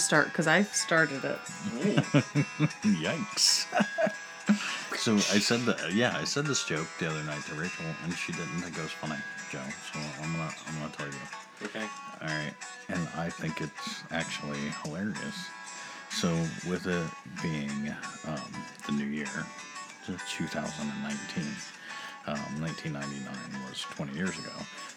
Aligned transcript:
need 0.00 0.04
to 0.04 0.06
start 0.06 0.26
because 0.26 0.46
I 0.46 0.62
started 0.62 1.24
it. 1.24 1.38
Yikes. 2.84 3.66
so 4.96 5.14
I 5.14 5.38
said 5.38 5.60
that. 5.60 5.92
Yeah, 5.92 6.16
I 6.16 6.24
said 6.24 6.46
this 6.46 6.64
joke 6.64 6.86
the 6.98 7.08
other 7.10 7.22
night 7.24 7.42
to 7.46 7.54
Rachel, 7.54 7.84
and 8.04 8.14
she 8.14 8.32
didn't 8.32 8.60
think 8.60 8.76
it 8.76 8.82
was 8.82 8.92
funny, 8.92 9.16
Joe. 9.50 9.58
So 9.92 9.98
I'm 10.22 10.32
gonna 10.32 10.50
I'm 10.66 10.78
gonna 10.80 10.92
tell 10.96 11.06
you. 11.06 11.12
Okay. 11.64 11.86
All 12.22 12.28
right, 12.28 12.54
and 12.88 13.08
I 13.16 13.30
think 13.30 13.60
it's 13.60 14.02
actually 14.10 14.60
hilarious. 14.84 15.48
So 16.10 16.28
with 16.68 16.86
it 16.86 17.06
being 17.42 17.94
um, 18.26 18.52
the 18.86 18.92
new 18.92 19.06
year, 19.06 19.46
2019, 20.06 21.44
um, 22.26 22.36
1999 22.60 23.68
was 23.68 23.82
20 23.82 24.12
years 24.14 24.36
ago. 24.38 24.52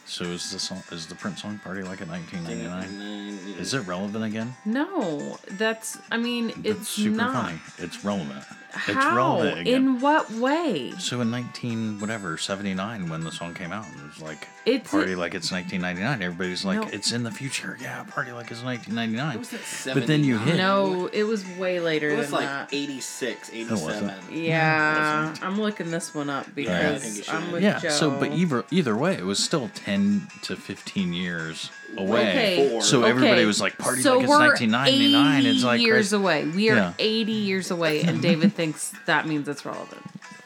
So 0.05 0.25
is 0.25 0.51
the 0.51 0.59
song, 0.59 0.83
is 0.91 1.07
the 1.07 1.15
Prince 1.15 1.41
song 1.41 1.59
"Party 1.63 1.81
Like 1.81 2.01
a 2.01 2.05
1999"? 2.05 3.55
Is 3.59 3.73
it 3.73 3.87
relevant 3.87 4.23
again? 4.25 4.55
No, 4.65 5.37
that's. 5.51 5.97
I 6.11 6.17
mean, 6.17 6.47
That's 6.47 6.65
it's 6.81 6.89
super 6.89 7.15
not. 7.17 7.33
funny. 7.33 7.59
It's 7.77 8.03
relevant. 8.03 8.43
How? 8.73 8.91
It's 9.07 9.15
relevant 9.15 9.59
again. 9.59 9.73
In 9.73 9.99
what 9.99 10.31
way? 10.31 10.93
So 10.97 11.21
in 11.21 11.29
19 11.29 11.99
whatever 11.99 12.37
79 12.37 13.07
when 13.09 13.23
the 13.23 13.31
song 13.31 13.53
came 13.53 13.71
out, 13.71 13.85
it 13.85 14.03
was 14.03 14.19
like 14.21 14.47
It's- 14.65 14.89
party 14.89 15.13
like 15.15 15.35
it's 15.35 15.51
1999. 15.51 16.21
Everybody's 16.23 16.65
like 16.65 16.79
No. 16.81 16.87
it's 16.91 17.11
in 17.11 17.21
the 17.23 17.31
future. 17.31 17.77
Yeah, 17.79 18.03
party 18.03 18.31
like 18.31 18.49
it's 18.49 18.63
1999. 18.63 19.35
It 19.35 19.39
was 19.39 19.53
like 19.85 19.93
But 19.95 20.07
then 20.07 20.23
you 20.23 20.37
79. 20.37 20.47
hit- 20.47 20.57
No, 20.57 21.07
it 21.13 21.23
was 21.23 21.45
way 21.57 21.79
later 21.79 22.09
It 22.09 22.17
was 22.17 22.27
than 22.31 22.39
like 22.39 22.47
that. 22.47 22.69
86, 22.73 23.51
Oh, 23.53 23.59
was 23.71 23.81
87. 23.83 24.13
Yeah. 24.31 25.35
I'm 25.41 25.61
looking 25.61 25.91
this 25.91 26.15
one 26.15 26.29
up 26.31 26.53
because 26.55 27.03
think. 27.03 27.33
I'm 27.33 27.51
with 27.51 27.61
yeah. 27.63 27.79
Joe. 27.79 27.89
So 27.89 28.11
but 28.11 28.31
either 28.31 28.65
either 28.71 28.97
way, 28.97 29.13
it 29.13 29.25
was 29.25 29.37
still 29.37 29.69
10 29.75 30.27
to 30.43 30.55
15 30.55 31.13
years 31.13 31.69
away. 31.97 32.29
Okay. 32.29 32.69
Four. 32.69 32.81
So 32.81 33.03
everybody 33.03 33.45
was 33.45 33.61
like 33.61 33.77
party 33.77 34.01
so 34.01 34.13
like 34.17 34.23
it's 34.23 34.29
we're 34.29 34.39
1999. 34.39 35.45
It's 35.45 35.57
80 35.59 35.65
like 35.65 35.81
years 35.81 35.95
crazy. 36.09 36.15
away. 36.15 36.45
We 36.45 36.69
are 36.69 36.75
Yeah. 36.75 36.93
80 36.99 37.31
years 37.31 37.71
away, 37.71 38.01
and 38.01 38.21
David 38.21 38.53
thinks 38.55 38.93
that 39.05 39.27
means 39.27 39.47
it's 39.47 39.65
relevant. 39.65 40.01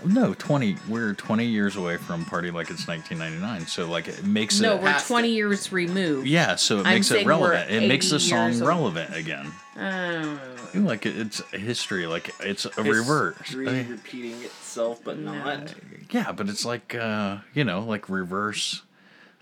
No, 0.06 0.36
20. 0.36 0.78
We're 0.88 1.16
20 1.16 1.45
years 1.45 1.76
away 1.76 1.98
from 1.98 2.23
party 2.23 2.52
like 2.52 2.70
it's 2.70 2.88
1999. 2.88 3.67
So 3.67 3.89
like 3.89 4.08
it 4.08 4.23
makes 4.23 4.59
No, 4.59 4.73
it 4.73 4.76
No, 4.78 4.81
we're 4.84 4.89
has 4.92 5.02
to. 5.04 5.08
20 5.09 5.30
years 5.30 5.72
removed. 5.72 6.28
Yeah, 6.28 6.56
so 6.56 6.80
it 6.80 6.86
I'm 6.86 6.94
makes 6.95 7.09
it 7.12 7.26
relevant. 7.26 7.72
It 7.72 7.88
makes 7.88 8.09
the 8.11 8.20
song 8.20 8.50
years 8.52 8.61
old. 8.61 8.67
relevant 8.67 9.16
again. 9.16 9.52
Um, 9.76 10.39
Like 10.76 11.06
it's 11.08 11.42
a 11.54 11.58
history, 11.58 12.06
like 12.06 12.32
it's 12.42 12.66
a 12.66 12.84
reverse. 12.84 13.38
History 13.39 13.67
I 13.67 13.72
mean, 13.72 13.89
repeating 13.89 14.42
itself, 14.44 15.00
but 15.04 15.17
No. 15.17 15.34
not. 15.34 15.73
yeah, 16.11 16.32
but 16.32 16.48
it's 16.50 16.64
like 16.66 16.94
uh, 16.94 17.38
you 17.56 17.64
know, 17.64 17.80
like 17.82 18.08
reverse 18.09 18.84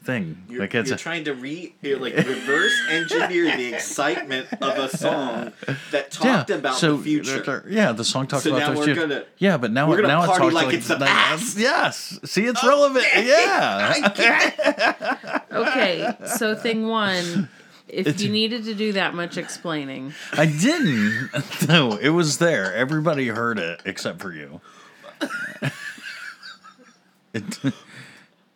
thing. 0.05 0.43
You're, 0.47 0.61
like 0.61 0.75
it's 0.75 0.89
you're 0.89 0.95
a, 0.95 0.99
trying 0.99 1.23
to 1.25 1.33
re 1.33 1.73
you're 1.81 1.99
like 1.99 2.15
reverse 2.15 2.73
engineer 2.89 3.55
the 3.57 3.73
excitement 3.73 4.47
of 4.61 4.77
a 4.77 4.95
song 4.95 5.51
that 5.91 6.11
talked 6.11 6.49
yeah. 6.49 6.55
about 6.55 6.75
so 6.77 6.97
the 6.97 7.03
future. 7.03 7.41
they're- 7.41 7.65
Yeah, 7.67 7.91
the 7.91 8.05
song 8.05 8.27
talked 8.27 8.43
So 8.43 8.55
about 8.55 8.75
the 8.75 8.83
future. 8.83 9.01
gonna- 9.07 9.25
yeah, 9.39 9.57
but 9.57 9.71
now 9.71 9.89
we're 9.89 9.97
gonna 9.97 10.07
now 10.09 10.23
it 10.23 10.27
party 10.27 10.41
talks 10.43 10.53
like 10.53 10.65
like 10.67 10.75
it's 10.75 10.87
the 10.87 10.97
like- 10.97 11.09
past. 11.09 11.57
Yes. 11.57 12.19
See, 12.23 12.45
it's 12.45 12.63
relevant. 12.63 13.05
Yeah. 13.15 13.93
okay, 15.51 16.13
so 16.37 16.55
thing 16.55 16.87
one, 16.87 17.49
if 17.87 18.07
It's- 18.07 18.21
you 18.21 18.31
needed 18.31 18.65
to 18.65 18.73
do 18.75 18.93
that 18.93 19.13
much 19.15 19.37
explaining, 19.37 20.13
I 20.33 20.45
didn't. 20.45 21.29
No, 21.67 21.93
it 21.97 22.09
was 22.09 22.37
there. 22.37 22.73
Everybody 22.75 23.27
heard 23.29 23.57
it 23.59 23.81
except 23.85 24.21
for 24.21 24.31
you. 24.31 24.61
It, 27.33 27.59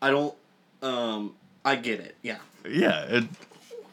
I 0.02 0.10
don't. 0.12 0.34
Um, 0.82 1.36
I 1.66 1.76
get 1.76 2.00
it. 2.00 2.16
Yeah. 2.22 2.38
yeah, 2.68 3.02
it, 3.04 3.24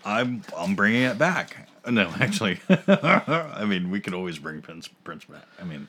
I'm 0.04 0.42
I'm 0.56 0.74
bringing 0.74 1.02
it 1.02 1.18
back. 1.18 1.68
No, 1.88 2.12
actually, 2.20 2.60
I 2.68 3.64
mean 3.66 3.90
we 3.90 4.00
could 4.00 4.14
always 4.14 4.38
bring 4.38 4.62
Prince 4.62 4.88
Prince 5.04 5.24
back. 5.24 5.44
I 5.60 5.64
mean, 5.64 5.88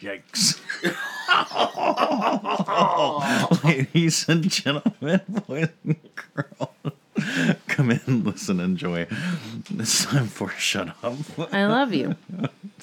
yikes! 0.00 0.58
Ladies 3.64 4.28
and 4.28 4.48
gentlemen, 4.50 5.20
boys 5.46 5.68
and 5.84 5.96
girls, 6.34 6.70
come 7.68 7.90
in, 7.90 8.24
listen, 8.24 8.60
enjoy. 8.60 9.06
It's 9.70 10.04
time 10.06 10.26
for 10.28 10.48
shut 10.50 10.88
up. 11.02 11.16
I 11.52 11.66
love 11.66 11.92
you. 11.92 12.16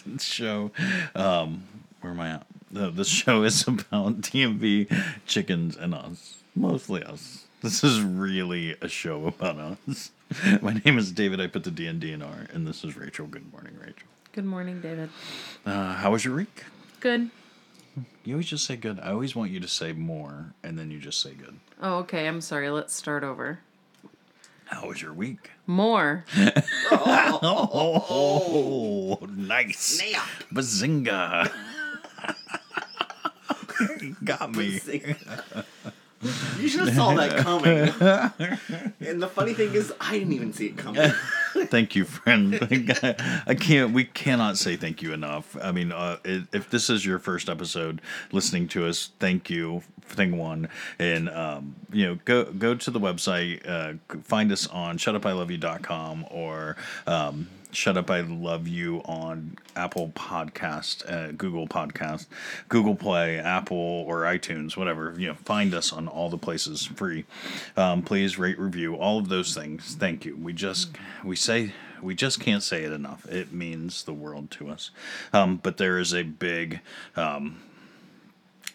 This 0.06 0.24
show, 0.24 0.72
um, 1.16 1.64
where 2.02 2.14
am 2.14 2.20
I 2.20 2.30
at? 2.32 2.46
The, 2.72 2.92
this 2.92 3.08
show 3.08 3.42
is 3.44 3.68
about 3.68 4.22
DMB 4.22 4.92
chickens 5.26 5.76
and 5.76 5.96
us, 5.96 6.38
mostly 6.56 7.04
us. 7.04 7.46
This 7.62 7.84
is 7.84 8.02
really 8.02 8.78
a 8.82 8.88
show 8.88 9.28
about 9.28 9.58
us. 9.90 10.12
My 10.62 10.80
name 10.86 10.98
is 10.98 11.12
David. 11.12 11.42
I 11.42 11.48
put 11.48 11.66
the 11.66 11.72
D 11.72 11.88
and 11.88 12.00
D 12.00 12.14
in 12.14 12.22
R, 12.22 12.46
and 12.54 12.66
this 12.66 12.86
is 12.86 12.96
Rachel. 12.96 13.28
Good 13.28 13.52
morning, 13.52 13.76
Rachel. 13.78 14.08
Good 14.32 14.46
morning, 14.46 14.80
David. 14.80 15.10
Uh, 15.66 15.94
how 15.96 16.12
was 16.12 16.24
your 16.24 16.36
week? 16.36 16.64
Good. 17.02 17.30
You 18.24 18.36
always 18.36 18.48
just 18.48 18.66
say 18.66 18.78
good. 18.78 18.98
I 19.02 19.12
always 19.12 19.36
want 19.36 19.52
you 19.52 19.60
to 19.60 19.68
say 19.68 19.92
more, 19.92 20.54
and 20.64 20.80
then 20.80 20.90
you 20.90 21.00
just 21.00 21.22
say 21.22 21.34
good. 21.34 21.60
Oh, 21.82 21.98
okay. 21.98 22.28
I'm 22.28 22.40
sorry. 22.40 22.70
Let's 22.70 22.94
start 22.94 23.26
over. 23.26 23.60
How 24.68 24.88
was 24.88 25.02
your 25.02 25.14
week? 25.14 25.52
More. 25.68 26.24
Oh, 27.42 29.18
nice. 29.36 29.78
Snap. 29.80 30.28
Bazinga. 30.54 31.52
Got 34.24 34.56
me. 34.56 34.80
You 36.22 36.68
should 36.68 36.82
have 36.82 36.96
saw 36.96 37.14
that 37.16 37.38
coming. 37.38 37.76
and 39.00 39.22
the 39.22 39.28
funny 39.28 39.54
thing 39.54 39.74
is, 39.74 39.94
I 40.02 40.20
didn't 40.20 40.34
even 40.34 40.52
see 40.52 40.68
it 40.68 40.78
coming. 40.78 41.12
Thank 41.54 41.96
you, 41.96 42.06
friend. 42.06 42.56
I 43.48 43.56
can't. 43.56 43.94
We 43.94 44.04
cannot 44.04 44.58
say 44.58 44.76
thank 44.76 45.02
you 45.02 45.14
enough. 45.14 45.58
I 45.62 45.72
mean, 45.72 45.92
uh, 45.92 46.18
if 46.24 46.70
this 46.70 46.90
is 46.90 47.06
your 47.06 47.18
first 47.18 47.50
episode 47.50 48.02
listening 48.32 48.68
to 48.70 48.86
us, 48.86 49.12
thank 49.20 49.50
you. 49.50 49.82
Thing 50.04 50.38
one, 50.38 50.70
and 50.98 51.30
um, 51.30 51.76
you 51.92 52.06
know, 52.08 52.20
go 52.26 52.46
go 52.46 52.74
to 52.74 52.92
the 52.92 53.00
website. 53.00 53.68
Uh, 53.68 53.94
find 54.24 54.52
us 54.52 54.66
on 54.68 54.98
shutupiloveyou.com 54.98 56.26
or 56.32 56.78
um, 57.06 57.48
Shut 57.72 57.98
Up 57.98 58.10
I 58.10 58.22
Love 58.22 58.68
You 58.68 59.02
on 59.06 59.58
Apple 59.76 60.12
Podcast, 60.16 61.10
uh, 61.12 61.32
Google 61.32 61.68
Podcast, 61.68 62.26
Google 62.68 62.96
Play, 62.96 63.38
Apple 63.38 63.78
or 63.78 64.22
iTunes, 64.22 64.76
whatever. 64.76 65.14
You 65.18 65.28
know, 65.28 65.34
find 65.36 65.74
us 65.74 65.94
on 65.94 66.08
all 66.08 66.30
the 66.30 66.38
places 66.38 66.86
free. 66.86 67.26
Um, 67.78 68.02
please 68.02 68.40
rate, 68.40 68.60
review, 68.60 68.96
all 68.96 69.20
of 69.20 69.30
those 69.30 69.54
things. 69.54 69.96
Thank 69.96 70.26
you. 70.26 70.36
We 70.36 70.54
just 70.54 70.90
we 71.24 71.36
say 71.36 71.74
we 72.02 72.16
just 72.16 72.40
can't 72.40 72.64
say 72.64 72.84
it 72.84 72.92
enough. 72.92 73.26
It 73.26 73.52
means 73.52 74.04
the 74.04 74.14
world 74.14 74.52
to 74.52 74.70
us. 74.70 74.92
Um, 75.34 75.58
but 75.58 75.78
there 75.78 76.00
is 76.00 76.14
a 76.14 76.24
big. 76.24 76.80
Um, 77.16 77.62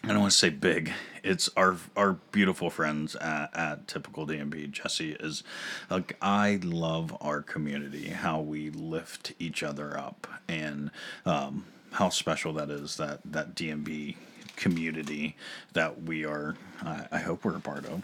I 0.03 0.09
don't 0.09 0.19
want 0.19 0.31
to 0.31 0.37
say 0.37 0.49
big. 0.49 0.91
It's 1.23 1.49
our 1.57 1.77
our 1.95 2.13
beautiful 2.31 2.69
friends 2.69 3.15
at, 3.15 3.49
at 3.55 3.87
Typical 3.87 4.27
DMB. 4.27 4.71
Jesse 4.71 5.13
is 5.13 5.43
like 5.89 6.15
I 6.21 6.59
love 6.63 7.15
our 7.21 7.41
community, 7.41 8.09
how 8.09 8.39
we 8.39 8.69
lift 8.69 9.33
each 9.39 9.63
other 9.63 9.97
up, 9.97 10.27
and 10.47 10.91
um, 11.25 11.65
how 11.93 12.09
special 12.09 12.53
that 12.53 12.69
is 12.69 12.97
that 12.97 13.19
that 13.25 13.55
DMB 13.55 14.15
community 14.55 15.35
that 15.73 16.03
we 16.03 16.25
are. 16.25 16.55
I, 16.83 17.07
I 17.13 17.19
hope 17.19 17.43
we're 17.43 17.57
a 17.57 17.61
part 17.61 17.85
of. 17.85 18.03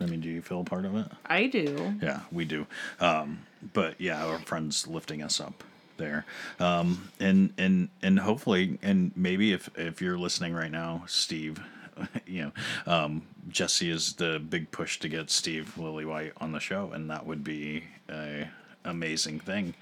I 0.00 0.06
mean, 0.06 0.20
do 0.20 0.28
you 0.28 0.42
feel 0.42 0.60
a 0.60 0.64
part 0.64 0.84
of 0.84 0.96
it? 0.96 1.06
I 1.26 1.46
do. 1.46 1.94
Yeah, 2.02 2.20
we 2.30 2.44
do. 2.44 2.66
Um, 3.00 3.46
but 3.72 4.00
yeah, 4.00 4.24
our 4.24 4.38
friends 4.38 4.86
lifting 4.86 5.22
us 5.22 5.40
up 5.40 5.62
there. 6.02 6.26
Um, 6.58 7.10
and 7.20 7.52
and 7.56 7.88
and 8.02 8.18
hopefully, 8.18 8.78
and 8.82 9.12
maybe 9.16 9.52
if 9.52 9.70
if 9.76 10.02
you're 10.02 10.18
listening 10.18 10.52
right 10.52 10.70
now, 10.70 11.04
Steve, 11.06 11.62
you 12.26 12.42
know, 12.42 12.52
um, 12.92 13.22
Jesse 13.48 13.90
is 13.90 14.14
the 14.14 14.38
big 14.38 14.70
push 14.70 14.98
to 15.00 15.08
get 15.08 15.30
Steve 15.30 15.74
Lillywhite 15.78 16.32
on 16.38 16.52
the 16.52 16.60
show, 16.60 16.90
and 16.92 17.08
that 17.10 17.24
would 17.24 17.44
be 17.44 17.84
a 18.10 18.48
amazing 18.84 19.38
thing. 19.38 19.74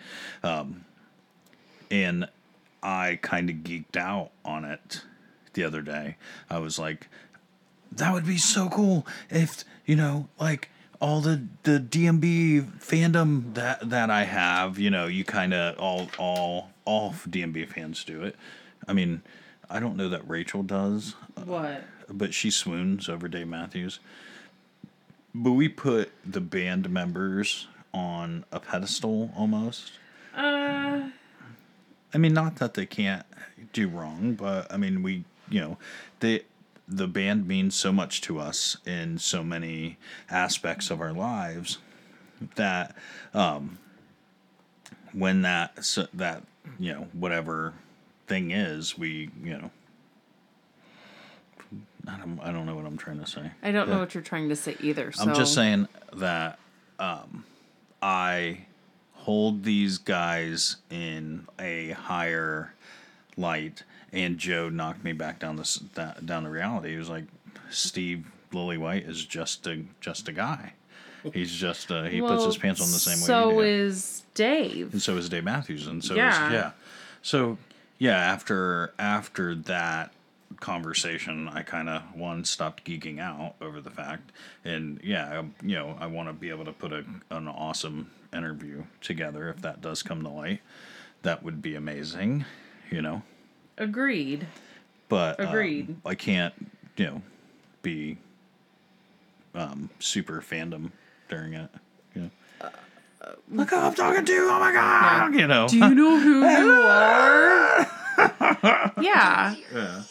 Um, 0.42 0.84
and 1.90 2.28
I 2.82 3.18
kind 3.22 3.48
of 3.48 3.56
geeked 3.56 3.96
out 3.96 4.30
on 4.44 4.64
it 4.64 5.02
the 5.54 5.64
other 5.64 5.80
day. 5.80 6.16
I 6.48 6.58
was 6.58 6.78
like, 6.78 7.08
that 7.90 8.12
would 8.12 8.26
be 8.26 8.38
so 8.38 8.68
cool 8.68 9.06
if 9.30 9.64
you 9.86 9.96
know 9.96 10.28
like 10.38 10.68
all 11.00 11.20
the 11.20 11.46
the 11.62 11.80
DMB 11.80 12.78
fandom 12.78 13.54
that 13.54 13.88
that 13.88 14.10
I 14.10 14.24
have, 14.24 14.78
you 14.78 14.90
know, 14.90 15.06
you 15.06 15.24
kind 15.24 15.54
of 15.54 15.78
all 15.78 16.08
all 16.18 16.70
all 16.84 17.12
DMB 17.28 17.68
fans 17.68 18.04
do 18.04 18.22
it. 18.22 18.36
I 18.86 18.92
mean, 18.92 19.22
I 19.68 19.80
don't 19.80 19.96
know 19.96 20.08
that 20.08 20.28
Rachel 20.28 20.62
does, 20.62 21.14
What? 21.44 21.84
but 22.08 22.34
she 22.34 22.50
swoons 22.50 23.08
over 23.08 23.28
Dave 23.28 23.48
Matthews. 23.48 24.00
But 25.34 25.52
we 25.52 25.68
put 25.68 26.10
the 26.26 26.40
band 26.40 26.90
members 26.90 27.68
on 27.94 28.44
a 28.50 28.58
pedestal 28.58 29.30
almost. 29.36 29.92
Uh, 30.36 31.10
I 32.12 32.18
mean, 32.18 32.34
not 32.34 32.56
that 32.56 32.74
they 32.74 32.86
can't 32.86 33.24
do 33.72 33.88
wrong, 33.88 34.34
but 34.34 34.72
I 34.72 34.76
mean, 34.76 35.02
we, 35.04 35.24
you 35.48 35.60
know, 35.60 35.78
they, 36.18 36.42
the 36.90 37.06
band 37.06 37.46
means 37.46 37.74
so 37.74 37.92
much 37.92 38.20
to 38.22 38.38
us 38.38 38.76
in 38.84 39.18
so 39.18 39.44
many 39.44 39.96
aspects 40.28 40.90
of 40.90 41.00
our 41.00 41.12
lives 41.12 41.78
that, 42.56 42.96
um, 43.32 43.78
when 45.12 45.42
that 45.42 45.84
so 45.84 46.06
that 46.14 46.42
you 46.78 46.92
know 46.92 47.06
whatever 47.12 47.74
thing 48.26 48.50
is, 48.50 48.98
we 48.98 49.30
you 49.42 49.58
know. 49.58 49.70
I 52.08 52.16
don't, 52.16 52.40
I 52.40 52.50
don't 52.50 52.64
know 52.66 52.74
what 52.74 52.86
I'm 52.86 52.96
trying 52.96 53.20
to 53.20 53.26
say. 53.26 53.50
I 53.62 53.72
don't 53.72 53.88
know 53.88 53.98
what 53.98 54.14
you're 54.14 54.22
trying 54.22 54.48
to 54.48 54.56
say 54.56 54.74
either. 54.80 55.12
So 55.12 55.24
I'm 55.24 55.34
just 55.34 55.54
saying 55.54 55.86
that 56.14 56.58
um, 56.98 57.44
I 58.00 58.66
hold 59.12 59.64
these 59.64 59.98
guys 59.98 60.76
in 60.90 61.46
a 61.58 61.90
higher 61.90 62.72
light, 63.36 63.82
and 64.12 64.38
Joe 64.38 64.68
knocked 64.68 65.04
me 65.04 65.12
back 65.12 65.38
down 65.38 65.56
this 65.56 65.76
down 65.76 66.44
the 66.44 66.50
reality. 66.50 66.90
He 66.92 66.96
was 66.96 67.08
like, 67.10 67.24
Steve 67.70 68.26
Lillywhite 68.52 69.08
is 69.08 69.24
just 69.24 69.66
a 69.66 69.82
just 70.00 70.28
a 70.28 70.32
guy. 70.32 70.72
He's 71.34 71.52
just 71.52 71.90
uh, 71.90 72.04
he 72.04 72.20
puts 72.22 72.44
his 72.44 72.56
pants 72.56 72.80
on 72.80 72.90
the 72.90 72.98
same 72.98 73.20
way. 73.20 73.26
So 73.26 73.60
is 73.60 74.24
Dave. 74.34 74.92
and 74.92 75.02
so 75.02 75.16
is 75.18 75.28
Dave 75.28 75.44
Matthews, 75.44 75.86
and 75.86 76.02
so 76.02 76.14
Yeah. 76.14 76.46
is 76.46 76.52
yeah. 76.52 76.70
So 77.22 77.58
yeah, 77.98 78.16
after 78.16 78.94
after 78.98 79.54
that 79.54 80.12
conversation, 80.60 81.48
I 81.48 81.62
kind 81.62 81.88
of 81.88 82.02
one 82.14 82.44
stopped 82.44 82.84
geeking 82.84 83.18
out 83.20 83.54
over 83.60 83.80
the 83.80 83.90
fact, 83.90 84.32
and 84.64 85.00
yeah, 85.02 85.40
I, 85.40 85.66
you 85.66 85.74
know, 85.76 85.96
I 86.00 86.06
want 86.06 86.28
to 86.28 86.32
be 86.32 86.48
able 86.50 86.64
to 86.64 86.72
put 86.72 86.92
a 86.92 87.04
an 87.30 87.48
awesome 87.48 88.10
interview 88.32 88.84
together 89.00 89.48
if 89.50 89.60
that 89.62 89.80
does 89.80 90.02
come 90.02 90.22
to 90.22 90.28
light. 90.28 90.60
That 91.22 91.42
would 91.42 91.60
be 91.60 91.74
amazing, 91.74 92.44
you 92.90 93.02
know. 93.02 93.22
Agreed. 93.80 94.46
But 95.08 95.40
um, 95.40 95.48
Agreed. 95.48 95.96
I 96.04 96.14
can't, 96.14 96.54
you 96.96 97.06
know, 97.06 97.22
be 97.82 98.18
um, 99.54 99.88
super 99.98 100.42
fandom 100.42 100.90
during 101.28 101.54
it. 101.54 101.70
You 102.14 102.22
know. 102.22 102.30
Look 103.50 103.70
who 103.70 103.76
I'm 103.76 103.94
talking 103.94 104.24
to! 104.24 104.32
Oh 104.32 104.60
my 104.60 104.72
god! 104.72 105.34
You 105.34 105.46
know. 105.46 105.66
Do 105.66 105.78
you 105.78 105.94
know 105.94 106.20
who 106.20 106.48
you 106.48 106.72
are? 106.82 107.86
yeah. 109.02 109.54
Yeah. 109.72 110.02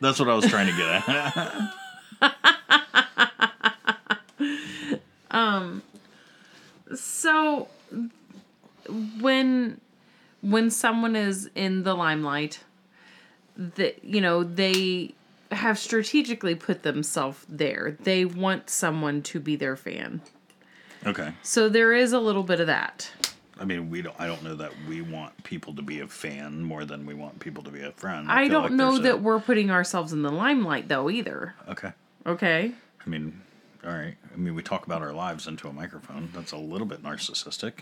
That's 0.00 0.18
what 0.18 0.28
I 0.28 0.34
was 0.34 0.46
trying 0.46 0.66
to 0.66 0.76
get 0.76 1.08
at. 2.22 2.32
um 5.30 5.82
So 6.94 7.68
when 9.20 9.80
when 10.40 10.70
someone 10.70 11.16
is 11.16 11.50
in 11.54 11.82
the 11.82 11.94
limelight, 11.94 12.60
that 13.58 14.04
you 14.04 14.20
know, 14.20 14.44
they 14.44 15.14
have 15.50 15.78
strategically 15.78 16.54
put 16.54 16.82
themselves 16.82 17.44
there. 17.48 17.96
They 18.00 18.24
want 18.24 18.70
someone 18.70 19.22
to 19.22 19.40
be 19.40 19.56
their 19.56 19.76
fan. 19.76 20.20
okay. 21.06 21.32
So 21.42 21.68
there 21.68 21.92
is 21.92 22.12
a 22.12 22.20
little 22.20 22.42
bit 22.42 22.60
of 22.60 22.66
that. 22.68 23.10
I 23.60 23.64
mean, 23.64 23.90
we 23.90 24.02
don't. 24.02 24.14
I 24.20 24.26
don't 24.28 24.42
know 24.44 24.54
that 24.54 24.72
we 24.88 25.00
want 25.00 25.42
people 25.42 25.74
to 25.74 25.82
be 25.82 26.00
a 26.00 26.06
fan 26.06 26.62
more 26.62 26.84
than 26.84 27.04
we 27.06 27.14
want 27.14 27.40
people 27.40 27.64
to 27.64 27.70
be 27.70 27.82
a 27.82 27.90
friend. 27.92 28.30
I, 28.30 28.44
feel 28.44 28.52
don't 28.52 28.62
like 28.62 28.72
know 28.72 28.86
there's 28.92 28.98
a- 29.00 29.02
that 29.02 29.22
we're 29.22 29.40
putting 29.40 29.70
ourselves 29.70 30.12
in 30.12 30.22
the 30.22 30.30
limelight 30.30 30.86
though 30.88 31.10
either. 31.10 31.54
Okay. 31.68 31.92
Okay. 32.24 32.72
I 33.04 33.08
mean, 33.10 33.40
all 33.84 33.90
right. 33.90 34.14
I 34.32 34.36
mean, 34.36 34.54
we 34.54 34.62
talk 34.62 34.86
about 34.86 35.02
our 35.02 35.12
lives 35.12 35.46
into 35.48 35.66
a 35.66 35.72
microphone. 35.72 36.28
That's 36.34 36.52
a 36.52 36.56
little 36.56 36.86
bit 36.86 37.02
narcissistic. 37.02 37.80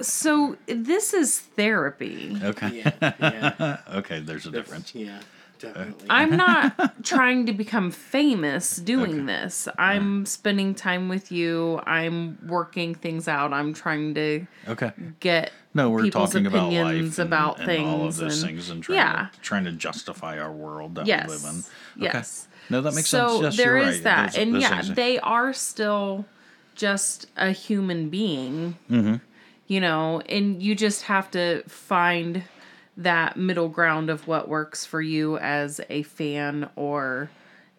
So 0.00 0.56
this 0.66 1.14
is 1.14 1.38
therapy. 1.38 2.36
Okay. 2.42 2.82
Yeah, 2.84 3.12
yeah. 3.20 3.76
Okay. 3.96 4.20
There's 4.20 4.46
a 4.46 4.50
difference. 4.50 4.94
Yeah, 4.94 5.20
definitely. 5.58 6.06
I'm 6.10 6.36
not 6.36 7.04
trying 7.04 7.46
to 7.46 7.52
become 7.52 7.90
famous 7.90 8.76
doing 8.76 9.12
Okay. 9.20 9.26
this. 9.26 9.68
I'm 9.78 10.26
spending 10.26 10.74
time 10.74 11.08
with 11.08 11.32
you. 11.32 11.80
I'm 11.86 12.38
working 12.46 12.94
things 12.94 13.28
out. 13.28 13.52
I'm 13.52 13.72
trying 13.72 14.14
to 14.14 14.46
Okay. 14.68 14.92
get 15.20 15.52
No, 15.74 15.88
we're 15.90 16.02
people's 16.02 16.30
talking 16.32 16.46
about 16.46 16.72
life 16.72 17.18
and, 17.18 17.26
about 17.26 17.58
and 17.58 17.66
things 17.66 17.88
all 17.88 18.06
of 18.08 18.16
those 18.16 18.42
and- 18.42 18.50
things 18.50 18.70
and 18.70 18.82
trying 18.82 18.98
yeah. 18.98 19.28
to 19.32 19.40
trying 19.40 19.64
to 19.64 19.72
justify 19.72 20.38
our 20.38 20.52
world 20.52 20.96
that 20.96 21.06
yes, 21.06 21.26
we 21.28 21.34
live 21.34 21.44
in. 21.44 21.58
Okay. 22.06 22.18
yes. 22.18 22.48
No, 22.70 22.80
that 22.80 22.94
makes 22.94 23.08
so 23.08 23.28
sense. 23.40 23.42
Yes, 23.42 23.56
there 23.56 23.78
you're 23.78 23.88
is 23.88 23.94
right. 23.96 24.04
that, 24.04 24.26
Those- 24.32 24.38
and 24.42 24.54
those 24.54 24.62
yeah, 24.62 24.80
things- 24.82 24.94
they 24.96 25.18
are 25.20 25.52
still 25.52 26.26
just 26.74 27.26
a 27.36 27.50
human 27.52 28.08
being. 28.08 28.76
Mm-hmm. 28.90 29.16
You 29.72 29.80
know, 29.80 30.20
and 30.28 30.62
you 30.62 30.74
just 30.74 31.04
have 31.04 31.30
to 31.30 31.62
find 31.66 32.42
that 32.98 33.38
middle 33.38 33.70
ground 33.70 34.10
of 34.10 34.26
what 34.26 34.46
works 34.46 34.84
for 34.84 35.00
you 35.00 35.38
as 35.38 35.80
a 35.88 36.02
fan 36.02 36.68
or 36.76 37.30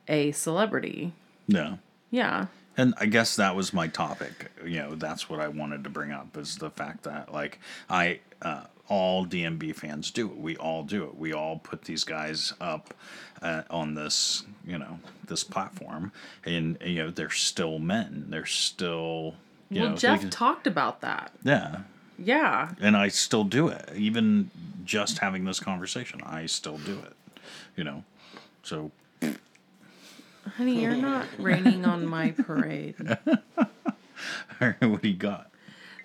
a 0.07 0.31
celebrity. 0.31 1.13
yeah. 1.48 1.75
Yeah. 2.10 2.48
And 2.75 2.95
I 3.00 3.06
guess 3.06 3.36
that 3.36 3.56
was 3.56 3.74
my 3.74 3.88
topic. 3.88 4.51
You 4.66 4.80
know, 4.80 4.95
that's 4.95 5.30
what 5.30 5.40
I 5.40 5.48
wanted 5.48 5.84
to 5.84 5.92
bring 5.92 6.12
up 6.12 6.36
is 6.36 6.57
the 6.57 6.72
fact 6.72 7.04
that 7.04 7.31
like 7.31 7.60
I 7.92 8.22
uh, 8.42 8.63
all 8.88 9.25
DMB 9.25 9.75
fans 9.75 10.10
do 10.10 10.28
it. 10.30 10.38
We 10.38 10.57
all 10.57 10.84
do 10.84 11.04
it. 11.04 11.16
We 11.16 11.34
all 11.34 11.60
put 11.60 11.84
these 11.84 12.04
guys 12.04 12.54
up 12.60 12.94
uh, 13.42 13.63
on 13.69 13.94
this, 13.94 14.44
you 14.66 14.78
know, 14.80 15.00
this 15.28 15.44
platform, 15.44 16.12
and 16.46 16.78
you 16.84 17.04
know 17.04 17.12
they're 17.12 17.30
still 17.30 17.78
men. 17.80 18.25
They're 18.30 18.46
still, 18.46 19.36
well, 19.71 19.89
know, 19.89 19.95
Jeff 19.95 20.21
they- 20.21 20.30
talked 20.30 20.68
about 20.68 21.01
that. 21.01 21.31
yeah, 21.44 21.81
Yeah. 22.18 22.74
and 22.81 22.95
I 22.95 23.07
still 23.07 23.44
do 23.44 23.68
it. 23.68 23.89
Even 23.95 24.51
just 24.86 25.19
having 25.19 25.45
this 25.45 25.60
conversation, 25.60 26.21
I 26.24 26.45
still 26.45 26.77
do 26.80 27.00
it. 27.00 27.13
You 27.75 27.83
know, 27.83 28.04
so 28.63 28.92
Honey, 30.57 30.81
you're 30.81 30.95
not 30.95 31.25
raining 31.39 31.86
on 31.86 32.06
my 32.06 32.31
parade. 32.31 32.95
what 34.57 35.01
do 35.01 35.07
you 35.07 35.15
got? 35.15 35.50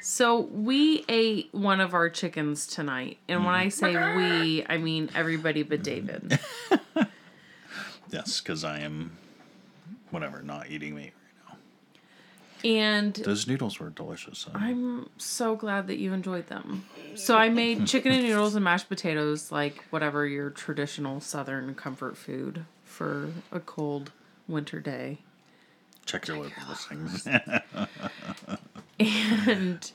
So 0.01 0.41
we 0.41 1.05
ate 1.09 1.49
one 1.53 1.81
of 1.81 1.93
our 1.93 2.09
chickens 2.09 2.67
tonight. 2.67 3.19
And 3.29 3.45
when 3.45 3.55
I 3.55 3.67
mm-hmm. 3.67 3.71
say 3.71 4.17
we, 4.17 4.65
I 4.67 4.79
mean 4.79 5.11
everybody 5.15 5.63
but 5.65 5.83
David. 5.83 6.39
Yes, 8.11 8.41
because 8.41 8.65
I 8.65 8.81
am, 8.81 9.13
whatever, 10.11 10.43
not 10.43 10.71
eating 10.71 10.95
meat. 10.95 11.13
And 12.65 13.15
Those 13.15 13.47
noodles 13.47 13.79
were 13.79 13.91
delicious. 13.91 14.47
I'm 14.55 15.09
so 15.19 15.55
glad 15.57 15.87
that 15.87 15.99
you 15.99 16.13
enjoyed 16.13 16.49
them. 16.49 16.85
So 17.15 17.37
I 17.37 17.49
made 17.49 17.87
chicken 17.87 18.13
and 18.13 18.23
noodles 18.23 18.55
and 18.55 18.65
mashed 18.65 18.89
potatoes, 18.89 19.51
like 19.53 19.85
whatever 19.91 20.27
your 20.27 20.51
traditional 20.51 21.21
southern 21.21 21.75
comfort 21.75 22.17
food 22.17 22.65
for 22.85 23.31
a 23.53 23.61
cold 23.61 24.11
winter 24.47 24.81
day. 24.81 25.19
Check 26.07 26.27
your 26.27 26.39
local 26.39 26.63
listings. 26.69 27.27
And 29.01 29.93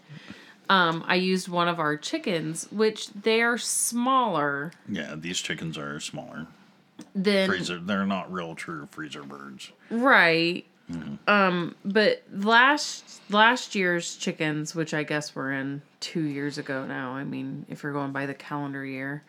um, 0.70 1.03
I 1.08 1.15
used 1.15 1.50
one 1.50 1.67
of 1.67 1.79
our 1.79 1.98
chickens, 1.98 2.67
which 2.72 3.10
they're 3.10 3.58
smaller 3.58 4.72
yeah, 4.88 5.15
these 5.17 5.39
chickens 5.39 5.77
are 5.77 6.00
smaller. 6.00 6.48
than 7.13 7.50
Freezer. 7.50 7.79
They're 7.79 8.05
not 8.05 8.32
real 8.32 8.55
true 8.55 8.88
freezer 8.91 9.24
birds. 9.24 9.72
Right. 9.89 10.65
Um, 11.28 11.75
but 11.86 12.24
last 12.32 13.22
last 13.30 13.74
year's 13.74 14.16
chickens, 14.16 14.75
which 14.75 14.94
I 14.94 15.04
guess 15.04 15.34
were 15.34 15.52
in 15.52 15.82
two 16.00 16.24
years 16.24 16.58
ago 16.58 16.86
now. 16.86 17.13
I 17.13 17.24
mean, 17.24 17.66
if 17.70 17.84
you're 17.84 17.94
going 17.94 18.12
by 18.12 18.25
the 18.25 18.34
calendar 18.34 18.86
year, 18.86 19.24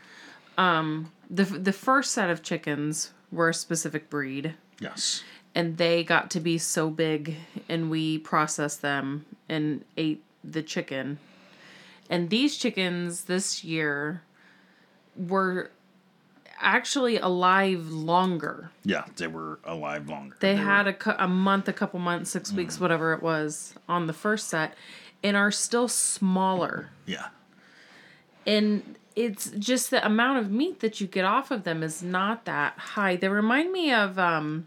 um, 0.59 1.13
the 1.31 1.45
the 1.45 1.73
first 1.73 2.13
set 2.13 2.29
of 2.31 2.43
chickens 2.43 3.13
were 3.31 3.51
a 3.51 3.55
specific 3.55 4.11
breed, 4.11 4.55
Yes. 4.81 5.23
and 5.55 5.77
they 5.79 6.05
got 6.05 6.31
to 6.33 6.41
be 6.41 6.59
so 6.59 6.91
big, 6.91 7.37
and 7.69 7.89
we 7.91 8.19
processed 8.19 8.83
them 8.83 9.25
and 9.49 9.85
ate 9.97 10.23
the 10.43 10.63
chicken. 10.63 11.19
And 12.11 12.31
these 12.31 12.57
chickens 12.59 13.25
this 13.25 13.65
year 13.65 14.23
were 15.17 15.71
actually 16.65 17.19
alive 17.19 17.89
longer. 17.89 18.71
Yeah, 18.85 19.05
they 19.17 19.27
were 19.29 19.61
alive 19.65 20.09
longer. 20.09 20.37
They 20.41 20.55
were- 20.55 20.61
had 20.63 20.87
a, 20.89 20.93
cou- 20.93 21.15
a 21.19 21.29
month, 21.29 21.69
a 21.69 21.73
couple 21.73 22.01
months, 22.01 22.31
six 22.31 22.51
Mm. 22.51 22.57
weeks, 22.57 22.81
whatever 22.81 23.13
it 23.13 23.23
was 23.23 23.75
on 23.89 24.07
the 24.07 24.13
first 24.13 24.49
set, 24.49 24.75
and 25.23 25.37
are 25.37 25.51
still 25.53 25.89
smaller. 25.89 26.89
Yeah. 27.07 27.29
And 28.47 28.97
it's 29.17 29.51
just 29.53 29.91
the 29.91 30.05
amount 30.05 30.39
of 30.39 30.51
meat 30.51 30.81
that 30.81 31.01
you 31.01 31.07
get 31.07 31.25
off 31.25 31.51
of 31.51 31.65
them 31.65 31.83
is 31.83 32.03
not 32.03 32.45
that 32.47 32.77
high. 32.79 33.17
They 33.17 33.29
remind 33.29 33.73
me 33.73 33.93
of 33.93 34.19
um, 34.19 34.67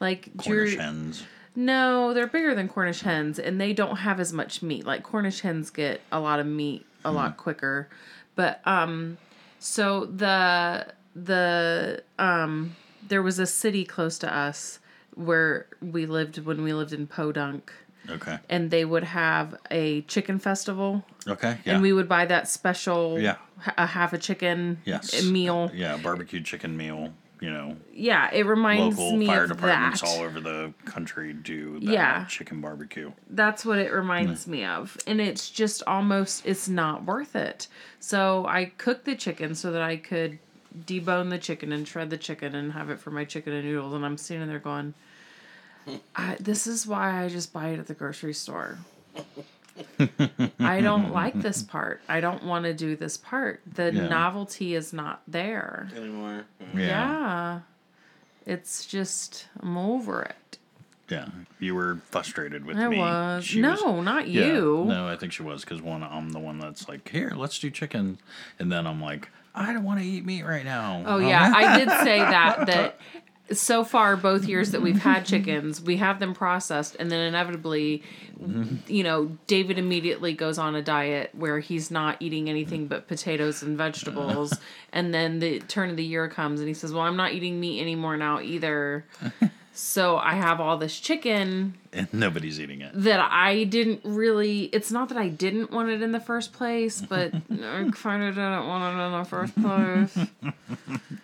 like 0.00 0.30
Cornish 0.36 0.72
your- 0.74 0.82
hens. 0.82 1.24
No, 1.54 2.14
they're 2.14 2.26
bigger 2.26 2.54
than 2.54 2.66
Cornish 2.68 3.02
hens, 3.02 3.38
and 3.38 3.60
they 3.60 3.74
don't 3.74 3.96
have 3.96 4.18
as 4.18 4.32
much 4.32 4.62
meat. 4.62 4.86
Like 4.86 5.02
Cornish 5.02 5.40
hens 5.40 5.68
get 5.70 6.00
a 6.10 6.18
lot 6.18 6.40
of 6.40 6.46
meat 6.46 6.86
a 7.04 7.10
Hmm. 7.10 7.16
lot 7.16 7.36
quicker, 7.36 7.88
but 8.36 8.66
um, 8.66 9.18
so 9.58 10.06
the 10.06 10.86
the 11.14 12.02
um, 12.18 12.76
there 13.06 13.22
was 13.22 13.38
a 13.38 13.46
city 13.46 13.84
close 13.84 14.18
to 14.20 14.34
us 14.34 14.78
where 15.14 15.66
we 15.80 16.06
lived 16.06 16.38
when 16.38 16.62
we 16.62 16.72
lived 16.72 16.92
in 16.92 17.06
Podunk, 17.06 17.72
Okay. 18.08 18.38
and 18.48 18.70
they 18.70 18.84
would 18.84 19.04
have 19.04 19.54
a 19.70 20.02
chicken 20.02 20.38
festival, 20.38 21.04
Okay. 21.28 21.58
Yeah. 21.64 21.74
and 21.74 21.82
we 21.82 21.92
would 21.92 22.08
buy 22.08 22.24
that 22.26 22.48
special 22.48 23.18
Yeah. 23.20 23.36
a 23.76 23.86
half 23.86 24.12
a 24.12 24.18
chicken 24.18 24.78
yes. 24.84 25.24
meal. 25.24 25.70
Yeah, 25.74 25.96
barbecue 25.98 26.40
chicken 26.42 26.76
meal. 26.76 27.12
you 27.40 27.50
know, 27.50 27.76
Yeah, 27.92 28.30
it 28.32 28.46
reminds 28.46 28.80
me 28.82 28.88
of 28.92 28.98
local 29.00 29.16
me 29.16 29.26
fire 29.26 29.42
of 29.42 29.48
departments 29.50 30.00
that. 30.00 30.06
all 30.08 30.20
over 30.22 30.38
the 30.38 30.72
country 30.84 31.32
do 31.32 31.80
that 31.80 31.82
Yeah. 31.92 32.24
chicken 32.26 32.60
barbecue. 32.60 33.10
That's 33.28 33.64
what 33.66 33.80
it 33.80 33.90
reminds 33.92 34.46
me 34.46 34.64
of. 34.64 34.96
And 35.08 35.20
it's 35.20 35.50
just 35.50 35.82
almost 35.88 36.46
it's 36.46 36.68
not 36.68 37.04
worth 37.04 37.34
it. 37.34 37.66
So 37.98 38.46
I 38.46 38.66
cooked 38.78 39.06
the 39.06 39.16
chicken 39.16 39.56
so 39.56 39.72
that 39.72 39.82
I 39.82 39.96
could 39.96 40.38
debone 40.86 41.30
the 41.30 41.38
chicken 41.38 41.72
and 41.72 41.86
shred 41.86 42.10
the 42.10 42.16
chicken 42.16 42.54
and 42.54 42.72
have 42.72 42.88
it 42.90 42.98
for 42.98 43.10
my 43.10 43.24
chicken 43.24 43.52
and 43.52 43.64
noodles 43.64 43.92
and 43.94 44.04
I'm 44.06 44.16
standing 44.16 44.48
there 44.48 44.58
going 44.58 44.94
I, 46.16 46.36
this 46.38 46.66
is 46.66 46.86
why 46.86 47.24
I 47.24 47.28
just 47.28 47.52
buy 47.52 47.70
it 47.70 47.78
at 47.80 47.88
the 47.88 47.94
grocery 47.94 48.34
store. 48.34 48.78
I 50.60 50.80
don't 50.80 51.12
like 51.12 51.34
this 51.34 51.62
part. 51.62 52.00
I 52.08 52.20
don't 52.20 52.44
want 52.44 52.64
to 52.66 52.74
do 52.74 52.94
this 52.96 53.16
part. 53.16 53.60
The 53.66 53.92
Yeah. 53.92 54.08
novelty 54.08 54.74
is 54.74 54.92
not 54.92 55.22
there. 55.26 55.88
Anymore. 55.96 56.44
Yeah. 56.74 56.80
Yeah. 56.86 57.60
It's 58.46 58.86
just 58.86 59.46
I'm 59.60 59.76
over 59.76 60.22
it. 60.22 60.58
Yeah. 61.08 61.28
You 61.58 61.74
were 61.74 61.98
frustrated 62.10 62.64
with 62.64 62.76
I 62.76 62.88
me. 62.88 62.98
was. 62.98 63.44
She 63.44 63.60
no, 63.60 64.00
not 64.02 64.28
Yeah. 64.28 64.46
you. 64.46 64.84
No, 64.86 65.08
I 65.08 65.16
think 65.16 65.32
she 65.32 65.42
was 65.42 65.62
because 65.64 65.82
one, 65.82 66.02
I'm 66.02 66.30
the 66.30 66.38
one 66.38 66.58
that's 66.58 66.88
like, 66.88 67.08
here, 67.08 67.32
let's 67.36 67.58
do 67.58 67.70
chicken, 67.70 68.18
and 68.58 68.70
then 68.70 68.86
I'm 68.86 69.00
like, 69.00 69.28
I 69.54 69.72
don't 69.72 69.84
want 69.84 70.00
to 70.00 70.06
eat 70.06 70.24
meat 70.24 70.44
right 70.44 70.64
now. 70.64 71.02
Oh 71.06 71.18
yeah, 71.18 71.52
I 71.54 71.78
did 71.78 71.88
say 71.88 72.18
that 72.18 72.66
that 72.66 73.00
so 73.56 73.84
far 73.84 74.16
both 74.16 74.46
years 74.46 74.70
that 74.70 74.80
we've 74.80 75.02
had 75.02 75.26
chickens, 75.26 75.82
we 75.82 75.98
have 75.98 76.20
them 76.20 76.32
processed 76.32 76.96
and 76.98 77.10
then 77.10 77.20
inevitably 77.20 78.02
mm-hmm. 78.40 78.76
you 78.86 79.04
know, 79.04 79.36
David 79.46 79.78
immediately 79.78 80.32
goes 80.32 80.58
on 80.58 80.74
a 80.74 80.82
diet 80.82 81.30
where 81.34 81.58
he's 81.58 81.90
not 81.90 82.16
eating 82.20 82.48
anything 82.48 82.86
but 82.86 83.08
potatoes 83.08 83.62
and 83.62 83.76
vegetables 83.76 84.58
and 84.92 85.12
then 85.12 85.38
the 85.38 85.60
turn 85.60 85.90
of 85.90 85.96
the 85.96 86.04
year 86.04 86.28
comes 86.28 86.60
and 86.60 86.68
he 86.68 86.74
says, 86.74 86.92
"Well, 86.92 87.02
I'm 87.02 87.16
not 87.16 87.32
eating 87.32 87.60
meat 87.60 87.80
anymore 87.80 88.16
now 88.16 88.40
either." 88.40 89.06
So 89.74 90.18
I 90.18 90.34
have 90.34 90.60
all 90.60 90.76
this 90.76 91.00
chicken 91.00 91.78
and 91.92 92.08
nobody's 92.12 92.58
eating 92.60 92.80
it. 92.80 92.92
that 92.94 93.20
I 93.20 93.64
didn't 93.64 94.00
really. 94.04 94.64
It's 94.64 94.90
not 94.90 95.08
that 95.10 95.18
I 95.18 95.28
didn't 95.28 95.70
want 95.70 95.90
it 95.90 96.02
in 96.02 96.12
the 96.12 96.20
first 96.20 96.52
place, 96.52 97.00
but 97.02 97.34
I 97.50 97.90
kind 97.94 98.22
of 98.22 98.34
didn't 98.34 98.66
want 98.66 98.98
it 98.98 99.02
in 99.02 99.12
the 99.12 99.24
first 99.24 99.54
place. 99.62 100.52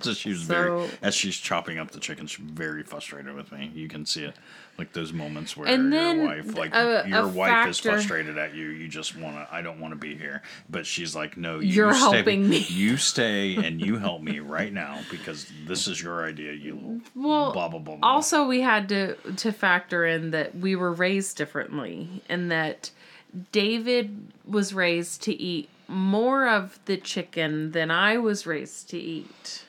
So 0.00 0.12
she 0.14 0.28
was 0.28 0.42
very, 0.42 0.88
as 1.02 1.12
she's 1.16 1.36
chopping 1.36 1.78
up 1.78 1.90
the 1.90 1.98
chicken, 1.98 2.28
she's 2.28 2.44
very 2.44 2.84
frustrated 2.84 3.34
with 3.34 3.50
me. 3.50 3.72
You 3.74 3.88
can 3.88 4.06
see 4.06 4.22
it, 4.24 4.36
like 4.78 4.92
those 4.92 5.12
moments 5.12 5.56
where 5.56 5.66
And 5.66 5.92
your 5.92 6.24
wife, 6.24 6.56
like 6.56 6.72
a- 6.72 7.04
your 7.08 7.22
a 7.24 7.26
wife 7.28 7.66
is 7.68 7.78
frustrated 7.80 8.38
at 8.38 8.54
you. 8.54 8.66
You 8.68 8.86
just 8.86 9.16
want 9.16 9.34
to, 9.36 9.48
I 9.52 9.60
don't 9.60 9.80
want 9.80 9.92
to 9.94 9.98
be 9.98 10.14
here, 10.16 10.42
but 10.70 10.86
she's 10.86 11.16
like, 11.16 11.36
no, 11.36 11.58
you 11.58 11.72
You're 11.72 11.94
stay, 11.94 11.98
helping 11.98 12.48
me. 12.48 12.58
You 12.68 12.96
stay 12.96 13.56
and 13.56 13.80
you 13.84 13.96
help 13.98 14.22
me 14.22 14.38
right 14.38 14.72
now 14.72 15.00
because 15.10 15.50
this 15.66 15.88
is 15.88 16.00
your 16.00 16.24
idea. 16.24 16.52
You 16.52 17.00
Well, 17.16 17.52
blah 17.52 17.66
blah 17.68 17.80
blah. 17.80 17.96
blah. 17.96 18.08
also 18.08 18.46
we 18.46 18.60
had 18.60 18.88
to 18.90 19.14
to 19.38 19.50
factor 19.50 20.06
in 20.06 20.30
that 20.30 20.54
we 20.60 20.76
were 20.76 20.92
raised 20.92 21.36
differently 21.36 22.22
and 22.28 22.50
that 22.50 22.90
David 23.52 24.32
was 24.46 24.72
raised 24.72 25.22
to 25.24 25.34
eat 25.34 25.68
more 25.86 26.48
of 26.48 26.78
the 26.84 26.96
chicken 26.96 27.72
than 27.72 27.90
I 27.90 28.18
was 28.18 28.46
raised 28.46 28.90
to 28.90 28.98
eat. 28.98 29.64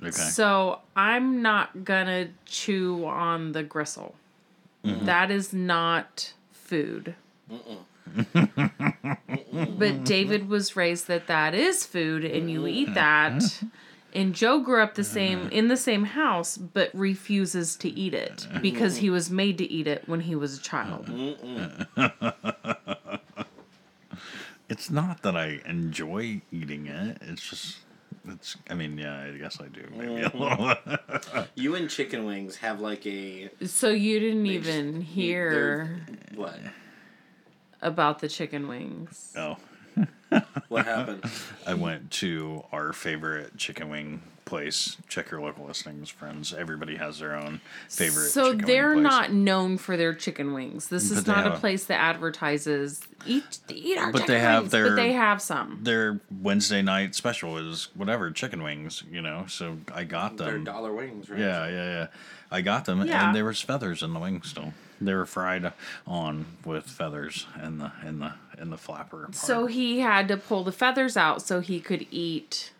okay. 0.00 0.10
So 0.10 0.80
I'm 0.94 1.42
not 1.42 1.84
gonna 1.84 2.28
chew 2.46 3.04
on 3.06 3.52
the 3.52 3.62
gristle. 3.62 4.14
Mm-hmm. 4.84 5.06
That 5.06 5.30
is 5.30 5.52
not 5.52 6.32
food. 6.52 7.14
but 9.78 10.04
David 10.04 10.48
was 10.48 10.76
raised 10.76 11.08
that 11.08 11.26
that 11.26 11.54
is 11.54 11.84
food 11.84 12.24
and 12.24 12.50
you 12.50 12.66
eat 12.66 12.94
that. 12.94 13.42
And 14.14 14.34
Joe 14.34 14.60
grew 14.60 14.82
up 14.82 14.94
the 14.94 15.04
same 15.04 15.40
mm-hmm. 15.40 15.52
in 15.52 15.68
the 15.68 15.76
same 15.76 16.04
house 16.04 16.56
but 16.56 16.90
refuses 16.94 17.76
to 17.76 17.88
eat 17.88 18.14
it 18.14 18.46
mm-hmm. 18.48 18.60
because 18.60 18.96
he 18.98 19.10
was 19.10 19.30
made 19.30 19.58
to 19.58 19.70
eat 19.70 19.86
it 19.86 20.08
when 20.08 20.20
he 20.20 20.34
was 20.34 20.58
a 20.58 20.62
child. 20.62 21.06
Mm-hmm. 21.06 22.28
It's 24.70 24.88
not 24.88 25.22
that 25.22 25.36
I 25.36 25.60
enjoy 25.66 26.42
eating 26.52 26.86
it. 26.86 27.18
It's 27.22 27.42
just, 27.42 27.78
it's. 28.24 28.56
I 28.70 28.74
mean, 28.74 28.96
yeah, 28.96 29.24
I 29.24 29.36
guess 29.36 29.60
I 29.60 29.66
do. 29.66 29.84
Maybe 29.92 30.22
a 30.22 30.30
little. 30.32 30.74
You 31.56 31.74
and 31.74 31.90
chicken 31.90 32.24
wings 32.24 32.56
have 32.58 32.80
like 32.80 33.04
a 33.04 33.50
So 33.66 33.88
you 33.90 34.20
didn't 34.20 34.46
even 34.46 34.98
eat 34.98 35.06
hear 35.06 36.06
what? 36.36 36.60
about 37.82 38.20
the 38.20 38.28
chicken 38.28 38.68
wings. 38.68 39.34
oh. 39.36 39.56
What 40.68 40.86
happened? 40.86 41.24
I 41.66 41.74
went 41.74 42.10
to 42.12 42.64
our 42.70 42.92
favorite 42.92 43.56
chicken 43.56 43.88
wing 43.88 44.22
place. 44.44 44.96
Check 45.08 45.30
your 45.32 45.40
local 45.40 45.66
listings, 45.66 46.08
friends. 46.08 46.54
Everybody 46.54 46.94
has 46.96 47.18
their 47.18 47.34
own 47.34 47.60
favorite. 47.88 48.28
So 48.28 48.52
chicken 48.52 48.66
they're 48.66 48.90
wing 48.94 49.02
place. 49.02 49.10
not 49.12 49.32
known 49.32 49.78
for 49.78 49.96
their 49.96 50.14
chicken 50.14 50.52
wings. 50.54 50.86
This 50.88 51.08
But 51.08 51.18
is 51.18 51.26
not 51.26 51.46
a 51.48 51.50
place 51.58 51.84
that 51.86 52.00
advertises 52.00 53.00
eat 53.26 53.58
eat 53.68 53.98
our 53.98 54.12
But 54.12 54.20
chicken 54.20 54.34
they 54.34 54.40
have 54.40 54.62
wings. 54.62 54.72
their- 54.72 54.88
but 54.90 54.96
they 54.96 55.12
have 55.12 55.42
some. 55.42 55.80
Their 55.82 56.20
Wednesday 56.30 56.82
night 56.82 57.16
special 57.16 57.58
is 57.58 57.88
whatever 57.94 58.30
chicken 58.30 58.62
wings, 58.62 59.02
you 59.10 59.20
know. 59.22 59.46
So 59.48 59.78
I 59.92 60.04
got 60.04 60.36
They're 60.36 60.52
them. 60.52 60.64
dollar 60.64 60.92
wings, 60.92 61.28
right? 61.28 61.40
Yeah, 61.40 61.66
yeah, 61.68 61.84
yeah. 61.84 62.06
I 62.52 62.60
got 62.62 62.84
them, 62.84 63.04
Yeah. 63.06 63.26
and 63.26 63.36
there 63.36 63.44
was 63.44 63.60
feathers 63.60 64.02
in 64.02 64.12
the 64.12 64.20
wings 64.20 64.48
still. 64.48 64.74
They 65.00 65.14
were 65.14 65.26
fried 65.26 65.72
on 66.06 66.46
with 66.64 66.84
feathers 66.86 67.46
in 67.62 67.78
the 67.78 67.90
in 68.04 68.18
the 68.20 68.32
in 68.60 68.70
the 68.70 68.76
flapper. 68.78 69.22
Part. 69.24 69.34
So 69.34 69.66
he 69.66 70.00
had 70.00 70.28
to 70.28 70.36
pull 70.36 70.64
the 70.64 70.72
feathers 70.72 71.16
out 71.16 71.42
so 71.42 71.60
he 71.60 71.80
could 71.80 72.06
eat 72.10 72.72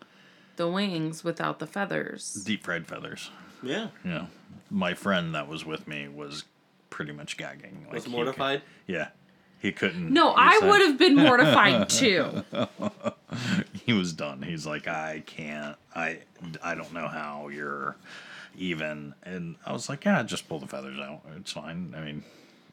the 0.57 0.67
wings 0.69 1.23
without 1.23 1.59
the 1.59 1.67
feathers. 1.67 2.33
deep 2.45 2.63
fried 2.63 2.87
feathers. 2.87 3.29
Yeah. 3.63 3.87
Yeah. 4.05 4.25
my 4.69 4.93
friend 4.93 5.33
that 5.35 5.47
was 5.47 5.65
with 5.65 5.87
me 5.87 6.07
was 6.07 6.43
pretty 6.89 7.11
much 7.11 7.37
gagging. 7.37 7.83
Like 7.85 7.93
Was 7.93 8.05
he 8.05 8.11
mortified. 8.11 8.61
could- 8.85 8.93
yeah, 8.95 9.07
he 9.59 9.71
couldn't. 9.71 10.11
No, 10.11 10.29
he 10.31 10.35
I 10.37 10.59
said- 10.59 10.69
would 10.69 10.81
have 10.81 10.97
been 10.97 11.15
mortified 11.15 11.89
too. 12.01 12.43
He 13.85 13.93
was 13.93 14.11
done. 14.13 14.41
He's 14.41 14.65
like, 14.67 14.87
I 14.89 15.23
can't. 15.25 15.77
I 15.95 16.19
I 16.61 16.75
don't 16.75 16.93
know 16.93 17.07
how 17.07 17.47
you're 17.47 17.95
even. 18.57 19.15
And 19.23 19.55
I 19.65 19.71
was 19.71 19.87
like, 19.87 20.03
yeah, 20.05 20.21
just 20.23 20.49
pull 20.49 20.59
the 20.59 20.67
feathers 20.67 20.99
out. 20.99 21.21
It's 21.37 21.53
fine. 21.53 21.93
I 21.97 22.01
mean. 22.01 22.23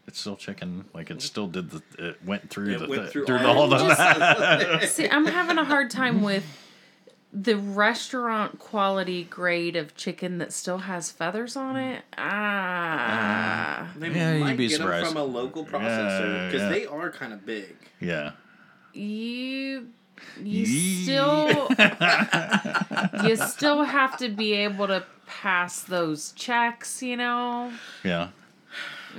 It's 0.08 0.18
still 0.18 0.36
chicken. 0.36 0.86
Like 0.94 1.10
it 1.10 1.22
still 1.22 1.46
did 1.46 1.70
the. 1.70 1.82
It 1.98 2.24
went 2.24 2.48
through 2.50 2.74
It 2.74 2.78
the. 2.80 2.88
went 2.88 3.10
through 3.10 3.26
through 3.26 3.38
all 3.46 3.58
all 3.60 3.68
the. 3.68 3.76
the- 4.80 4.86
See, 4.86 5.06
I'm 5.08 5.26
having 5.26 5.58
a 5.58 5.64
hard 5.64 5.90
time 5.90 6.22
with 6.22 6.44
the 7.30 7.56
restaurant 7.58 8.58
quality 8.58 9.22
grade 9.24 9.76
of 9.76 9.94
chicken 9.94 10.38
that 10.38 10.50
still 10.50 10.78
has 10.78 11.10
feathers 11.10 11.56
on 11.56 11.76
it. 11.76 12.02
Ah. 12.16 13.88
They 13.98 14.08
Yeah, 14.10 14.34
you'd 14.34 14.56
be 14.56 14.68
get 14.68 14.78
them 14.78 14.86
surprised. 14.86 15.06
from 15.08 15.16
a 15.18 15.24
local 15.24 15.64
processor 15.66 16.34
Yeah, 16.34 16.46
because 16.46 16.62
yeah. 16.62 16.68
they 16.70 16.86
are 16.86 17.10
kind 17.10 17.32
of 17.34 17.44
big. 17.44 17.76
Yeah. 18.00 18.30
you 18.94 19.88
you 20.42 20.64
Yee. 20.64 21.02
still 21.04 21.68
you 23.24 23.36
still 23.36 23.84
have 23.84 24.16
to 24.18 24.28
be 24.30 24.54
able 24.54 24.86
to 24.86 25.04
pass 25.26 25.82
those 25.82 26.32
checks, 26.32 27.02
you 27.02 27.16
know. 27.16 27.72
Yeah. 28.04 28.28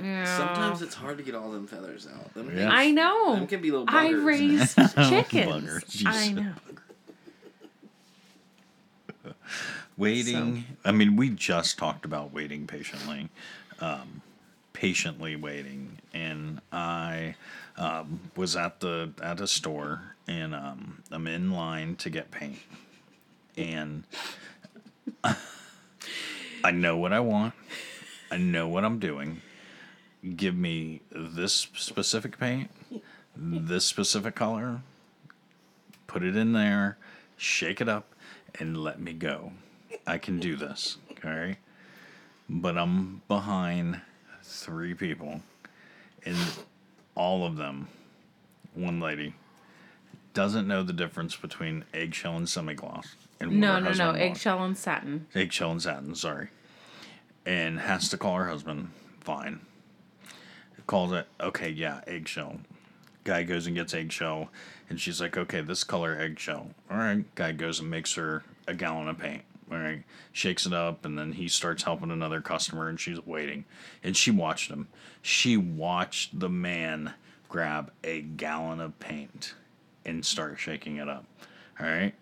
Yeah. 0.02 0.36
Sometimes 0.36 0.82
it's 0.82 0.94
hard 0.94 1.18
to 1.18 1.24
get 1.24 1.34
all 1.34 1.50
them 1.50 1.66
feathers 1.66 2.06
out. 2.12 2.32
Them 2.34 2.56
Yeah. 2.56 2.70
I 2.70 2.90
know. 2.90 3.34
Them 3.34 3.46
can 3.46 3.60
be 3.60 3.70
little 3.70 3.86
buggers. 3.88 3.92
I 3.92 4.10
raised 4.10 4.76
chickens. 5.08 6.06
I 6.06 6.32
know. 6.32 6.52
Waiting. 9.96 10.64
I 10.84 10.92
mean, 10.92 11.16
we 11.16 11.28
just 11.30 11.78
talked 11.78 12.04
about 12.06 12.32
waiting 12.32 12.66
patiently, 12.66 13.28
um, 13.80 14.22
patiently 14.72 15.36
waiting, 15.36 15.98
and 16.14 16.60
I 16.72 17.34
um, 17.76 18.30
was 18.34 18.56
at 18.56 18.80
the 18.80 19.12
at 19.22 19.40
a 19.40 19.46
store, 19.46 20.14
and 20.26 20.54
um, 20.54 21.02
I'm 21.10 21.26
in 21.26 21.50
line 21.50 21.96
to 21.96 22.08
get 22.08 22.30
paint, 22.30 22.58
and 23.58 24.04
I 26.64 26.70
know 26.72 26.96
what 26.96 27.12
I 27.12 27.20
want. 27.20 27.52
I 28.30 28.38
know 28.38 28.68
what 28.68 28.84
I'm 28.86 29.00
doing. 29.00 29.42
Give 30.36 30.54
me 30.54 31.00
this 31.10 31.54
specific 31.54 32.38
paint, 32.38 32.70
this 33.36 33.84
specific 33.86 34.34
color. 34.34 34.82
Put 36.06 36.22
it 36.22 36.36
in 36.36 36.52
there, 36.52 36.98
shake 37.36 37.80
it 37.80 37.88
up, 37.88 38.14
and 38.58 38.76
let 38.76 39.00
me 39.00 39.12
go. 39.12 39.52
I 40.06 40.18
can 40.18 40.38
do 40.38 40.56
this, 40.56 40.98
okay? 41.12 41.56
But 42.48 42.76
I'm 42.76 43.22
behind 43.28 44.00
three 44.42 44.92
people, 44.94 45.40
and 46.24 46.36
all 47.14 47.46
of 47.46 47.56
them, 47.56 47.88
one 48.74 49.00
lady, 49.00 49.34
doesn't 50.34 50.66
know 50.66 50.82
the 50.82 50.92
difference 50.92 51.36
between 51.36 51.84
eggshell 51.94 52.36
and 52.36 52.48
semi 52.48 52.74
gloss. 52.74 53.14
And 53.40 53.58
No, 53.60 53.78
no, 53.80 53.92
no. 53.92 54.06
wants. 54.06 54.20
Eggshell 54.20 54.64
and 54.64 54.76
satin. 54.76 55.26
Eggshell 55.34 55.70
and 55.72 55.82
satin, 55.82 56.14
sorry. 56.14 56.48
And 57.46 57.80
has 57.80 58.08
to 58.10 58.18
call 58.18 58.36
her 58.36 58.48
husband. 58.48 58.90
Fine. 59.20 59.60
Calls 60.90 61.12
it, 61.12 61.28
okay, 61.40 61.68
yeah, 61.70 62.00
eggshell. 62.08 62.56
Guy 63.22 63.44
goes 63.44 63.68
and 63.68 63.76
gets 63.76 63.94
eggshell, 63.94 64.48
and 64.88 65.00
she's 65.00 65.20
like, 65.20 65.36
okay, 65.36 65.60
this 65.60 65.84
color 65.84 66.18
eggshell. 66.18 66.70
All 66.90 66.96
right. 66.96 67.32
Guy 67.36 67.52
goes 67.52 67.78
and 67.78 67.88
makes 67.88 68.14
her 68.14 68.42
a 68.66 68.74
gallon 68.74 69.06
of 69.06 69.16
paint. 69.16 69.42
All 69.70 69.78
right, 69.78 70.02
shakes 70.32 70.66
it 70.66 70.72
up, 70.72 71.04
and 71.04 71.16
then 71.16 71.30
he 71.30 71.46
starts 71.46 71.84
helping 71.84 72.10
another 72.10 72.40
customer, 72.40 72.88
and 72.88 72.98
she's 72.98 73.24
waiting, 73.24 73.66
and 74.02 74.16
she 74.16 74.32
watched 74.32 74.68
him. 74.68 74.88
She 75.22 75.56
watched 75.56 76.40
the 76.40 76.48
man 76.48 77.14
grab 77.48 77.92
a 78.02 78.22
gallon 78.22 78.80
of 78.80 78.98
paint 78.98 79.54
and 80.04 80.26
start 80.26 80.58
shaking 80.58 80.96
it 80.96 81.08
up. 81.08 81.24
All 81.78 81.86
right, 81.86 82.14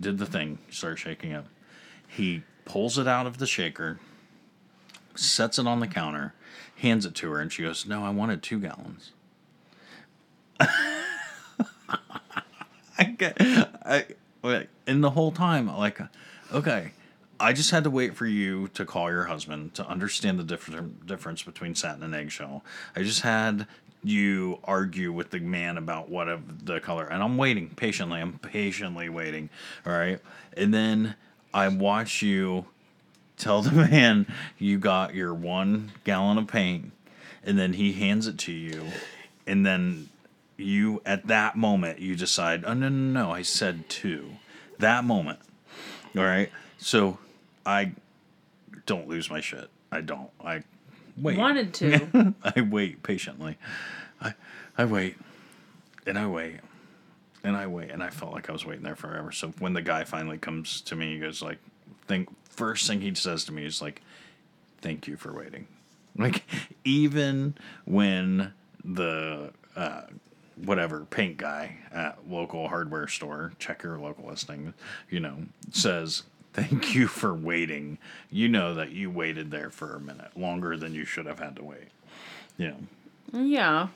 did 0.00 0.16
the 0.16 0.24
thing, 0.24 0.60
start 0.70 0.98
shaking 0.98 1.34
up. 1.34 1.44
He 2.08 2.42
pulls 2.64 2.96
it 2.96 3.06
out 3.06 3.26
of 3.26 3.36
the 3.36 3.46
shaker, 3.46 4.00
sets 5.14 5.58
it 5.58 5.66
on 5.66 5.80
the 5.80 5.86
counter, 5.86 6.32
hands 6.84 7.06
it 7.06 7.14
to 7.16 7.30
her, 7.32 7.40
and 7.40 7.52
she 7.52 7.62
goes, 7.62 7.86
"No, 7.86 8.04
I 8.04 8.10
wanted 8.10 8.42
two 8.42 8.60
gallons." 8.60 9.12
I 12.96 13.04
get, 13.04 13.36
I, 13.40 14.04
and 14.86 15.02
the 15.02 15.10
whole 15.10 15.32
time, 15.32 15.66
like, 15.76 15.98
okay, 16.52 16.92
I 17.40 17.52
just 17.52 17.70
had 17.70 17.84
to 17.84 17.90
wait 17.90 18.14
for 18.14 18.26
you 18.26 18.68
to 18.68 18.84
call 18.84 19.10
your 19.10 19.24
husband 19.24 19.74
to 19.74 19.86
understand 19.86 20.38
the 20.38 20.44
different 20.44 21.06
difference 21.06 21.42
between 21.42 21.74
satin 21.74 22.02
and 22.02 22.14
eggshell. 22.14 22.62
I 22.94 23.02
just 23.02 23.22
had 23.22 23.66
you 24.04 24.60
argue 24.64 25.10
with 25.10 25.30
the 25.30 25.40
man 25.40 25.78
about 25.78 26.08
what 26.10 26.28
of 26.28 26.66
the 26.66 26.78
color, 26.78 27.06
and 27.06 27.22
I'm 27.22 27.36
waiting 27.36 27.70
patiently. 27.70 28.20
I'm 28.20 28.38
patiently 28.38 29.08
waiting. 29.08 29.48
All 29.86 29.92
right, 29.92 30.20
and 30.56 30.72
then 30.72 31.16
I 31.52 31.68
watch 31.68 32.22
you 32.22 32.66
tell 33.36 33.62
the 33.62 33.72
man 33.90 34.26
you 34.58 34.78
got 34.78 35.14
your 35.14 35.34
one 35.34 35.92
gallon 36.04 36.38
of 36.38 36.46
paint, 36.46 36.92
and 37.44 37.58
then 37.58 37.74
he 37.74 37.92
hands 37.92 38.26
it 38.26 38.38
to 38.38 38.52
you, 38.52 38.84
and 39.46 39.64
then 39.64 40.08
you 40.56 41.02
at 41.04 41.26
that 41.26 41.56
moment 41.56 41.98
you 41.98 42.14
decide, 42.14 42.64
oh 42.64 42.74
no 42.74 42.88
no 42.88 43.22
no, 43.22 43.30
I 43.30 43.42
said 43.42 43.88
two. 43.88 44.30
That 44.78 45.04
moment, 45.04 45.38
all 46.16 46.24
right. 46.24 46.50
So 46.78 47.18
I 47.64 47.92
don't 48.86 49.08
lose 49.08 49.30
my 49.30 49.40
shit. 49.40 49.70
I 49.90 50.00
don't. 50.00 50.30
I 50.44 50.62
wait. 51.16 51.38
Wanted 51.38 51.74
to. 51.74 52.34
I 52.44 52.60
wait 52.60 53.02
patiently. 53.02 53.58
I 54.20 54.34
I 54.76 54.84
wait, 54.84 55.16
and 56.06 56.18
I 56.18 56.26
wait, 56.26 56.60
and 57.42 57.56
I 57.56 57.66
wait, 57.66 57.90
and 57.90 58.02
I 58.02 58.10
felt 58.10 58.32
like 58.32 58.48
I 58.48 58.52
was 58.52 58.66
waiting 58.66 58.82
there 58.82 58.96
forever. 58.96 59.30
So 59.32 59.48
when 59.58 59.72
the 59.72 59.82
guy 59.82 60.04
finally 60.04 60.38
comes 60.38 60.80
to 60.82 60.96
me, 60.96 61.14
he 61.14 61.20
goes 61.20 61.42
like, 61.42 61.58
"Think." 62.06 62.28
First 62.48 62.86
thing 62.86 63.00
he 63.00 63.14
says 63.14 63.44
to 63.46 63.52
me 63.52 63.64
is 63.66 63.82
like, 63.82 64.02
"Thank 64.80 65.06
you 65.08 65.16
for 65.16 65.32
waiting." 65.32 65.66
Like 66.16 66.44
even 66.84 67.56
when 67.84 68.52
the 68.84 69.52
uh, 69.74 70.02
whatever 70.56 71.04
paint 71.04 71.36
guy 71.36 71.78
at 71.92 72.18
local 72.28 72.68
hardware 72.68 73.08
store, 73.08 73.52
check 73.58 73.82
your 73.82 73.98
local 73.98 74.28
listing, 74.28 74.74
you 75.10 75.20
know, 75.20 75.38
says, 75.72 76.22
Thank 76.54 76.94
you 76.94 77.08
for 77.08 77.34
waiting. 77.34 77.98
You 78.30 78.48
know 78.48 78.74
that 78.74 78.92
you 78.92 79.10
waited 79.10 79.50
there 79.50 79.70
for 79.70 79.96
a 79.96 80.00
minute 80.00 80.36
longer 80.36 80.76
than 80.76 80.94
you 80.94 81.04
should 81.04 81.26
have 81.26 81.40
had 81.40 81.56
to 81.56 81.64
wait. 81.64 81.88
Yeah. 82.56 82.74
yeah. 83.32 83.88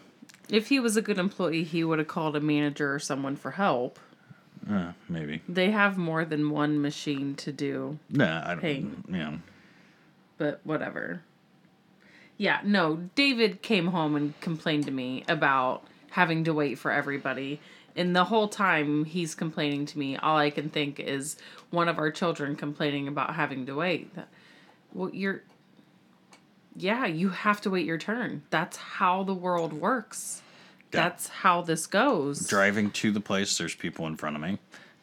If 0.49 0.69
he 0.69 0.81
was 0.81 0.97
a 0.97 1.03
good 1.03 1.19
employee, 1.19 1.63
he 1.63 1.85
would 1.85 2.01
have 2.01 2.09
called 2.09 2.35
a 2.35 2.41
manager 2.41 2.93
or 2.93 2.99
someone 2.99 3.37
for 3.37 3.53
help. 3.53 4.01
Uh, 4.71 4.93
maybe. 5.09 5.41
They 5.49 5.71
have 5.71 5.97
more 5.97 6.25
than 6.25 6.51
one 6.51 6.81
machine 6.83 7.35
to 7.37 7.53
do, 7.53 7.99
Nah, 8.11 8.43
I 8.45 8.51
don't 8.51 8.61
Paint. 8.61 9.05
yeah. 9.11 9.37
but 10.37 10.61
whatever. 10.65 11.23
Yeah, 12.37 12.61
no, 12.65 13.09
David 13.15 13.63
came 13.63 13.89
home 13.89 14.15
and 14.15 14.39
complained 14.41 14.85
to 14.85 14.91
me 14.91 15.25
about 15.29 15.85
having 16.11 16.45
to 16.45 16.53
wait 16.55 16.79
for 16.79 16.91
everybody. 16.93 17.61
And 17.97 18.15
the 18.15 18.25
whole 18.25 18.47
time 18.49 19.05
he's 19.07 19.35
complaining 19.35 19.87
to 19.87 19.99
me, 19.99 20.17
all 20.17 20.37
I 20.37 20.51
can 20.51 20.69
think 20.71 21.01
is 21.01 21.37
one 21.71 21.89
of 21.89 21.99
our 21.99 22.11
children 22.13 22.55
complaining 22.55 23.09
about 23.09 23.35
having 23.35 23.67
to 23.67 23.75
wait. 23.75 24.13
Well, 24.93 25.11
you're. 25.13 25.43
Yeah, 26.77 27.07
you 27.07 27.31
have 27.31 27.61
to 27.63 27.71
wait 27.71 27.87
your 27.87 27.99
turn. 27.99 28.43
That's 28.51 28.77
how 28.77 29.25
the 29.25 29.35
world 29.35 29.73
works. 29.73 30.43
That's 30.91 31.29
how 31.29 31.63
this 31.63 31.87
goes. 31.87 32.47
Driving 32.47 32.91
to 32.93 33.11
the 33.11 33.21
place, 33.21 33.57
there's 33.59 33.75
people 33.75 34.07
in 34.07 34.17
front 34.17 34.37
of 34.37 34.43
me. 34.43 34.59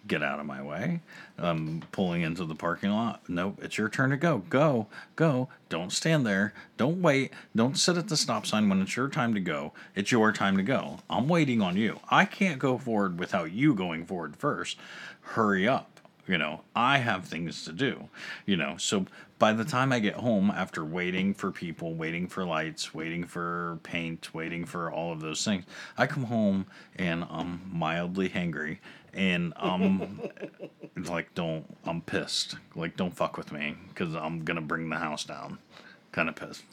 Get 0.07 0.21
out 0.21 0.39
of 0.39 0.45
my 0.45 0.61
way. 0.61 1.01
Um, 1.39 1.81
pulling 1.91 2.21
into 2.21 2.45
the 2.45 2.53
parking 2.53 2.91
lot. 2.91 3.27
Nope, 3.27 3.59
it's 3.63 3.77
your 3.77 3.89
turn 3.89 4.11
to 4.11 4.17
go. 4.17 4.43
Go, 4.49 4.87
go. 5.15 5.49
Don't 5.67 5.91
stand 5.91 6.25
there. 6.25 6.53
Don't 6.77 7.01
wait. 7.01 7.33
Don't 7.55 7.77
sit 7.77 7.97
at 7.97 8.07
the 8.07 8.17
stop 8.17 8.45
sign 8.45 8.69
when 8.69 8.81
it's 8.81 8.95
your 8.95 9.09
time 9.09 9.33
to 9.33 9.39
go. 9.39 9.73
It's 9.95 10.11
your 10.11 10.31
time 10.31 10.57
to 10.57 10.63
go. 10.63 10.99
I'm 11.09 11.27
waiting 11.27 11.61
on 11.61 11.75
you. 11.75 11.99
I 12.09 12.25
can't 12.25 12.59
go 12.59 12.77
forward 12.77 13.19
without 13.19 13.51
you 13.51 13.73
going 13.73 14.05
forward 14.05 14.35
first. 14.35 14.77
Hurry 15.21 15.67
up. 15.67 15.94
You 16.27 16.37
know, 16.37 16.61
I 16.75 16.97
have 16.97 17.25
things 17.25 17.65
to 17.65 17.71
do. 17.71 18.09
You 18.45 18.57
know, 18.57 18.77
so 18.77 19.05
by 19.37 19.53
the 19.53 19.65
time 19.65 19.91
I 19.91 19.99
get 19.99 20.15
home 20.15 20.49
after 20.49 20.83
waiting 20.83 21.33
for 21.33 21.51
people, 21.51 21.93
waiting 21.93 22.27
for 22.27 22.45
lights, 22.45 22.93
waiting 22.93 23.25
for 23.25 23.79
paint, 23.83 24.33
waiting 24.33 24.65
for 24.65 24.91
all 24.91 25.11
of 25.11 25.21
those 25.21 25.43
things, 25.43 25.65
I 25.97 26.07
come 26.07 26.23
home 26.25 26.65
and 26.95 27.25
I'm 27.29 27.61
mildly 27.71 28.29
hangry 28.29 28.79
and 29.13 29.53
I'm 29.55 30.21
like, 30.95 31.33
don't, 31.35 31.65
I'm 31.85 32.01
pissed. 32.01 32.55
Like, 32.75 32.97
don't 32.97 33.15
fuck 33.15 33.37
with 33.37 33.51
me 33.51 33.75
because 33.89 34.15
I'm 34.15 34.43
going 34.43 34.55
to 34.55 34.61
bring 34.61 34.89
the 34.89 34.97
house 34.97 35.23
down. 35.23 35.59
Kind 36.11 36.29
of 36.29 36.35
pissed. 36.35 36.63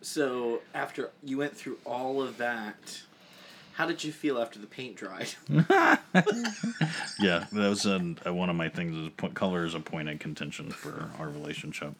So 0.00 0.60
after 0.74 1.10
you 1.24 1.38
went 1.38 1.56
through 1.56 1.78
all 1.84 2.22
of 2.22 2.36
that, 2.38 3.02
how 3.78 3.86
did 3.86 4.02
you 4.02 4.10
feel 4.10 4.40
after 4.42 4.58
the 4.58 4.66
paint 4.66 4.96
dried? 4.96 5.28
Yeah, 7.20 7.46
that 7.52 7.68
was 7.68 7.86
uh 7.86 7.98
one 8.32 8.48
of 8.50 8.56
my 8.56 8.68
things. 8.68 8.96
Is 8.96 9.08
point, 9.16 9.34
color 9.34 9.64
is 9.64 9.74
a 9.74 9.80
point 9.80 10.08
of 10.08 10.18
contention 10.18 10.70
for 10.70 11.10
our 11.18 11.28
relationship. 11.28 11.94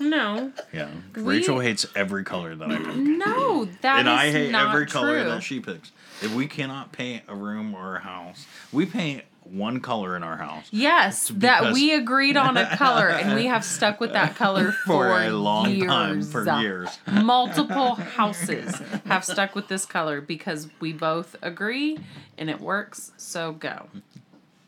No, 0.00 0.52
Yeah, 0.72 0.88
We- 1.14 1.22
Rachel 1.22 1.60
hates 1.60 1.86
every 1.94 2.24
color 2.24 2.54
that 2.54 2.70
I 2.70 2.76
pick. 2.76 2.96
no, 2.96 3.66
that 3.82 4.00
and 4.00 4.08
I 4.10 4.30
hate 4.30 4.50
not 4.50 4.68
every 4.74 4.86
true. 4.86 5.00
color 5.00 5.24
that 5.24 5.42
she 5.42 5.60
picks. 5.60 5.90
If 6.22 6.34
we 6.34 6.46
cannot 6.46 6.92
paint 6.92 7.24
a 7.28 7.34
room 7.34 7.74
or 7.74 7.96
a 7.96 8.00
house, 8.00 8.46
we 8.72 8.86
paint 8.86 9.24
one 9.52 9.80
color 9.80 10.16
in 10.16 10.22
our 10.22 10.36
house 10.36 10.66
Yes, 10.70 11.28
that 11.36 11.72
we 11.72 11.92
agreed 11.94 12.36
on 12.36 12.56
a 12.56 12.76
color, 12.76 13.08
and 13.08 13.34
we 13.34 13.46
have 13.46 13.64
stuck 13.64 14.00
with 14.00 14.12
that 14.14 14.34
color 14.36 14.72
for, 14.72 14.86
for 14.86 15.20
a 15.22 15.30
long 15.30 15.70
years. 15.70 15.86
time, 15.88 16.22
for 16.22 16.60
years. 16.60 16.98
Multiple 17.06 17.94
houses 17.96 18.80
have 19.06 19.24
stuck 19.24 19.54
with 19.54 19.68
this 19.68 19.84
color 19.84 20.20
because 20.20 20.68
we 20.80 20.92
both 20.92 21.36
agree 21.42 21.98
and 22.38 22.48
it 22.48 22.60
works. 22.60 23.12
So 23.16 23.52
go. 23.52 23.88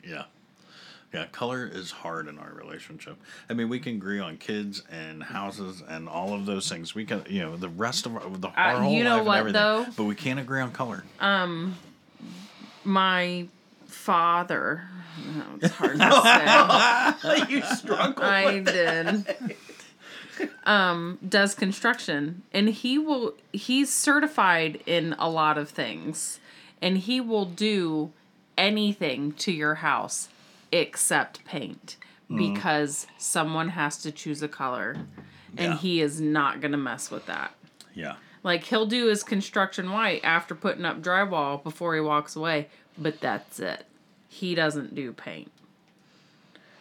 Yeah. 0.07 0.25
Yeah, 1.13 1.27
color 1.27 1.65
is 1.73 1.93
hard 1.93 2.27
in 2.27 2.41
our 2.41 2.53
relationship. 2.53 3.17
I 3.49 3.53
mean, 3.55 3.69
we 3.69 3.79
can 3.79 3.95
agree 3.95 4.19
on 4.19 4.37
kids 4.37 4.83
and 4.91 5.23
houses 5.23 5.81
and 5.89 6.09
all 6.09 6.35
of 6.35 6.45
those 6.45 6.69
things. 6.69 6.93
We 6.93 7.05
can, 7.05 7.23
you 7.29 7.41
know, 7.41 7.57
the 7.57 7.69
rest 7.69 8.05
of 8.05 8.17
our, 8.17 8.29
the 8.31 8.49
our 8.49 8.75
Uh, 8.75 8.81
whole 8.81 8.93
you 8.93 9.05
know 9.05 9.11
life 9.11 9.19
and 9.19 9.27
what, 9.29 9.39
everything. 9.39 9.63
though? 9.63 9.87
But 9.97 10.05
we 10.05 10.17
can't 10.17 10.41
agree 10.41 10.61
on 10.61 10.73
color. 10.73 11.05
Um, 11.21 11.77
my 12.83 13.47
father. 13.95 14.85
No, 15.37 15.45
it's 15.63 15.75
hard 15.75 15.99
to 15.99 17.17
say. 17.23 17.53
you 17.53 17.63
struggle. 17.63 18.25
I 18.25 18.59
did. 18.59 19.57
Um, 20.65 21.19
does 21.27 21.55
construction 21.55 22.43
and 22.53 22.69
he 22.69 22.99
will 22.99 23.35
he's 23.53 23.93
certified 23.93 24.83
in 24.85 25.15
a 25.17 25.31
lot 25.31 25.57
of 25.57 25.71
things 25.71 26.41
and 26.83 26.99
he 26.99 27.21
will 27.21 27.45
do 27.45 28.11
anything 28.59 29.31
to 29.33 29.53
your 29.53 29.77
house 29.77 30.29
except 30.73 31.45
paint 31.45 31.97
because 32.35 33.07
someone 33.17 33.69
has 33.71 33.97
to 33.99 34.11
choose 34.11 34.43
a 34.43 34.49
color 34.49 34.97
and 35.57 35.75
Yeah. 35.75 35.77
he 35.79 36.01
is 36.01 36.21
not 36.21 36.61
gonna 36.61 36.77
mess 36.79 37.13
with 37.13 37.27
that. 37.27 37.55
Yeah. 37.95 38.17
Like 38.43 38.65
he'll 38.65 38.87
do 38.87 39.07
his 39.07 39.23
construction 39.23 39.93
white 39.93 40.21
after 40.25 40.57
putting 40.57 40.85
up 40.85 41.01
drywall 41.01 41.63
before 41.63 41.95
he 41.95 42.01
walks 42.01 42.35
away, 42.35 42.69
but 42.99 43.21
that's 43.21 43.61
it. 43.61 43.85
He 44.29 44.55
doesn't 44.55 44.95
do 44.95 45.13
paint. 45.13 45.51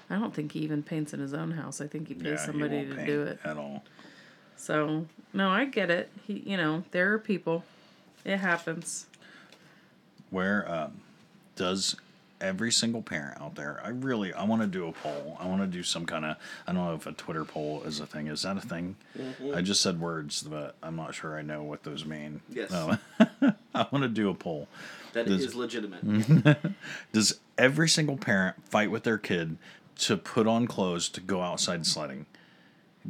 I 0.10 0.16
don't 0.20 0.34
think 0.34 0.52
he 0.52 0.60
even 0.60 0.84
paints 0.84 1.14
in 1.14 1.20
his 1.20 1.34
own 1.34 1.52
house. 1.52 1.82
I 1.82 1.88
think 1.88 2.08
he 2.08 2.14
pays 2.14 2.24
Yeah, 2.26 2.32
he 2.40 2.46
somebody 2.46 2.76
won't 2.78 2.90
to 2.90 2.96
paint 2.96 3.08
do 3.08 3.22
it. 3.24 3.40
at 3.44 3.58
all. 3.58 3.84
So 4.56 5.06
no, 5.34 5.50
I 5.50 5.66
get 5.66 5.90
it. 5.90 6.10
He, 6.28 6.44
you 6.46 6.58
know, 6.58 6.84
there 6.92 7.14
are 7.14 7.20
people. 7.20 7.64
It 8.26 8.38
happens. 8.38 9.08
Where 10.30 10.70
um, 10.72 11.02
does 11.56 11.96
every 12.42 12.72
single 12.72 13.02
parent 13.02 13.40
out 13.42 13.56
there? 13.56 13.82
I 13.84 13.90
really 13.90 14.34
I 14.34 14.44
want 14.44 14.62
to 14.62 14.68
do 14.68 14.88
a 14.88 14.92
poll. 14.92 15.38
I 15.40 15.48
want 15.48 15.62
to 15.62 15.68
do 15.68 15.84
some 15.84 16.06
kind 16.06 16.26
of 16.26 16.38
I 16.68 16.74
don't 16.74 16.84
know 16.84 16.94
if 16.96 17.06
a 17.08 17.12
Twitter 17.12 17.46
poll 17.46 17.84
is 17.84 18.00
a 18.00 18.06
thing. 18.06 18.28
Is 18.28 18.44
that 18.44 18.58
a 18.58 18.62
thing? 18.62 18.96
I 19.54 19.62
just 19.62 19.82
said 19.82 20.00
words, 20.00 20.44
but 20.44 20.76
I'm 20.84 20.96
not 20.96 21.14
sure 21.16 21.38
I 21.38 21.42
know 21.42 21.64
what 21.64 21.84
those 21.84 22.06
mean. 22.06 22.42
Yes. 22.50 22.72
Um, 22.74 23.00
I 23.76 23.88
want 23.92 24.04
to 24.04 24.10
do 24.10 24.30
a 24.30 24.34
poll. 24.34 24.68
That 25.14 25.28
Does- 25.28 25.44
is 25.46 25.56
legitimate. 25.56 26.58
Does 27.14 27.40
every 27.58 27.88
single 27.90 28.18
parent 28.18 28.56
fight 28.70 28.92
with 28.92 29.04
their 29.04 29.18
kid 29.18 29.58
to 30.00 30.18
put 30.18 30.48
on 30.48 30.68
clothes 30.68 31.08
to 31.10 31.22
go 31.22 31.42
outside 31.42 31.86
sledding? 31.86 32.26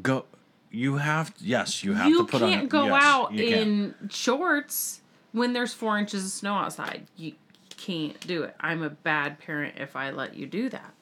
Go. 0.02 0.26
You 0.72 0.98
have 0.98 1.34
yes. 1.39 1.84
You 1.84 1.94
have 1.94 2.08
you 2.08 2.20
to 2.20 2.24
put 2.26 2.42
can't 2.42 2.62
on. 2.63 2.68
go 2.68 2.86
yes, 2.86 3.04
out 3.04 3.34
you 3.34 3.48
can. 3.50 3.58
in 4.02 4.10
shorts 4.10 5.02
when 5.32 5.54
there's 5.54 5.74
four 5.74 5.98
inches 5.98 6.26
of 6.26 6.32
snow 6.32 6.56
outside. 6.56 7.06
You 7.16 7.34
can't 7.78 8.20
do 8.26 8.44
it. 8.44 8.56
I'm 8.60 8.82
a 8.84 8.89
bad 8.89 9.39
parent 9.39 9.76
if 9.78 9.96
I 9.96 10.10
let 10.12 10.36
you 10.36 10.46
do 10.48 10.70
that. 10.70 10.94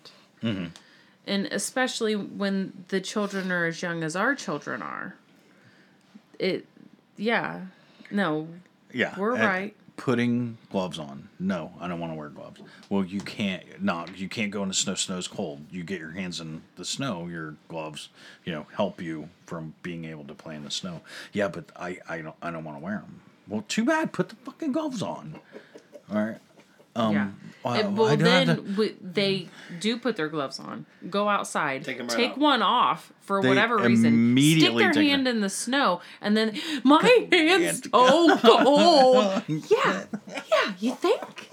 Mm-hmm. 0.43 0.65
and 1.27 1.45
especially 1.47 2.15
when 2.15 2.83
the 2.87 2.99
children 2.99 3.51
are 3.51 3.65
as 3.67 3.81
young 3.81 4.03
as 4.03 4.15
our 4.15 4.33
children 4.35 4.81
are. 4.81 5.15
It, 6.39 6.65
yeah, 7.15 7.61
no, 8.09 8.47
Yeah, 8.91 9.13
We're 9.19 9.35
and 9.35 9.43
right. 9.43 9.75
Putting 10.01 10.57
gloves 10.71 10.97
on. 10.97 11.29
No, 11.39 11.71
I 11.79 11.87
don't 11.87 11.99
want 11.99 12.11
to 12.11 12.17
wear 12.17 12.29
gloves. 12.29 12.59
Well, 12.89 13.05
you 13.05 13.19
can't. 13.19 13.83
Not 13.83 14.17
you 14.17 14.27
can't 14.27 14.49
go 14.49 14.63
in 14.63 14.67
the 14.67 14.73
snow. 14.73 14.95
Snow's 14.95 15.27
cold. 15.27 15.63
You 15.69 15.83
get 15.83 15.99
your 15.99 16.09
hands 16.09 16.39
in 16.41 16.63
the 16.75 16.83
snow. 16.83 17.27
Your 17.27 17.53
gloves, 17.67 18.09
you 18.43 18.51
know, 18.51 18.65
help 18.75 18.99
you 18.99 19.29
from 19.45 19.75
being 19.83 20.05
able 20.05 20.23
to 20.23 20.33
play 20.33 20.55
in 20.55 20.63
the 20.63 20.71
snow. 20.71 21.01
Yeah, 21.33 21.49
but 21.49 21.65
I 21.75 21.99
I 22.09 22.21
don't 22.21 22.35
I 22.41 22.49
don't 22.49 22.63
want 22.63 22.79
to 22.79 22.83
wear 22.83 22.95
them. 22.95 23.21
Well, 23.47 23.63
too 23.67 23.85
bad. 23.85 24.11
Put 24.11 24.29
the 24.29 24.35
fucking 24.37 24.71
gloves 24.71 25.03
on. 25.03 25.39
All 26.11 26.17
right. 26.17 26.39
Um, 26.95 27.13
yeah. 27.13 27.27
why- 27.61 27.77
And, 27.79 27.97
well, 27.97 28.09
I 28.09 28.15
then 28.17 28.47
to- 28.47 28.55
w- 28.55 28.95
they 29.01 29.47
do 29.79 29.97
put 29.97 30.15
their 30.17 30.27
gloves 30.27 30.59
on, 30.59 30.85
go 31.09 31.29
outside, 31.29 31.85
Take 31.85 31.99
'em 31.99 32.07
right 32.07 32.15
take 32.17 32.31
off. 32.31 32.37
one 32.37 32.61
off 32.61 33.13
for 33.21 33.41
They 33.41 33.47
whatever 33.49 33.77
reason, 33.77 34.35
stick 34.37 34.75
their 34.77 34.91
hand 34.93 35.25
their- 35.25 35.33
in 35.33 35.41
the 35.41 35.49
snow, 35.49 36.01
and 36.21 36.35
then 36.35 36.59
my 36.83 37.01
hands 37.31 37.83
oh 37.93 38.37
cold. 38.43 39.43
yeah, 39.71 40.03
yeah. 40.27 40.73
You 40.79 40.95
think? 40.95 41.49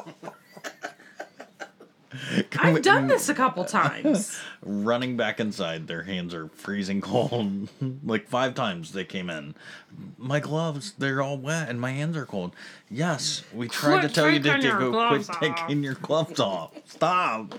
I've 2.59 2.83
done 2.83 3.07
this 3.07 3.29
a 3.29 3.35
couple 3.35 3.65
times. 3.65 4.39
running 4.63 5.17
back 5.17 5.41
inside. 5.41 5.87
Their 5.87 6.03
hands 6.03 6.35
are 6.35 6.49
freezing 6.49 7.01
cold. 7.01 7.69
like 8.05 8.29
five 8.29 8.55
times 8.55 8.93
they 8.93 9.05
came 9.05 9.31
in. 9.31 9.55
My 10.17 10.41
gloves, 10.41 10.93
they're 10.99 11.23
all 11.23 11.39
wet 11.39 11.69
and 11.69 11.81
my 11.81 11.93
hands 11.93 12.17
are 12.17 12.27
cold. 12.27 12.55
Yes, 12.91 13.43
we 13.53 13.69
tried 13.69 14.01
Quit 14.01 14.09
to 14.09 14.15
tell 14.15 14.31
you 14.31 14.41
to, 14.41 14.59
to 14.59 14.69
go 14.71 15.09
quit 15.09 15.31
off. 15.31 15.41
taking 15.41 15.83
your 15.83 15.95
gloves 15.95 16.41
off. 16.41 16.73
Stop. 16.87 17.55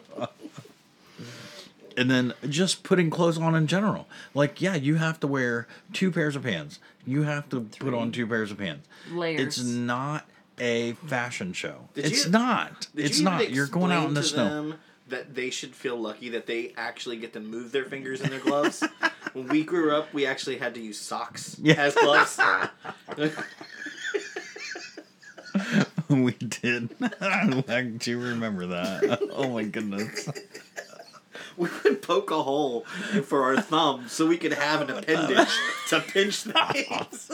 and 1.97 2.09
then 2.09 2.33
just 2.47 2.83
putting 2.83 3.09
clothes 3.09 3.37
on 3.37 3.55
in 3.55 3.67
general. 3.67 4.07
Like, 4.33 4.61
yeah, 4.61 4.75
you 4.75 4.95
have 4.95 5.19
to 5.21 5.27
wear 5.27 5.67
two 5.93 6.11
pairs 6.11 6.35
of 6.35 6.43
pants. 6.43 6.79
You 7.05 7.23
have 7.23 7.49
to 7.49 7.61
put 7.61 7.93
on 7.93 8.11
two 8.11 8.27
pairs 8.27 8.51
of 8.51 8.59
pants. 8.59 8.87
Layers. 9.11 9.41
It's 9.41 9.63
not 9.63 10.28
a 10.59 10.93
fashion 11.07 11.53
show. 11.53 11.89
Did 11.93 12.05
it's 12.05 12.25
you- 12.25 12.31
not. 12.31 12.87
It's 12.95 13.19
you 13.19 13.25
not. 13.25 13.49
You're 13.51 13.67
going 13.67 13.91
out 13.91 14.07
in 14.07 14.13
the 14.13 14.23
snow. 14.23 14.43
them 14.49 14.79
That 15.09 15.33
they 15.35 15.49
should 15.49 15.73
feel 15.75 15.97
lucky 15.97 16.29
that 16.29 16.45
they 16.45 16.73
actually 16.77 17.17
get 17.17 17.33
to 17.33 17.39
move 17.39 17.71
their 17.71 17.85
fingers 17.85 18.21
in 18.21 18.29
their 18.29 18.39
gloves. 18.39 18.83
when 19.33 19.47
we 19.47 19.63
grew 19.63 19.95
up, 19.95 20.13
we 20.13 20.25
actually 20.25 20.57
had 20.57 20.73
to 20.75 20.81
use 20.81 20.99
socks 20.99 21.57
Yeah. 21.61 21.75
as 21.75 21.95
gloves. 21.95 22.39
We 26.09 26.31
did. 26.33 26.89
I 27.21 27.81
do 27.81 28.19
remember 28.19 28.65
that. 28.67 29.19
Oh 29.31 29.49
my 29.49 29.63
goodness. 29.63 30.27
We 31.59 31.69
would 31.83 32.01
poke 32.01 32.31
a 32.31 32.41
hole 32.41 32.81
for 33.25 33.43
our 33.43 33.61
thumb 33.61 34.07
so 34.07 34.25
we 34.25 34.37
could 34.37 34.53
have 34.53 34.81
an 34.81 34.89
appendage 34.97 35.47
to 35.89 35.99
pinch 35.99 36.37
things. 36.43 37.31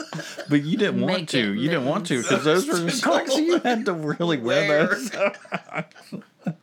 But 0.50 0.62
you 0.64 0.76
didn't 0.76 1.00
want 1.00 1.14
Make 1.20 1.28
to. 1.28 1.38
it 1.52 1.58
You 1.58 1.68
didn't 1.70 1.86
want 1.86 2.06
to 2.08 2.20
because 2.20 2.44
those 2.44 2.66
were 2.68 2.76
the 2.78 2.90
socks 2.90 3.36
you 3.36 3.58
had 3.60 3.86
to 3.86 3.92
really 3.94 4.36
wear 4.38 4.68
Wear. 4.68 4.86
those. 4.88 5.10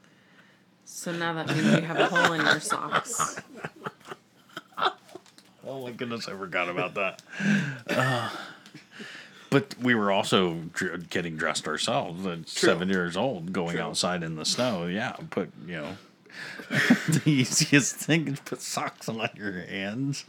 So 0.85 1.11
now 1.11 1.33
that 1.33 1.47
means 1.49 1.65
you 1.65 1.81
have 1.81 1.99
a 1.99 2.05
hole 2.05 2.31
in 2.31 2.39
your 2.45 2.61
socks. 2.61 3.35
Oh 5.65 5.81
my 5.83 5.91
goodness, 5.91 6.29
I 6.29 6.31
forgot 6.31 6.69
about 6.69 6.93
that. 6.95 7.21
Uh, 7.89 8.29
but 9.49 9.75
we 9.81 9.95
were 9.95 10.11
also 10.13 10.55
dr- 10.73 11.09
getting 11.09 11.35
dressed 11.35 11.67
ourselves 11.67 12.25
at 12.25 12.47
seven 12.47 12.87
years 12.87 13.17
old, 13.17 13.51
going 13.51 13.71
True. 13.75 13.81
outside 13.81 14.23
in 14.23 14.35
the 14.37 14.45
snow. 14.45 14.85
Yeah, 14.87 15.13
put 15.29 15.51
you 15.67 15.75
know. 15.77 15.97
the 16.69 17.21
easiest 17.25 17.95
thing 17.95 18.27
is 18.27 18.39
put 18.39 18.61
socks 18.61 19.09
on 19.09 19.29
your 19.35 19.53
hands. 19.53 20.25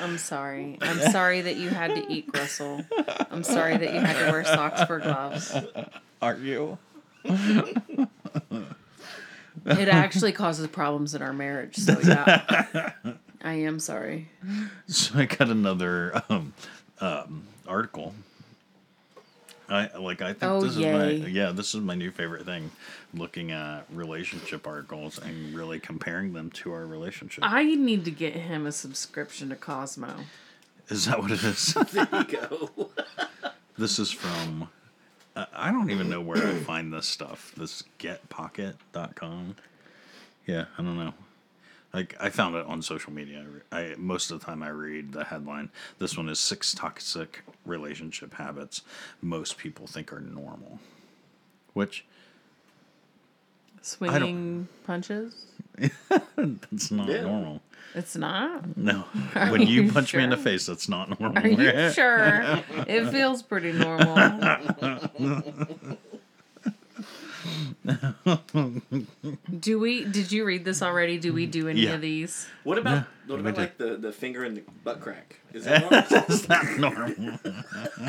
I'm 0.00 0.18
sorry. 0.18 0.78
I'm 0.80 0.98
sorry 1.12 1.40
that 1.42 1.56
you 1.56 1.68
had 1.68 1.94
to 1.94 2.12
eat 2.12 2.26
gristle. 2.26 2.84
I'm 3.30 3.44
sorry 3.44 3.76
that 3.76 3.94
you 3.94 4.00
had 4.00 4.24
to 4.24 4.32
wear 4.32 4.44
socks 4.44 4.84
for 4.84 4.98
gloves. 4.98 5.54
Are 6.20 6.36
you? 6.36 6.78
It 9.66 9.88
actually 9.88 10.32
causes 10.32 10.66
problems 10.68 11.14
in 11.14 11.22
our 11.22 11.32
marriage. 11.32 11.76
So 11.76 11.98
yeah, 12.00 12.92
I 13.42 13.54
am 13.54 13.78
sorry. 13.78 14.28
So 14.88 15.18
I 15.18 15.24
got 15.26 15.48
another 15.48 16.22
um, 16.28 16.52
um, 17.00 17.44
article. 17.66 18.14
I 19.68 19.96
like. 19.96 20.20
I 20.22 20.32
think 20.34 20.42
Oh, 20.44 20.60
this 20.60 20.76
is 20.76 20.84
my 20.84 21.10
yeah. 21.10 21.50
This 21.52 21.74
is 21.74 21.80
my 21.80 21.94
new 21.94 22.10
favorite 22.10 22.44
thing. 22.44 22.70
Looking 23.14 23.50
at 23.50 23.84
relationship 23.92 24.66
articles 24.66 25.18
and 25.18 25.54
really 25.54 25.80
comparing 25.80 26.32
them 26.34 26.50
to 26.50 26.72
our 26.72 26.86
relationship. 26.86 27.44
I 27.46 27.64
need 27.74 28.04
to 28.04 28.10
get 28.10 28.34
him 28.34 28.66
a 28.66 28.72
subscription 28.72 29.48
to 29.50 29.56
Cosmo. 29.56 30.16
is 30.88 31.06
that 31.06 31.20
what 31.20 31.30
it 31.30 31.42
is? 31.42 31.74
there 31.92 32.08
you 32.12 32.24
go. 32.24 32.90
this 33.78 33.98
is 33.98 34.10
from. 34.10 34.68
Uh, 35.36 35.46
I 35.52 35.72
don't 35.72 35.90
even 35.90 36.08
know 36.08 36.20
where 36.20 36.46
I 36.46 36.54
find 36.54 36.92
this 36.92 37.06
stuff. 37.06 37.52
This 37.56 37.82
getpocket.com. 37.98 39.56
Yeah, 40.46 40.66
I 40.78 40.82
don't 40.82 40.98
know. 40.98 41.14
Like 41.94 42.16
I 42.20 42.28
found 42.28 42.56
it 42.56 42.66
on 42.66 42.82
social 42.82 43.12
media. 43.12 43.44
I 43.70 43.94
most 43.96 44.30
of 44.32 44.40
the 44.40 44.44
time 44.46 44.62
I 44.64 44.68
read 44.70 45.12
the 45.12 45.24
headline. 45.24 45.70
This 46.00 46.16
one 46.16 46.28
is 46.28 46.40
six 46.40 46.74
toxic 46.74 47.42
relationship 47.64 48.34
habits 48.34 48.82
most 49.22 49.56
people 49.58 49.86
think 49.86 50.12
are 50.12 50.20
normal. 50.20 50.80
Which 51.72 52.04
Swinging 53.80 54.66
punches? 54.84 55.44
that's 56.36 56.90
not 56.90 57.08
Yeah. 57.08 57.22
normal. 57.22 57.60
It's 57.94 58.16
not. 58.16 58.76
No. 58.76 59.04
Are 59.36 59.52
when 59.52 59.62
you 59.62 59.82
you 59.82 59.92
punch 59.92 60.14
me 60.14 60.24
in 60.24 60.30
the 60.30 60.36
face, 60.36 60.66
that's 60.66 60.88
not 60.88 61.20
normal. 61.20 61.38
Are 61.44 61.46
you 61.46 61.90
sure? 61.92 62.62
It 62.88 63.10
feels 63.10 63.42
pretty 63.42 63.72
normal. 63.72 64.16
Do 69.60 69.78
we? 69.78 70.04
Did 70.04 70.32
you 70.32 70.44
read 70.44 70.64
this 70.64 70.82
already? 70.82 71.18
Do 71.18 71.32
we 71.32 71.46
do 71.46 71.68
any 71.68 71.80
Yeah. 71.82 71.94
of 71.94 72.00
these? 72.00 72.46
What 72.64 72.78
about 72.78 73.06
what 73.26 73.40
about 73.40 73.56
like 73.56 73.78
the, 73.78 73.96
the 73.96 74.12
finger 74.12 74.44
in 74.44 74.54
the 74.54 74.62
butt 74.84 75.00
crack? 75.00 75.36
Is 75.52 75.64
that 75.64 75.80
normal? 75.90 76.02
That's 76.10 76.48
not 76.48 76.78
normal. 76.78 77.38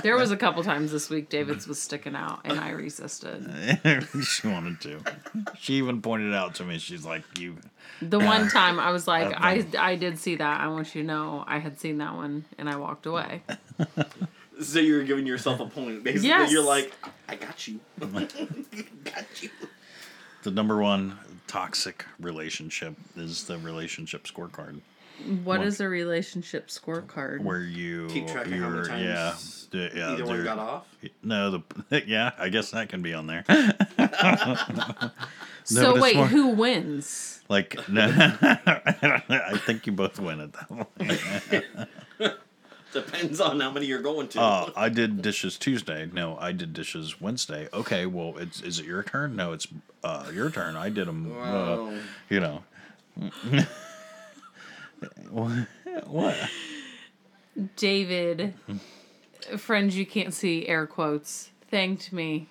There 0.04 0.16
was 0.18 0.32
a 0.32 0.38
couple 0.38 0.64
times 0.64 0.92
this 0.92 1.10
week 1.10 1.30
David's 1.30 1.68
was 1.68 1.82
sticking 1.82 2.16
out, 2.16 2.40
and 2.44 2.60
I 2.60 2.72
resisted. 2.72 3.46
she 4.28 4.48
wanted 4.48 4.82
to. 4.82 5.00
She 5.58 5.76
even 5.76 6.02
pointed 6.02 6.30
it 6.30 6.36
out 6.36 6.56
to 6.56 6.64
me. 6.64 6.78
She's 6.78 7.06
like, 7.06 7.24
"You." 7.40 7.58
The 8.02 8.20
one 8.20 8.50
time 8.50 8.80
I 8.80 8.92
was 8.92 9.08
like, 9.08 9.34
I 9.38 9.66
I 9.78 9.96
did 9.96 10.18
see 10.20 10.36
that. 10.36 10.60
I 10.62 10.68
want 10.68 10.94
you 10.96 11.02
to 11.02 11.08
know 11.08 11.44
I 11.48 11.60
had 11.60 11.80
seen 11.80 11.98
that 12.00 12.16
one, 12.16 12.46
and 12.58 12.70
I 12.70 12.76
walked 12.78 13.06
away. 13.06 13.42
so 14.62 14.80
you're 14.80 15.04
giving 15.04 15.26
yourself 15.28 15.60
a 15.60 15.66
point. 15.66 16.04
Basically, 16.04 16.30
Yes. 16.30 16.52
you're 16.52 16.64
like, 16.64 16.94
I 17.28 17.36
got 17.36 17.68
you. 17.68 17.80
got 18.00 19.44
you. 19.44 19.50
The 20.44 20.52
number 20.52 20.78
one 20.78 21.18
toxic 21.48 22.06
relationship 22.20 22.96
is 23.16 23.46
the 23.46 23.58
relationship 23.58 24.26
scorecard, 24.26 24.82
What 25.44 25.60
What? 25.60 25.62
is 25.68 25.80
a 25.80 25.88
relationship 25.88 26.68
scorecard? 26.68 27.42
where 27.42 27.62
you 27.62 28.08
Keep 28.10 28.28
track 28.28 28.46
of 28.48 28.52
how 28.54 28.60
many 28.60 28.76
you're- 28.76 28.88
times 28.88 29.68
yeah, 29.72 29.88
the- 29.90 29.92
yeah, 29.98 30.12
Either 30.14 30.26
one 30.26 30.44
got 30.44 30.60
off. 30.60 30.86
No, 31.24 31.52
the 31.90 32.04
yeah, 32.08 32.32
I 32.38 32.50
guess 32.50 32.72
that 32.72 32.90
can 32.90 33.02
be 33.02 33.14
on 33.14 33.28
there. 33.28 33.44
so 35.64 36.00
wait, 36.00 36.16
more- 36.16 36.28
who 36.28 36.50
wins? 36.50 37.42
Like, 37.50 37.78
no, 37.90 38.08
I 38.12 39.60
think 39.66 39.86
you 39.86 39.94
both 39.94 40.20
win 40.20 40.40
at 40.42 40.54
that 40.54 40.68
point. 40.68 41.88
Depends 42.96 43.42
on 43.42 43.60
how 43.60 43.72
many 43.72 43.88
you're 43.88 44.02
going 44.02 44.30
to. 44.30 44.42
Uh, 44.42 44.72
I 44.74 44.88
did 44.88 45.22
dishes 45.22 45.58
Tuesday. 45.58 46.10
No, 46.14 46.38
I 46.38 46.54
did 46.54 46.72
dishes 46.72 47.20
Wednesday. 47.20 47.68
Okay, 47.74 48.06
well, 48.06 48.38
it's 48.38 48.62
is 48.62 48.80
it 48.80 48.86
your 48.86 49.04
turn? 49.04 49.36
No, 49.36 49.52
it's 49.52 49.68
uh, 50.02 50.32
your 50.34 50.50
turn. 50.50 50.78
I 50.78 50.88
did 50.88 51.06
them. 51.06 51.36
Wow. 51.36 51.88
Uh, 51.88 51.98
you 52.30 52.40
know. 52.40 52.64
what? 55.30 55.68
what? 56.08 56.38
David, 57.76 58.54
friends 59.58 59.98
you 59.98 60.06
can't 60.06 60.34
see 60.34 60.66
air 60.66 60.88
quotes, 60.88 61.52
thanked 61.70 62.14
me 62.14 62.48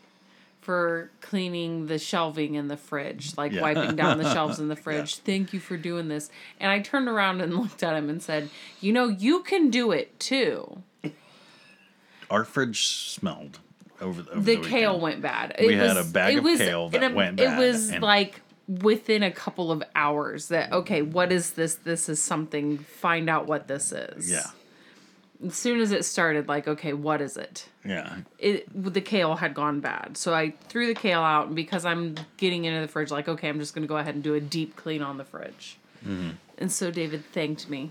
for 0.64 1.10
cleaning 1.20 1.86
the 1.88 1.98
shelving 1.98 2.54
in 2.54 2.68
the 2.68 2.76
fridge, 2.78 3.36
like 3.36 3.52
Yeah. 3.52 3.60
wiping 3.60 3.96
down 3.96 4.16
the 4.18 4.32
shelves 4.32 4.58
in 4.58 4.68
the 4.68 4.76
fridge. 4.84 5.16
Thank 5.18 5.52
you 5.52 5.60
for 5.60 5.76
doing 5.76 6.08
this. 6.08 6.30
And 6.58 6.70
I 6.70 6.80
turned 6.80 7.06
around 7.06 7.42
and 7.42 7.54
looked 7.58 7.82
at 7.82 7.94
him 7.94 8.08
and 8.08 8.22
said, 8.22 8.48
You 8.80 8.92
know, 8.94 9.08
you 9.08 9.42
can 9.42 9.68
do 9.70 9.92
it 9.92 10.18
too. 10.18 10.82
Our 12.30 12.44
fridge 12.44 12.86
smelled 12.88 13.60
over, 14.00 14.22
over 14.22 14.40
The, 14.40 14.56
the, 14.56 14.68
kale 14.68 14.98
went 14.98 15.20
bad. 15.20 15.54
We 15.58 15.74
had 15.74 15.96
a 15.98 16.04
bag 16.04 16.34
it 16.34 16.38
of 16.38 16.44
was, 16.44 16.58
kale 16.58 16.88
that 16.88 17.02
it- 17.02 17.14
went 17.14 17.36
bad. 17.36 17.58
It 17.60 17.64
was 17.64 17.92
like 17.98 18.40
within 18.66 19.22
a 19.22 19.30
couple 19.30 19.70
of 19.70 19.82
hours 19.94 20.48
that 20.48 20.72
okay, 20.72 21.02
what 21.02 21.30
is 21.30 21.50
this? 21.52 21.74
This 21.74 22.08
is 22.08 22.20
something. 22.22 22.78
Find 22.78 23.28
out 23.28 23.46
what 23.46 23.68
this 23.68 23.92
is. 23.92 24.30
Yeah. 24.30 24.46
As 25.46 25.54
soon 25.54 25.80
as 25.80 25.92
it 25.92 26.04
started, 26.04 26.48
like, 26.48 26.66
okay, 26.68 26.92
what 26.92 27.20
is 27.20 27.36
it? 27.36 27.68
Yeah. 27.84 28.16
It 28.38 28.66
the 28.74 29.00
kale 29.00 29.36
had 29.36 29.54
gone 29.54 29.80
bad, 29.80 30.16
so 30.16 30.34
I 30.34 30.50
threw 30.68 30.86
the 30.86 30.94
kale 30.94 31.20
out, 31.20 31.48
and 31.48 31.56
because 31.56 31.84
I'm 31.84 32.16
getting 32.36 32.64
into 32.64 32.80
the 32.80 32.88
fridge, 32.88 33.10
like, 33.10 33.28
okay, 33.28 33.48
I'm 33.48 33.58
just 33.58 33.74
gonna 33.74 33.86
go 33.86 33.96
ahead 33.96 34.14
and 34.14 34.24
do 34.24 34.34
a 34.34 34.40
deep 34.40 34.76
clean 34.76 35.02
on 35.02 35.18
the 35.18 35.24
fridge. 35.24 35.78
Mm-hmm. 36.06 36.30
And 36.58 36.72
so 36.72 36.90
David 36.90 37.24
thanked 37.32 37.68
me. 37.68 37.90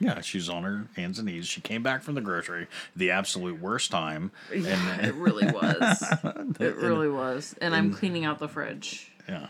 Yeah, 0.00 0.20
she's 0.20 0.48
on 0.48 0.64
her 0.64 0.86
hands 0.96 1.18
and 1.18 1.26
knees. 1.26 1.46
She 1.46 1.60
came 1.60 1.82
back 1.82 2.02
from 2.02 2.14
the 2.14 2.20
grocery, 2.20 2.66
the 2.96 3.10
absolute 3.10 3.60
worst 3.60 3.90
time. 3.90 4.32
Yeah, 4.54 5.06
it 5.06 5.14
really 5.14 5.46
was. 5.46 6.04
it 6.60 6.76
really 6.76 7.08
was. 7.08 7.54
And 7.60 7.74
I'm 7.74 7.92
cleaning 7.92 8.24
out 8.24 8.38
the 8.38 8.48
fridge. 8.48 9.12
Yeah. 9.28 9.48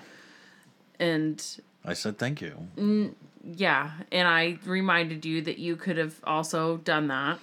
And 1.01 1.45
I 1.85 1.93
said 1.95 2.19
thank 2.19 2.41
you. 2.41 2.69
Mm, 2.77 3.15
yeah, 3.45 3.91
and 4.11 4.27
I 4.27 4.59
reminded 4.65 5.25
you 5.25 5.43
that 5.43 5.59
you 5.59 5.77
could 5.77 5.99
have 5.99 6.15
also 6.25 6.79
done 6.79 7.09
that. 7.09 7.39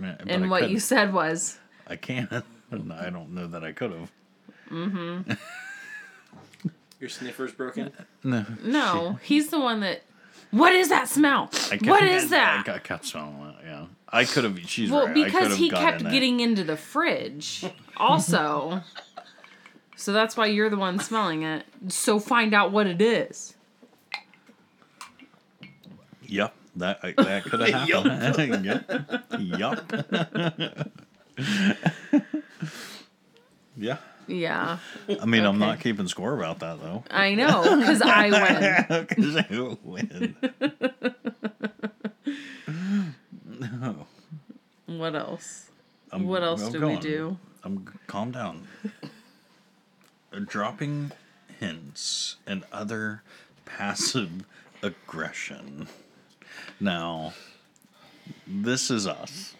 Yeah, 0.00 0.14
but 0.20 0.28
And 0.30 0.44
I 0.44 0.48
what 0.48 0.62
you 0.62 0.66
couldn't. 0.68 0.80
said 0.80 1.12
was, 1.12 1.58
I 1.86 1.96
can't. 1.96 2.30
I 2.32 3.10
don't 3.10 3.30
know 3.34 3.46
that 3.48 3.64
I 3.64 3.72
could 3.72 3.92
have. 3.92 4.12
Mm-hmm. 4.70 5.32
Your 7.00 7.10
sniffer's 7.10 7.52
broken. 7.52 7.92
No. 8.24 8.44
no, 8.64 9.18
he's 9.22 9.48
the 9.50 9.60
one 9.60 9.80
that. 9.80 10.02
What 10.50 10.72
is 10.72 10.88
that 10.88 11.08
smell? 11.08 11.48
I 11.70 11.78
What 11.84 12.00
kept- 12.00 12.02
is 12.04 12.30
that? 12.30 12.64
I, 12.68 12.74
I 12.74 12.78
kept 12.78 13.04
smelling 13.04 13.54
it. 13.60 13.64
Yeah. 13.66 13.86
I 14.08 14.24
could 14.24 14.44
have. 14.44 14.58
She's 14.60 14.90
well, 14.90 15.06
right. 15.06 15.14
Because 15.14 15.48
have 15.48 15.56
he 15.58 15.70
kept 15.70 16.00
in 16.00 16.06
it. 16.08 16.10
getting 16.10 16.40
into 16.40 16.64
the 16.64 16.76
fridge, 16.76 17.64
also. 17.96 18.80
so 19.96 20.12
that's 20.12 20.36
why 20.36 20.46
you're 20.46 20.70
the 20.70 20.76
one 20.76 20.98
smelling 20.98 21.42
it. 21.42 21.64
So 21.88 22.18
find 22.18 22.52
out 22.54 22.72
what 22.72 22.86
it 22.86 23.00
is. 23.02 23.54
Yep. 26.28 26.54
That 26.76 27.00
that 27.16 27.44
could 27.44 27.60
have 27.60 27.88
happened. 27.88 28.64
yep. 29.40 29.92
yep. 30.56 30.90
yeah. 33.76 33.96
Yeah, 34.28 34.78
I 35.22 35.24
mean, 35.24 35.44
I'm 35.44 35.60
not 35.60 35.78
keeping 35.78 36.08
score 36.08 36.34
about 36.34 36.58
that 36.58 36.80
though. 36.82 37.04
I 37.12 37.36
know, 37.36 37.62
because 37.78 38.02
I 38.02 38.28
win. 38.90 39.06
'Cause 39.06 39.36
I 39.36 39.46
win. 39.84 40.34
no. 43.44 44.06
What 44.86 45.14
else? 45.14 45.70
I'm- 46.12 46.26
what 46.26 46.42
else 46.42 46.62
I'm 46.64 46.72
do 46.72 46.80
going. 46.80 46.96
we 46.96 47.00
do? 47.02 47.38
I'm 47.62 47.86
calm 48.08 48.32
down. 48.32 48.66
Uh, 50.32 50.40
dropping 50.44 51.12
hints 51.60 52.36
and 52.48 52.64
other 52.72 53.22
passive 53.64 54.44
aggression. 54.82 55.86
Now, 56.80 57.32
this 58.46 58.90
is 58.90 59.06
us. 59.06 59.54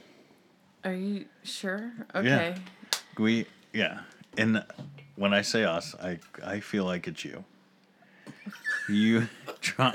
Are 0.85 0.93
you 0.93 1.25
sure? 1.43 1.93
Okay. 2.15 2.55
We 3.19 3.47
yeah, 3.73 4.01
and 4.37 4.65
when 5.17 5.33
I 5.33 5.43
say 5.43 5.65
us, 5.65 5.95
I 6.01 6.19
I 6.45 6.61
feel 6.61 6.85
like 6.85 7.09
it's 7.09 7.25
you. 7.25 7.45
You 8.89 9.29
try, 9.61 9.95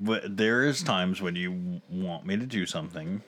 but 0.00 0.36
there 0.36 0.64
is 0.64 0.82
times 0.82 1.20
when 1.22 1.34
you 1.34 1.80
want 1.90 2.26
me 2.26 2.36
to 2.36 2.46
do 2.46 2.66
something, 2.66 3.22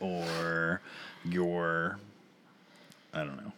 or 0.00 0.80
you're, 1.24 1.98
I 3.12 3.18
don't 3.18 3.36
know. 3.36 3.52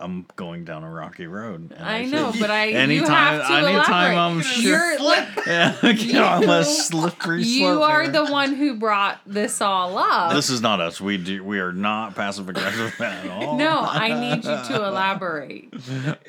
I'm 0.00 0.26
going 0.36 0.64
down 0.64 0.82
a 0.82 0.90
rocky 0.90 1.26
road. 1.26 1.72
and 1.76 1.84
I 1.88 2.02
should- 2.04 2.12
know, 2.12 2.32
but 2.40 2.50
I 2.50 2.64
you 2.66 2.76
Anytime- 2.78 3.40
have 3.40 3.46
to 3.48 3.52
anytime 3.68 4.12
elaborate. 4.12 4.18
I'm 4.18 4.40
sure- 4.42 4.92
You're 4.92 5.00
like 5.04 5.28
Yeah, 5.46 5.76
get 5.92 6.16
on 6.22 6.40
the 6.46 6.64
slippery 6.64 7.42
you 7.42 7.82
are 7.82 8.02
here. 8.02 8.12
the 8.12 8.24
one 8.26 8.54
who 8.54 8.74
brought 8.74 9.20
this 9.26 9.60
all 9.60 9.98
up. 9.98 10.32
This 10.32 10.48
is 10.50 10.60
not 10.62 10.80
us. 10.80 11.00
We 11.00 11.16
do. 11.18 11.44
We 11.44 11.58
are 11.60 11.72
not 11.72 12.14
passive 12.14 12.48
aggressive 12.48 12.94
at 13.00 13.26
all. 13.28 13.56
no, 13.56 13.80
I 13.80 14.18
need 14.18 14.44
you 14.44 14.56
to 14.76 14.86
elaborate. 14.86 15.72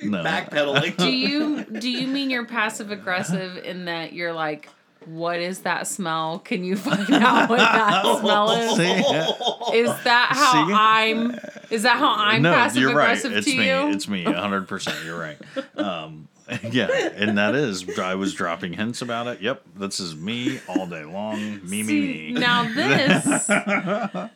no. 0.04 0.24
Backpedaling. 0.24 0.98
Do 0.98 1.10
you 1.12 1.64
do 1.64 1.90
you 1.90 2.08
mean 2.08 2.30
you're 2.30 2.46
passive 2.46 2.92
aggressive 2.92 3.58
in 3.58 3.86
that 3.86 4.14
you're 4.14 4.34
like, 4.34 4.70
what 5.06 5.40
is 5.40 5.60
that 5.60 5.88
smell? 5.88 6.40
Can 6.40 6.64
you 6.64 6.76
find 6.76 7.10
out 7.12 7.50
what 7.50 7.58
that 7.60 8.20
smell 8.20 8.52
is? 8.52 8.76
See? 8.78 9.78
Is 9.78 10.04
that 10.04 10.28
how 10.32 10.68
See? 10.68 10.74
I'm? 10.74 11.40
Is 11.72 11.84
that 11.84 11.98
how 11.98 12.14
I'm 12.16 12.42
no, 12.42 12.54
passive 12.54 12.82
you're 12.82 12.94
right. 12.94 13.06
aggressive 13.06 13.32
It's 13.34 13.48
to 13.48 13.58
me. 13.58 13.68
you? 13.68 13.88
It's 13.94 14.08
me. 14.08 14.24
hundred 14.24 14.68
percent. 14.68 14.98
You're 15.06 15.20
right. 15.20 15.38
Um, 15.78 16.28
yeah, 16.72 16.88
and 17.16 17.38
that 17.38 17.56
is. 17.56 17.98
I 17.98 18.16
was 18.16 18.34
dropping 18.34 18.74
hints 18.74 19.02
about 19.02 19.28
it. 19.28 19.42
Yep, 19.42 19.64
this 19.78 20.00
is 20.00 20.16
me 20.16 20.60
all 20.68 20.86
day 20.86 21.06
long. 21.06 21.40
Me, 21.68 21.82
me, 21.84 21.84
me. 21.84 22.32
Now 22.34 22.64
this, 22.74 23.50
uh, 23.50 24.28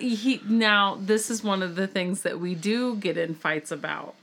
he 0.00 0.40
now 0.48 0.98
this 1.00 1.30
is 1.30 1.44
one 1.44 1.62
of 1.62 1.76
the 1.76 1.86
things 1.86 2.22
that 2.22 2.40
we 2.40 2.54
do 2.54 2.96
get 2.96 3.16
in 3.16 3.34
fights 3.34 3.70
about 3.70 4.14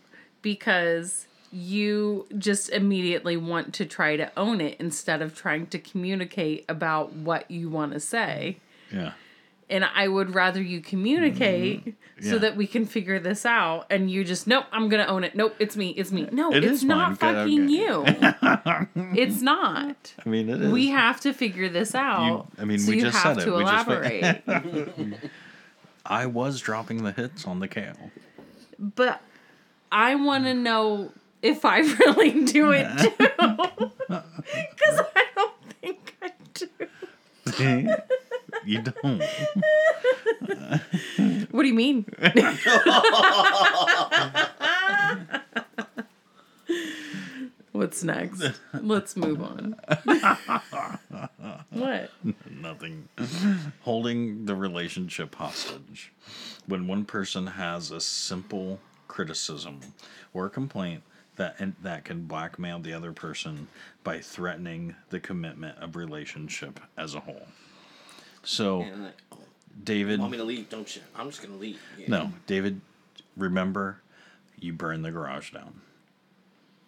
because 0.42 1.28
you 1.54 2.26
just 2.38 2.70
immediately 2.70 3.36
want 3.38 3.74
to 3.76 3.86
try 3.86 4.16
to 4.16 4.32
own 4.38 4.62
it 4.62 4.78
instead 4.80 5.22
of 5.22 5.36
trying 5.36 5.68
to 5.68 5.78
communicate 5.80 6.66
about 6.70 7.14
what 7.14 7.50
you 7.52 7.70
want 7.70 7.92
to 7.94 8.00
say. 8.00 8.58
Yeah. 8.92 9.12
And 9.72 9.84
I 9.86 10.08
would 10.08 10.36
rather 10.36 10.62
you 10.62 10.82
communicate 10.82 11.84
so 11.86 11.92
Mm-hmm. 11.92 12.34
Yeah. 12.34 12.38
that 12.40 12.56
we 12.56 12.68
can 12.68 12.86
figure 12.86 13.18
this 13.20 13.48
out. 13.48 13.88
And 13.90 14.12
you 14.12 14.24
just, 14.24 14.46
nope, 14.46 14.66
I'm 14.72 14.90
going 14.90 15.04
to 15.04 15.10
own 15.10 15.24
it. 15.24 15.34
Nope, 15.36 15.56
it's 15.58 15.76
me. 15.76 15.90
It's 15.90 16.12
me. 16.12 16.28
No, 16.32 16.52
It 16.54 16.64
it's 16.64 16.84
not 16.84 17.20
mine. 17.20 17.34
Fucking 17.48 17.64
okay. 17.64 17.74
you. 17.74 18.06
it's 19.20 19.42
not. 19.42 20.14
I 20.24 20.30
mean, 20.30 20.48
it 20.50 20.62
is. 20.62 20.72
We 20.72 20.90
have 20.90 21.20
to 21.22 21.34
figure 21.34 21.68
this 21.68 21.96
out. 21.96 22.46
I 22.60 22.66
mean, 22.66 22.78
so 22.78 22.92
we 22.92 22.98
you 22.98 23.02
just 23.06 23.18
have 23.18 23.38
said 23.38 23.46
to 23.46 23.56
it. 23.56 23.58
We 23.58 23.64
just- 23.64 23.88
elaborate. 23.88 25.20
I 26.06 26.28
was 26.28 26.60
dropping 26.60 27.04
the 27.04 27.12
hits 27.12 27.48
on 27.48 27.60
the 27.60 27.68
kale. 27.68 28.12
but 28.78 29.22
I 29.92 30.14
want 30.16 30.44
to 30.46 30.54
know 30.54 31.12
if 31.42 31.66
I 31.66 31.80
really 32.00 32.44
do 32.46 32.72
it 32.72 32.88
too. 33.00 33.14
Because 33.18 35.00
I 35.16 35.26
don't 35.36 35.54
think 35.82 36.16
I 36.22 36.32
do. 36.54 37.96
You 38.66 38.82
don't. 38.82 39.24
What 41.52 41.64
do 41.64 41.68
you 41.68 41.74
mean? 41.74 42.06
What's 47.72 48.04
next? 48.04 48.44
Let's 48.74 49.16
move 49.16 49.42
on. 49.42 49.76
what? 51.72 52.12
Nothing. 52.50 53.08
Holding 53.82 54.46
the 54.46 54.56
relationship 54.56 55.36
hostage. 55.36 56.12
When 56.68 56.88
one 56.88 57.06
person 57.06 57.48
has 57.48 57.92
a 57.92 58.00
simple 58.00 58.80
criticism 59.08 59.80
or 60.34 60.50
complaint 60.50 61.04
that 61.38 61.56
and 61.60 61.74
that 61.82 62.06
can 62.06 62.24
blackmail 62.24 62.80
the 62.80 62.94
other 62.94 63.14
person 63.14 63.68
by 64.04 64.20
threatening 64.20 64.96
the 65.10 65.20
commitment 65.20 65.78
of 65.80 65.96
relationship 65.96 66.80
as 66.98 67.16
a 67.16 67.22
whole. 67.22 67.48
So, 68.44 68.82
And 68.82 69.06
like, 69.06 69.22
oh, 69.32 69.38
David, 69.84 70.20
want 70.20 70.32
me 70.32 70.38
to 70.38 70.44
leave? 70.44 70.70
Don't 70.70 70.94
you? 70.96 71.02
I'm 71.16 71.30
just 71.30 71.42
gonna 71.42 71.58
leave. 71.58 71.80
Yeah. 71.98 72.06
no, 72.08 72.32
David, 72.48 72.82
remember, 73.38 74.02
you 74.60 74.74
burned 74.74 75.06
the 75.06 75.12
garage 75.12 75.52
down. 75.52 75.82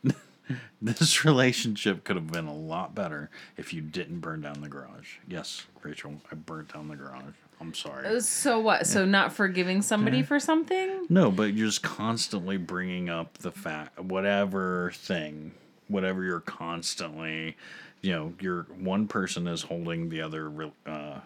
this 0.82 1.24
relationship 1.24 2.04
could 2.04 2.16
have 2.16 2.32
been 2.32 2.48
a 2.48 2.54
lot 2.54 2.94
better 2.94 3.30
if 3.58 3.74
you 3.74 3.82
didn't 3.82 4.20
burn 4.20 4.42
down 4.42 4.62
the 4.62 4.70
garage. 4.70 5.18
Yes, 5.28 5.66
Rachel, 5.82 6.16
I 6.32 6.36
burnt 6.36 6.74
down 6.74 6.88
the 6.88 6.96
garage. 6.96 7.34
I'm 7.62 7.74
sorry. 7.74 8.20
So 8.22 8.60
what? 8.60 8.86
So 8.88 9.06
not 9.06 9.32
forgiving 9.32 9.82
somebody 9.82 10.22
for 10.22 10.40
something? 10.40 11.06
No, 11.10 11.32
but 11.32 11.54
you're 11.54 11.68
just 11.68 11.82
constantly 11.82 12.58
bringing 12.58 13.10
up 13.10 13.38
the 13.38 13.52
fact, 13.52 14.00
whatever 14.02 14.92
thing, 14.96 15.54
whatever 15.88 16.24
you're 16.24 16.42
constantly, 16.42 17.56
you 18.02 18.12
know, 18.12 18.34
you're 18.42 18.64
one 18.78 19.08
person 19.08 19.48
is 19.48 19.62
holding 19.62 20.10
the 20.10 20.22
other 20.22 20.50
re- 20.50 20.72
uh, 20.86 21.20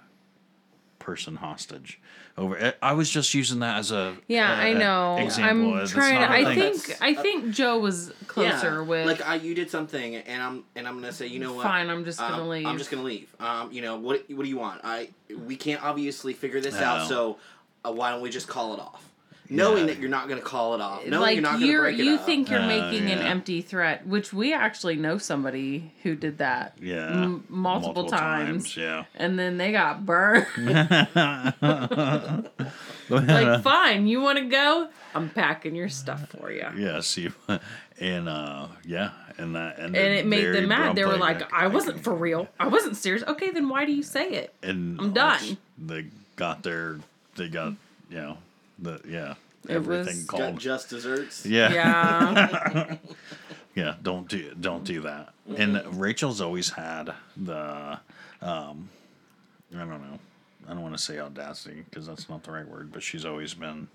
person 1.08 1.38
hostage. 1.38 2.02
Over, 2.38 2.58
I- 2.82 2.90
I 2.90 2.92
was 2.92 3.10
just 3.10 3.34
using 3.34 3.60
that 3.60 3.78
as 3.80 3.92
a 3.94 4.18
Yeah, 4.28 4.52
uh, 4.52 4.56
I 4.56 4.74
know. 4.74 5.16
Example. 5.18 5.72
I'm 5.72 5.78
That's 5.78 5.92
trying 5.92 6.20
not 6.20 6.28
to. 6.28 6.34
a 6.34 6.38
I 6.38 6.44
thing. 6.56 6.74
think. 6.78 7.02
I 7.02 7.14
think 7.14 7.52
Joe 7.52 7.80
was 7.80 8.12
closer 8.28 8.74
Yeah, 8.74 8.82
with. 8.82 9.08
like 9.08 9.26
I, 9.26 9.36
you 9.36 9.56
did 9.56 9.72
something, 9.72 10.18
and 10.18 10.44
I'm 10.44 10.64
and 10.76 10.86
I'm 10.86 10.96
gonna 11.00 11.14
say, 11.14 11.28
you 11.28 11.40
know 11.40 11.54
what? 11.54 11.64
Fine, 11.64 11.90
I'm 11.90 12.04
just 12.04 12.20
gonna 12.20 12.44
Um, 12.44 12.50
leave. 12.50 12.66
I'm 12.68 12.78
just 12.78 12.92
gonna 12.92 13.04
leave. 13.04 13.34
Um, 13.40 13.72
you 13.72 13.82
know 13.82 13.96
what? 13.96 14.30
What 14.30 14.44
do 14.44 14.50
you 14.50 14.58
want? 14.58 14.82
I 14.84 15.08
we 15.46 15.56
can't 15.56 15.82
obviously 15.82 16.34
figure 16.34 16.60
this 16.60 16.76
I 16.76 16.84
out, 16.84 17.08
so 17.08 17.38
uh, 17.86 17.92
why 17.94 18.12
don't 18.12 18.20
we 18.22 18.30
just 18.30 18.50
call 18.50 18.74
it 18.74 18.80
off? 18.82 19.07
Knowing 19.50 19.88
Yeah. 19.88 19.94
that 19.94 20.00
you're 20.02 20.10
not 20.10 20.28
gonna 20.28 20.42
call 20.42 20.76
it 20.76 20.82
off, 20.82 21.06
knowing 21.06 21.22
like 21.22 21.36
you're 21.36 21.42
not 21.42 21.54
gonna 21.54 21.66
you're, 21.66 21.82
break 21.84 22.00
it 22.00 22.04
you 22.04 22.16
up. 22.16 22.26
think 22.26 22.50
you're 22.50 22.60
Uh, 22.60 22.68
making 22.68 23.10
an 23.10 23.20
empty 23.20 23.62
threat, 23.62 24.06
which 24.06 24.34
we 24.34 24.54
actually 24.54 24.96
know 24.98 25.18
somebody 25.18 25.94
who 26.04 26.16
did 26.16 26.38
that. 26.40 26.74
Yeah, 26.82 27.08
m- 27.24 27.46
multiple, 27.48 28.08
times. 28.10 28.76
Yeah, 28.76 29.06
and 29.16 29.40
then 29.40 29.58
they 29.58 29.72
got 29.72 30.06
burned. 30.06 30.46
like, 33.10 33.64
fine, 33.64 34.08
you 34.08 34.22
want 34.22 34.40
to 34.40 34.46
go? 34.46 34.90
I'm 35.16 35.30
packing 35.30 35.76
your 35.76 35.90
stuff 35.90 36.30
for 36.30 36.52
you. 36.52 36.68
Yeah, 36.76 37.00
see, 37.02 37.30
and 38.00 38.28
uh, 38.30 38.68
yeah, 38.86 39.12
and 39.38 39.56
that 39.56 39.80
And 39.80 39.96
it 39.96 40.26
made 40.26 40.54
them 40.54 40.68
mad. 40.68 40.96
They 40.96 41.06
were 41.06 41.14
abruptly, 41.16 41.46
like, 41.46 41.54
I 41.54 41.68
wasn't 41.68 42.04
for 42.04 42.14
real. 42.14 42.48
I 42.60 42.68
wasn't 42.68 42.98
serious. 42.98 43.24
Okay, 43.28 43.52
then 43.52 43.70
why 43.70 43.86
do 43.86 43.92
you 43.94 44.04
say 44.04 44.30
it? 44.32 44.54
and 44.62 45.00
I'm 45.00 45.14
done. 45.14 45.58
They 45.78 46.08
got 46.36 46.64
their, 46.64 47.00
they 47.36 47.48
got, 47.48 47.74
you 48.10 48.18
know, 48.18 48.38
the 48.80 49.00
yeah, 49.08 49.36
It 49.68 49.72
everything 49.72 50.06
was- 50.16 50.24
Got 50.26 50.40
called. 50.40 50.60
just 50.60 50.90
desserts. 50.90 51.46
Yeah, 51.46 51.74
Yeah. 51.74 52.96
yeah. 53.76 53.96
Don't 54.02 54.28
do, 54.28 54.54
don't 54.60 54.84
do 54.84 55.02
that. 55.02 55.34
And 55.56 55.82
Rachel's 56.00 56.42
always 56.42 56.70
had 56.70 57.14
the, 57.36 58.00
um, 58.42 58.90
I 59.74 59.80
don't 59.80 59.90
know. 59.90 60.20
I 60.70 60.74
don't 60.74 60.82
want 60.82 60.98
to 60.98 61.02
say 61.02 61.20
audacity 61.20 61.84
because 61.90 62.06
that's 62.08 62.28
not 62.30 62.44
the 62.44 62.52
right 62.52 62.68
word, 62.68 62.92
but 62.92 63.02
she's 63.02 63.26
always 63.26 63.54
been 63.54 63.88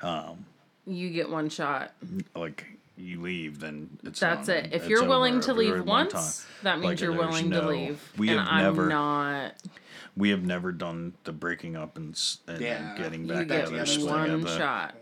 Um, 0.00 0.44
you 0.86 1.10
get 1.10 1.28
one 1.28 1.48
shot. 1.48 1.92
like 2.36 2.64
you 2.96 3.20
leave, 3.20 3.58
then 3.60 3.88
it's 4.04 4.20
That's 4.20 4.48
on. 4.48 4.54
it. 4.56 4.72
If 4.72 4.86
you're 4.88 5.04
willing 5.08 5.34
over. 5.36 5.42
to 5.44 5.54
leave 5.54 5.84
once, 5.84 6.12
time. 6.12 6.46
that 6.62 6.74
means 6.78 6.84
Like, 6.84 7.00
you're 7.00 7.12
willing 7.12 7.48
no- 7.48 7.60
to 7.62 7.66
leave. 7.68 8.12
we 8.18 8.28
and 8.28 8.38
have 8.40 8.48
I'm 8.48 8.62
never- 8.62 8.86
not. 8.88 9.54
We 10.20 10.30
have 10.30 10.44
never 10.44 10.70
done 10.70 11.14
the 11.24 11.32
breaking 11.32 11.76
up 11.76 11.96
and, 11.96 12.12
s- 12.14 12.38
and 12.46 12.60
Yeah. 12.60 12.94
getting 12.96 13.22
You 13.22 13.28
back 13.28 13.48
get 13.48 13.64
together. 13.66 13.70
together, 13.70 13.86
splitting 13.86 14.42
one 14.44 14.46
up. 14.46 14.58
shot. 14.58 14.94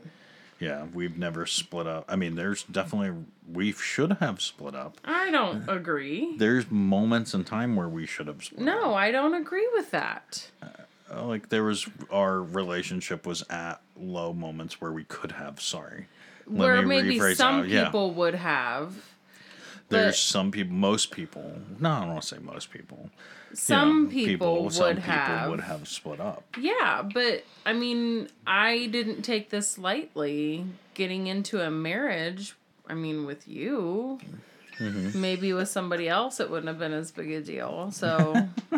Yeah, 0.60 0.86
we've 0.92 1.16
never 1.16 1.46
split 1.46 1.86
up. 1.86 2.04
I 2.08 2.16
mean, 2.16 2.34
there's 2.34 2.62
definitely 2.64 3.24
we 3.52 3.72
should 3.72 4.14
have 4.14 4.40
split 4.40 4.74
up. 4.74 4.96
I 5.04 5.30
don't 5.30 5.68
agree. 5.68 6.36
There's 6.36 6.70
moments 6.70 7.32
in 7.34 7.44
time 7.44 7.76
where 7.76 7.88
we 7.88 8.06
should 8.06 8.26
have 8.26 8.42
split 8.42 8.62
No, 8.62 8.90
up. 8.90 8.96
I 8.96 9.10
don't 9.12 9.34
agree 9.34 9.68
with 9.74 9.90
that. 9.92 10.48
Uh, 10.62 11.24
Like 11.26 11.48
there 11.48 11.62
was 11.64 11.88
our 12.10 12.42
relationship 12.42 13.24
was 13.26 13.42
at 13.50 13.80
low 13.96 14.32
moments 14.32 14.80
where 14.80 14.92
we 14.92 15.04
could 15.04 15.32
have. 15.32 15.60
Sorry. 15.60 16.06
Let 16.46 16.58
Where 16.58 16.82
me 16.82 17.02
maybe 17.02 17.18
rephrase 17.18 17.36
some 17.36 17.60
that. 17.62 17.68
Yeah. 17.68 17.84
people 17.84 18.10
would 18.14 18.34
have. 18.34 18.94
There's 19.88 20.14
but- 20.14 20.16
some 20.16 20.50
people, 20.50 20.74
most 20.74 21.10
people. 21.10 21.60
No, 21.80 21.90
I 21.90 22.00
don't 22.00 22.08
want 22.10 22.22
to 22.22 22.28
say 22.28 22.38
most 22.38 22.70
people. 22.70 23.10
you 23.50 23.56
Some 23.56 24.04
know, 24.04 24.10
people, 24.10 24.64
would 24.64 24.72
some 24.72 24.96
have. 24.98 25.38
people 25.38 25.50
would 25.52 25.60
have 25.62 25.88
split 25.88 26.20
up. 26.20 26.44
Yeah, 26.60 27.02
but 27.14 27.44
I 27.64 27.72
mean, 27.72 28.28
I 28.46 28.86
didn't 28.86 29.22
take 29.22 29.50
this 29.50 29.78
lightly. 29.78 30.66
Getting 30.94 31.28
into 31.28 31.64
a 31.64 31.70
marriage, 31.70 32.54
I 32.88 32.94
mean, 32.94 33.24
with 33.26 33.48
you, 33.48 34.18
Mm-hmm. 34.78 35.20
maybe 35.20 35.52
with 35.52 35.68
somebody 35.68 36.08
else, 36.08 36.38
it 36.38 36.50
wouldn't 36.50 36.68
have 36.68 36.78
been 36.78 36.92
as 36.92 37.10
big 37.10 37.32
a 37.32 37.40
deal. 37.40 37.90
So, 37.90 38.48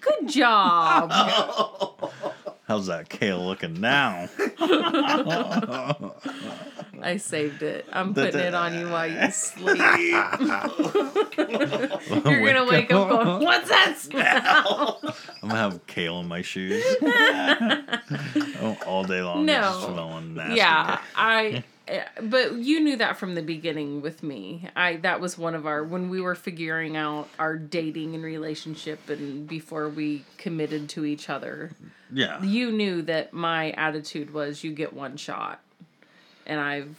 good 0.00 0.28
job. 0.28 1.10
How's 2.68 2.86
that 2.86 3.08
kale 3.08 3.44
looking 3.44 3.80
now? 3.80 4.28
I 7.04 7.18
saved 7.18 7.62
it. 7.62 7.86
I'm 7.92 8.14
putting 8.14 8.40
it 8.40 8.54
on 8.54 8.72
you 8.78 8.88
while 8.88 9.06
you 9.06 9.30
sleep. 9.44 9.76
You're 9.78 10.08
gonna 12.46 12.66
wake 12.68 12.92
up 12.92 13.08
going, 13.08 13.44
"What's 13.44 13.68
that 13.68 13.94
smell?" 13.98 15.00
I'm 15.42 15.48
gonna 15.48 15.60
have 15.60 15.86
kale 15.86 16.20
in 16.20 16.28
my 16.28 16.42
shoes 16.42 16.82
oh, 17.02 18.76
all 18.86 19.04
day 19.04 19.22
long. 19.22 19.44
No. 19.44 19.80
smelling 19.92 20.34
nasty. 20.34 20.56
Yeah, 20.56 21.00
I. 21.14 21.64
eh, 21.88 22.04
But 22.22 22.54
you 22.54 22.80
knew 22.80 22.96
that 22.96 23.16
from 23.18 23.34
the 23.34 23.42
beginning 23.42 24.00
with 24.00 24.22
me. 24.22 24.68
I 24.74 24.96
that 24.96 25.20
was 25.20 25.36
one 25.36 25.54
of 25.54 25.66
our 25.66 25.84
when 25.84 26.08
we 26.08 26.20
were 26.20 26.34
figuring 26.34 26.96
out 26.96 27.28
our 27.38 27.56
dating 27.56 28.14
and 28.14 28.24
relationship, 28.24 29.08
and 29.10 29.46
before 29.46 29.88
we 29.88 30.24
committed 30.38 30.88
to 30.90 31.04
each 31.04 31.28
other. 31.28 31.72
yeah. 32.12 32.42
You 32.42 32.72
knew 32.72 33.02
that 33.02 33.32
my 33.34 33.70
attitude 33.72 34.32
was 34.32 34.64
you 34.64 34.72
get 34.72 34.92
one 34.94 35.16
shot, 35.16 35.60
and 36.46 36.60
I've. 36.60 36.96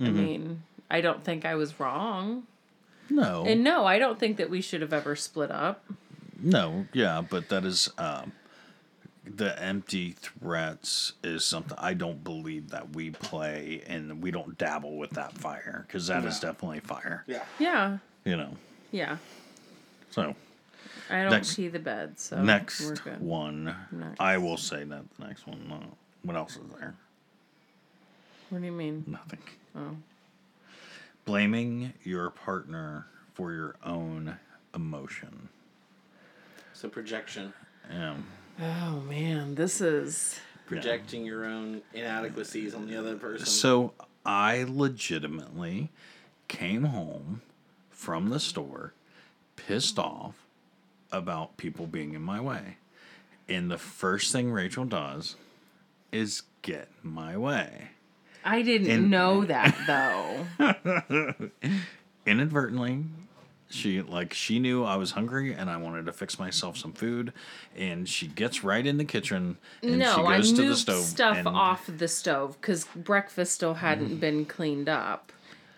I 0.00 0.04
Mm-hmm. 0.04 0.16
mean, 0.16 0.62
I 0.90 1.00
don't 1.00 1.22
think 1.22 1.44
I 1.44 1.54
was 1.54 1.78
wrong. 1.78 2.44
No, 3.08 3.44
And 3.46 3.62
no, 3.62 3.86
I 3.86 3.98
don't 4.00 4.18
think 4.18 4.38
that 4.38 4.50
we 4.50 4.60
should 4.60 4.80
have 4.80 4.92
ever 4.92 5.14
split 5.14 5.50
up. 5.52 5.84
no, 6.42 6.86
yeah, 6.92 7.22
but 7.28 7.48
that 7.50 7.64
is 7.64 7.90
um, 7.96 8.32
the 9.24 9.60
empty 9.62 10.12
threats 10.12 11.12
is 11.22 11.44
something 11.44 11.76
I 11.80 11.94
don't 11.94 12.24
believe 12.24 12.70
that 12.70 12.94
we 12.96 13.10
play 13.10 13.82
and 13.86 14.20
we 14.22 14.30
don't 14.32 14.58
dabble 14.58 14.96
with 14.98 15.10
that 15.10 15.32
fire 15.38 15.84
because 15.86 16.08
that 16.08 16.24
is 16.24 16.42
No. 16.42 16.48
definitely 16.50 16.80
fire. 16.80 17.22
Yeah. 17.28 17.44
Yeah, 17.60 17.98
You 18.24 18.36
know, 18.36 18.56
yeah. 18.90 19.18
so 20.10 20.34
I 21.08 21.22
don't 21.22 21.30
Next- 21.30 21.54
pee 21.54 21.68
the 21.68 21.78
bed, 21.78 22.18
so 22.18 22.36
we're 22.36 22.42
next 22.42 22.90
good. 23.00 23.20
one, 23.20 23.76
Next. 23.92 24.20
I 24.20 24.38
will 24.38 24.56
say 24.56 24.82
that 24.84 25.04
the 25.18 25.26
next 25.26 25.46
one. 25.46 25.68
No. 25.68 25.80
What 26.22 26.36
else 26.36 26.56
is 26.56 26.62
there? 26.80 26.94
What 28.54 28.60
do 28.60 28.66
you 28.66 28.72
mean? 28.72 29.02
Nothing. 29.08 29.40
Oh. 29.76 29.96
Blaming 31.24 31.92
your 32.04 32.30
partner 32.30 33.08
for 33.32 33.52
your 33.52 33.74
own 33.84 34.36
emotion. 34.72 35.48
So 36.72 36.88
projection. 36.88 37.52
Yeah. 37.90 38.14
Oh 38.62 39.00
man, 39.08 39.56
this 39.56 39.80
is 39.80 40.38
Projecting 40.66 41.26
your 41.26 41.44
own 41.44 41.82
inadequacies 41.94 42.76
on 42.76 42.86
the 42.86 42.96
other 42.96 43.16
person. 43.16 43.44
So 43.44 43.92
I 44.24 44.64
legitimately 44.68 45.90
came 46.46 46.84
home 46.84 47.42
from 47.90 48.28
the 48.28 48.38
store 48.38 48.94
pissed 49.56 49.98
off 49.98 50.46
about 51.10 51.56
people 51.56 51.88
being 51.88 52.14
in 52.14 52.22
my 52.22 52.40
way. 52.40 52.76
And 53.48 53.68
the 53.68 53.78
first 53.78 54.30
thing 54.30 54.52
Rachel 54.52 54.84
does 54.84 55.34
is 56.12 56.42
get 56.62 56.88
my 57.02 57.36
way. 57.36 57.88
I 58.44 58.62
didn't 58.62 58.90
And- 58.90 59.10
know 59.10 59.44
that 59.44 59.74
though. 59.86 61.50
Inadvertently, 62.26 63.04
she 63.70 64.02
like 64.02 64.32
she 64.32 64.58
knew 64.58 64.84
I 64.84 64.96
was 64.96 65.12
hungry 65.12 65.52
and 65.52 65.68
I 65.68 65.76
wanted 65.76 66.06
to 66.06 66.12
fix 66.12 66.38
myself 66.38 66.76
some 66.76 66.92
food 66.92 67.32
and 67.76 68.08
she 68.08 68.26
gets 68.28 68.62
right 68.62 68.86
in 68.86 68.98
the 68.98 69.04
kitchen 69.04 69.58
and 69.82 69.90
she 69.90 69.96
no, 69.96 70.26
I 70.26 70.38
goes 70.38 70.52
moved 70.52 70.62
to 70.62 70.68
the 70.68 70.76
stove 70.76 71.04
stuff 71.04 71.36
and 71.38 71.48
off 71.48 71.88
the 71.88 72.08
stove 72.08 72.56
because 72.60 72.84
breakfast 72.96 73.54
still 73.54 73.74
hadn't 73.74 74.06
mm-hmm. 74.06 74.16
been 74.16 74.44
cleaned 74.46 74.88
up. 74.88 75.32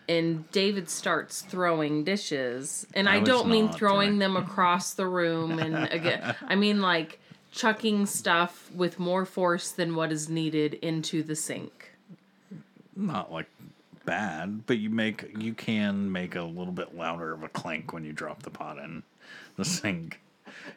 And 0.09 0.49
David 0.53 0.89
starts 0.89 1.43
throwing 1.43 2.05
dishes, 2.05 2.87
and 2.95 3.09
I 3.09 3.17
I, 3.17 3.21
don't 3.21 3.49
mean 3.49 3.73
throwing 3.73 4.11
throwing- 4.11 4.19
them 4.21 4.37
across 4.45 4.95
the 4.95 5.07
room. 5.09 5.59
And 5.59 5.77
again, 5.93 6.37
I 6.47 6.55
mean 6.55 6.81
like 6.81 7.19
chucking 7.51 8.07
stuff 8.07 8.71
with 8.73 9.01
more 9.01 9.25
force 9.25 9.73
than 9.73 9.97
what 9.97 10.13
is 10.13 10.29
needed 10.29 10.75
into 10.75 11.25
the 11.25 11.35
sink. 11.35 11.96
Not 12.97 13.33
like 13.33 13.47
bad, 14.05 14.67
but 14.67 14.79
you 14.79 14.91
make 14.91 15.35
you 15.39 15.53
can 15.55 16.11
make 16.11 16.35
a 16.35 16.43
little 16.43 16.73
bit 16.73 16.97
louder 16.97 17.33
of 17.33 17.43
a 17.43 17.49
clank 17.49 17.93
when 17.93 18.05
you 18.05 18.13
drop 18.13 18.43
the 18.43 18.51
pot 18.51 18.79
in 18.79 19.03
the 19.57 19.65
sink. 19.65 20.21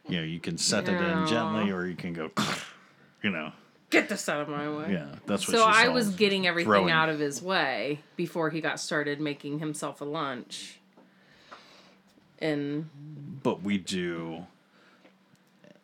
You 0.07 0.17
know, 0.17 0.23
you 0.23 0.39
can 0.39 0.57
set 0.57 0.87
it 0.89 0.99
in 0.99 1.27
gently, 1.27 1.71
or 1.71 1.85
you 1.85 1.95
can 1.95 2.13
go, 2.13 2.31
you 3.23 3.29
know, 3.29 3.51
Get 3.89 4.07
this 4.07 4.29
out 4.29 4.41
of 4.41 4.49
my 4.49 4.69
way. 4.69 4.93
yeah. 4.93 5.15
That's 5.25 5.47
what. 5.47 5.57
So 5.57 5.63
I 5.63 5.87
was 5.87 6.09
getting 6.11 6.45
everything 6.45 6.69
throwing. 6.71 6.91
out 6.91 7.09
of 7.09 7.19
his 7.19 7.41
way 7.41 7.99
before 8.15 8.51
he 8.51 8.61
got 8.61 8.79
started 8.79 9.19
making 9.19 9.59
himself 9.59 9.99
a 10.01 10.05
lunch. 10.05 10.79
And 12.37 12.89
But 13.41 13.63
we 13.63 13.77
do. 13.79 14.45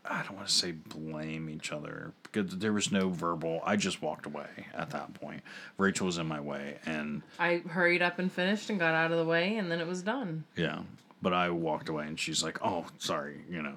I 0.07 0.23
don't 0.23 0.35
want 0.35 0.47
to 0.47 0.53
say 0.53 0.71
blame 0.71 1.49
each 1.49 1.71
other 1.71 2.13
because 2.23 2.57
there 2.57 2.73
was 2.73 2.91
no 2.91 3.09
verbal. 3.09 3.61
I 3.65 3.75
just 3.75 4.01
walked 4.01 4.25
away 4.25 4.47
at 4.73 4.91
that 4.91 5.13
point. 5.15 5.41
Rachel 5.77 6.05
was 6.05 6.17
in 6.17 6.27
my 6.27 6.39
way, 6.39 6.77
and 6.85 7.21
I 7.39 7.57
hurried 7.67 8.01
up 8.01 8.19
and 8.19 8.31
finished 8.31 8.69
and 8.69 8.79
got 8.79 8.93
out 8.93 9.11
of 9.11 9.17
the 9.17 9.25
way, 9.25 9.57
and 9.57 9.71
then 9.71 9.79
it 9.81 9.87
was 9.87 10.01
done. 10.01 10.43
Yeah, 10.55 10.79
but 11.21 11.33
I 11.33 11.49
walked 11.49 11.89
away, 11.89 12.07
and 12.07 12.19
she's 12.19 12.43
like, 12.43 12.59
"Oh, 12.63 12.85
sorry," 12.99 13.41
you 13.49 13.61
know. 13.61 13.75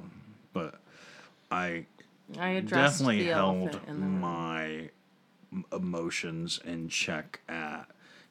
But 0.52 0.74
I 1.50 1.86
I 2.38 2.60
definitely 2.60 3.24
held 3.24 3.62
elephant 3.62 3.88
in 3.88 4.00
the 4.00 4.06
room. 4.06 4.20
my 4.20 4.90
emotions 5.72 6.60
in 6.64 6.88
check 6.88 7.40
at 7.48 7.84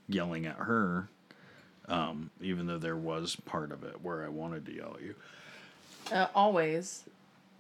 yelling 0.08 0.46
at 0.46 0.58
her. 0.58 1.10
Um, 1.90 2.32
even 2.42 2.68
though 2.68 2.78
there 2.78 2.98
was 2.98 3.38
part 3.38 3.72
of 3.72 3.84
it 3.84 4.02
where 4.02 4.26
I 4.26 4.28
wanted 4.28 4.66
to 4.66 4.74
yell 4.74 4.96
at 4.98 5.02
you. 5.02 5.16
Uh, 6.12 6.28
always. 6.36 7.06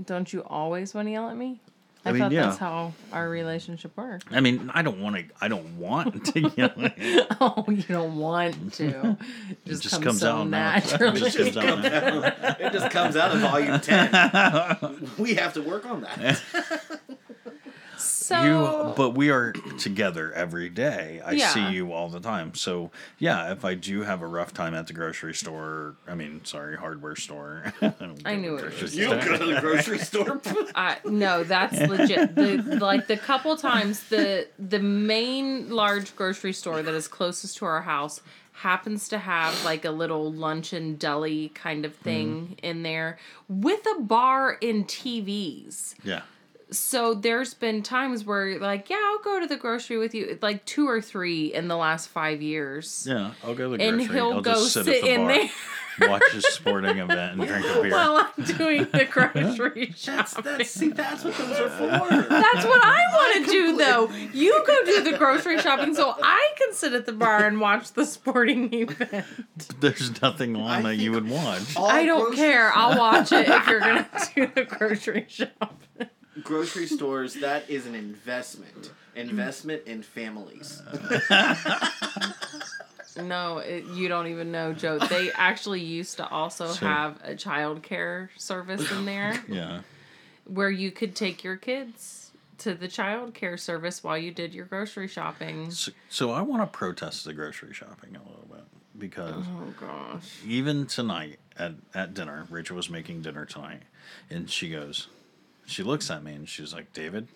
Don't 0.03 0.31
you 0.31 0.43
always 0.43 0.93
want 0.93 1.07
to 1.07 1.11
yell 1.11 1.29
at 1.29 1.37
me? 1.37 1.59
I, 2.05 2.09
I 2.09 2.13
mean, 2.13 2.21
thought 2.21 2.31
yeah. 2.31 2.41
that's 2.43 2.57
how 2.57 2.93
our 3.11 3.27
relationship 3.27 3.97
worked. 3.97 4.27
I 4.31 4.39
mean, 4.39 4.71
I 4.73 4.81
don't 4.81 5.01
want 5.01 5.17
to. 5.17 5.25
I 5.41 5.47
don't 5.49 5.77
want 5.77 6.25
to 6.25 6.39
yell 6.55 6.71
at 6.77 6.97
you. 6.97 7.23
oh, 7.41 7.65
you 7.67 7.83
don't 7.83 8.17
want 8.17 8.73
to. 8.75 9.17
It 9.49 9.65
just, 9.65 9.83
just 9.83 9.95
comes, 9.95 10.05
comes 10.05 10.19
so 10.21 10.37
out 10.37 10.47
naturally. 10.47 11.21
It 11.27 11.33
just 11.33 11.53
comes 11.53 11.85
out 11.85 12.59
it 12.59 12.71
just 12.71 12.91
comes 12.91 13.17
out 13.17 13.35
of 13.35 13.41
volume 13.41 13.79
10. 13.79 15.11
we 15.17 15.33
have 15.33 15.53
to 15.53 15.61
work 15.61 15.85
on 15.85 16.01
that. 16.01 16.41
So 18.27 18.41
you 18.41 18.93
but 18.95 19.11
we 19.11 19.29
are 19.29 19.53
together 19.77 20.33
every 20.33 20.69
day 20.69 21.21
i 21.25 21.31
Yeah. 21.31 21.47
see 21.49 21.69
you 21.69 21.93
all 21.93 22.09
the 22.09 22.19
time 22.19 22.53
so 22.55 22.91
yeah 23.19 23.51
if 23.51 23.63
i 23.63 23.73
do 23.73 24.01
have 24.01 24.21
a 24.21 24.27
rough 24.27 24.53
time 24.53 24.73
at 24.73 24.87
the 24.87 24.93
grocery 24.93 25.33
store 25.33 25.95
i 26.07 26.13
mean 26.13 26.43
sorry 26.43 26.75
hardware 26.75 27.15
store 27.15 27.73
I, 27.81 27.93
I 28.25 28.35
knew 28.35 28.57
it 28.57 28.63
was 28.65 28.79
grocery 28.79 28.99
You 28.99 29.07
go 29.09 29.37
to 29.37 29.45
the 29.45 29.61
grocery 29.61 29.99
store. 29.99 30.41
I 30.75 30.97
no, 31.05 31.43
that's 31.43 31.79
legit. 31.79 32.35
The 32.35 32.57
like 32.81 33.07
the 33.07 33.17
couple 33.17 33.55
times 33.55 34.03
the 34.09 34.47
the 34.59 34.79
main 34.79 35.69
large 35.69 36.15
grocery 36.15 36.53
store 36.53 36.81
that 36.81 36.93
is 36.93 37.07
closest 37.07 37.57
to 37.57 37.65
our 37.65 37.81
house 37.81 38.21
happens 38.51 39.07
to 39.09 39.19
have 39.19 39.63
like 39.63 39.85
a 39.85 39.91
little 39.91 40.31
luncheon 40.33 40.95
deli 40.95 41.49
kind 41.49 41.85
of 41.85 41.93
mm-hmm. 41.93 42.03
thing 42.03 42.57
in 42.63 42.83
there 42.83 43.17
with 43.47 43.85
a 43.97 44.01
bar 44.01 44.57
and 44.61 44.87
TVs. 44.87 45.95
yeah 46.03 46.21
So 46.69 47.13
there's 47.13 47.53
been 47.53 47.81
times 47.81 48.25
where 48.25 48.59
like, 48.59 48.89
yeah, 48.89 48.99
I'll 49.01 49.19
go 49.19 49.39
to 49.39 49.47
the 49.47 49.55
grocery 49.55 49.97
with 49.97 50.13
you, 50.13 50.37
like 50.41 50.65
two 50.65 50.87
or 50.89 51.01
three 51.01 51.53
in 51.53 51.67
the 51.69 51.77
last 51.77 52.07
five 52.09 52.41
years. 52.41 53.05
yeah 53.09 53.31
i'll 53.43 53.55
go 53.55 53.71
to 53.71 53.77
the 53.77 53.83
And 53.83 54.01
he'll 54.01 54.33
i'll 54.33 54.41
go 54.41 54.53
just 54.55 54.73
sit, 54.73 54.85
sit 54.85 54.95
at 54.97 55.01
the 55.03 55.07
in 55.13 55.27
bar 55.27 55.37
there. 55.99 56.09
watch 56.09 56.23
a 56.35 56.41
sporting 56.41 56.97
event 56.99 57.39
and 57.39 57.47
drink 57.47 57.65
a 57.65 57.73
beer 57.81 57.91
While 57.91 58.17
I'm 58.37 58.43
doing 58.45 58.83
the 58.91 59.05
grocery 59.09 59.85
That's, 60.05 60.33
shopping. 60.33 60.43
that's, 60.57 60.69
see, 60.69 60.89
that's 60.89 61.23
what 61.23 61.35
those 61.37 61.57
are 61.59 61.69
for. 61.69 61.87
That's 62.29 62.65
what 62.65 62.81
I 62.83 63.03
want 63.13 63.45
to 63.45 63.51
do, 63.51 63.77
though. 63.77 64.09
You 64.33 64.61
go 64.67 64.85
do 64.85 65.09
the 65.09 65.17
grocery 65.17 65.59
shopping 65.59 65.95
so 65.95 66.15
I 66.21 66.49
can 66.57 66.73
sit 66.73 66.91
at 66.93 67.05
the 67.05 67.13
bar 67.13 67.45
and 67.45 67.59
watch 67.61 67.93
the 67.93 68.05
sporting 68.05 68.71
event. 68.77 69.25
there's 69.79 70.21
nothing 70.21 70.55
on 70.57 70.83
that 70.83 70.97
you 70.97 71.13
would 71.13 71.29
watch 71.29 71.77
I 71.77 72.05
don't 72.05 72.25
grocery- 72.25 72.35
care. 72.37 72.71
I'll 72.75 72.97
watch 72.99 73.31
it 73.31 73.47
if 73.47 73.67
you're 73.67 73.79
going 73.79 74.03
to 74.05 74.29
do 74.35 74.47
the 74.53 74.65
grocery 74.65 75.25
shopping. 75.29 76.09
Grocery 76.43 76.87
stores, 76.87 77.35
that 77.35 77.69
is 77.69 77.85
an 77.85 77.95
investment. 77.95 78.91
Investment 79.15 79.83
in 79.87 80.03
families. 80.03 80.81
No, 83.19 83.57
it, 83.57 83.83
you 83.85 84.07
don't 84.09 84.27
even 84.27 84.51
know, 84.51 84.73
Joe. 84.73 84.99
They 84.99 85.31
actually 85.31 85.81
used 85.81 86.17
to 86.17 86.27
also 86.29 86.67
So- 86.67 86.85
have 86.85 87.19
a 87.23 87.35
child 87.35 87.81
care 87.81 88.29
service 88.37 88.91
in 88.91 89.05
there 89.11 89.43
yeah 89.47 89.81
where 90.45 90.69
you 90.69 90.91
could 90.91 91.15
take 91.15 91.43
your 91.43 91.57
kids 91.57 92.31
to 92.59 92.73
the 92.73 92.87
child 92.87 93.33
care 93.33 93.57
service 93.57 94.03
while 94.03 94.17
you 94.17 94.31
did 94.31 94.53
your 94.53 94.65
grocery 94.65 95.07
shopping. 95.07 95.71
so, 95.71 95.91
so 96.09 96.31
i 96.31 96.41
want 96.41 96.61
to 96.61 96.67
protest 96.77 97.25
the 97.25 97.33
grocery 97.33 97.73
shopping 97.73 98.15
a 98.15 98.19
little 98.29 98.47
bit 98.49 98.63
because 98.97 99.43
Oh, 99.45 99.73
gosh. 99.79 100.23
even 100.45 100.85
tonight 100.85 101.39
at, 101.57 101.73
at 101.93 102.13
dinner, 102.13 102.45
Rachel 102.49 102.75
was 102.77 102.89
making 102.89 103.23
dinner 103.23 103.45
tonight, 103.45 103.81
and 104.29 104.49
she 104.49 104.69
goes, 104.69 105.07
she 105.67 105.83
looks 105.83 106.09
at 106.09 106.23
me 106.23 106.33
and 106.33 106.49
she's 106.49 106.73
like, 106.73 106.91
David, 106.93 107.27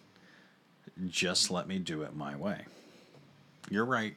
just 1.08 1.52
let 1.52 1.68
me 1.68 1.78
do 1.78 2.02
it 2.02 2.16
my 2.16 2.36
way. 2.36 2.66
You're 3.70 3.86
right. 3.86 4.16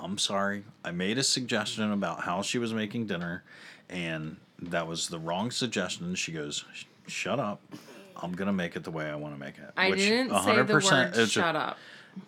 I'm 0.00 0.18
sorry. 0.18 0.64
I 0.84 0.90
made 0.90 1.18
a 1.18 1.22
suggestion 1.22 1.92
about 1.92 2.22
how 2.22 2.42
she 2.42 2.58
was 2.58 2.72
making 2.72 3.06
dinner, 3.06 3.44
and 3.90 4.38
that 4.62 4.86
was 4.86 5.08
the 5.08 5.18
wrong 5.18 5.50
suggestion. 5.50 6.14
She 6.14 6.32
goes, 6.32 6.64
shut 7.06 7.38
up. 7.38 7.60
I'm 8.16 8.32
gonna 8.32 8.52
make 8.52 8.76
it 8.76 8.84
the 8.84 8.90
way 8.90 9.06
I 9.10 9.14
want 9.14 9.34
to 9.34 9.40
make 9.40 9.58
it. 9.58 9.70
I 9.76 9.90
Which 9.90 10.00
didn't 10.00 10.30
say 10.42 10.56
the 10.56 10.64
100% 10.64 10.90
word 10.90 11.06
it's 11.08 11.18
a- 11.18 11.26
shut 11.26 11.56
up. 11.56 11.78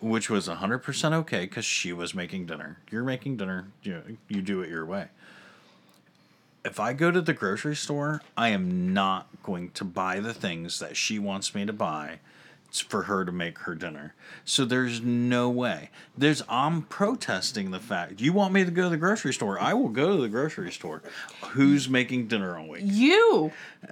which 0.01 0.29
was 0.29 0.47
100% 0.47 1.13
okay 1.13 1.41
because 1.41 1.65
she 1.65 1.93
was 1.93 2.13
making 2.15 2.45
dinner. 2.45 2.77
You're 2.91 3.03
making 3.03 3.37
dinner, 3.37 3.67
you, 3.83 4.17
you 4.27 4.41
do 4.41 4.61
it 4.61 4.69
your 4.69 4.85
way. 4.85 5.07
If 6.65 6.79
I 6.79 6.93
go 6.93 7.11
to 7.11 7.21
the 7.21 7.33
grocery 7.33 7.75
store, 7.75 8.21
I 8.37 8.49
am 8.49 8.93
not 8.93 9.27
going 9.43 9.71
to 9.71 9.83
buy 9.83 10.19
the 10.19 10.33
things 10.33 10.79
that 10.79 10.95
she 10.95 11.19
wants 11.19 11.53
me 11.53 11.65
to 11.65 11.73
buy 11.73 12.19
for 12.81 13.03
her 13.03 13.23
to 13.23 13.31
make 13.31 13.59
her 13.59 13.75
dinner. 13.75 14.15
So 14.45 14.65
there's 14.65 15.01
no 15.01 15.49
way. 15.49 15.89
There's 16.17 16.41
I'm 16.49 16.83
protesting 16.83 17.71
the 17.71 17.79
fact 17.79 18.19
you 18.21 18.33
want 18.33 18.53
me 18.53 18.63
to 18.63 18.71
go 18.71 18.83
to 18.83 18.89
the 18.89 18.97
grocery 18.97 19.33
store. 19.33 19.59
I 19.59 19.73
will 19.73 19.89
go 19.89 20.15
to 20.15 20.21
the 20.21 20.29
grocery 20.29 20.71
store. 20.71 21.03
Who's 21.51 21.87
making 21.89 22.27
dinner 22.27 22.57
all 22.57 22.69
week? 22.69 22.83
You. 22.85 23.51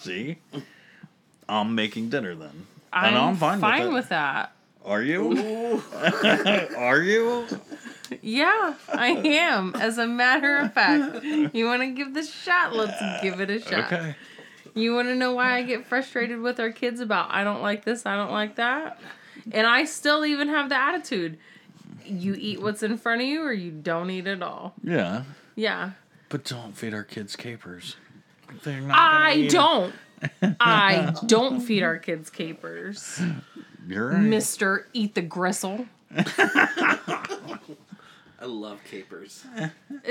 See? 0.00 0.38
I'm 1.48 1.74
making 1.74 2.10
dinner 2.10 2.34
then. 2.34 2.66
I'm, 2.92 3.08
and 3.08 3.18
I'm 3.18 3.36
fine, 3.36 3.60
fine 3.60 3.84
with, 3.86 3.94
with 3.94 4.08
that. 4.10 4.52
Are 4.84 5.02
you? 5.02 5.82
Are 6.76 7.00
you? 7.00 7.46
Yeah, 8.22 8.74
I 8.92 9.08
am. 9.08 9.74
As 9.74 9.98
a 9.98 10.06
matter 10.06 10.56
of 10.56 10.72
fact, 10.72 11.24
you 11.24 11.66
want 11.66 11.82
to 11.82 11.88
give 11.88 12.14
this 12.14 12.32
shot? 12.32 12.74
Let's 12.74 13.00
give 13.22 13.40
it 13.40 13.50
a 13.50 13.60
shot. 13.60 13.92
Okay. 13.92 14.14
You 14.74 14.94
want 14.94 15.08
to 15.08 15.14
know 15.14 15.34
why 15.34 15.56
I 15.56 15.62
get 15.62 15.86
frustrated 15.86 16.40
with 16.40 16.58
our 16.58 16.72
kids 16.72 17.00
about 17.00 17.30
I 17.30 17.44
don't 17.44 17.62
like 17.62 17.84
this, 17.84 18.06
I 18.06 18.16
don't 18.16 18.32
like 18.32 18.56
that? 18.56 19.00
And 19.52 19.66
I 19.66 19.84
still 19.84 20.24
even 20.24 20.48
have 20.48 20.68
the 20.68 20.76
attitude 20.76 21.38
you 22.06 22.34
eat 22.38 22.60
what's 22.60 22.82
in 22.82 22.98
front 22.98 23.22
of 23.22 23.28
you 23.28 23.42
or 23.42 23.52
you 23.52 23.70
don't 23.70 24.10
eat 24.10 24.26
at 24.26 24.42
all. 24.42 24.74
Yeah. 24.82 25.22
Yeah. 25.54 25.92
But 26.28 26.44
don't 26.44 26.76
feed 26.76 26.94
our 26.94 27.04
kids 27.04 27.36
capers. 27.36 27.96
They're 28.62 28.80
not. 28.80 28.96
I 28.98 29.46
don't. 29.48 29.94
I 30.60 31.14
don't 31.26 31.60
feed 31.60 31.82
our 31.82 31.98
kids 31.98 32.30
capers. 32.30 33.20
You're 33.86 34.08
right. 34.10 34.18
Mr. 34.18 34.84
Eat 34.92 35.14
the 35.14 35.22
Gristle. 35.22 35.86
I 38.44 38.46
love 38.46 38.84
capers. 38.84 39.42
Uh, 39.56 39.68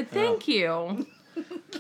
Thank 0.10 0.48
you. 0.48 1.06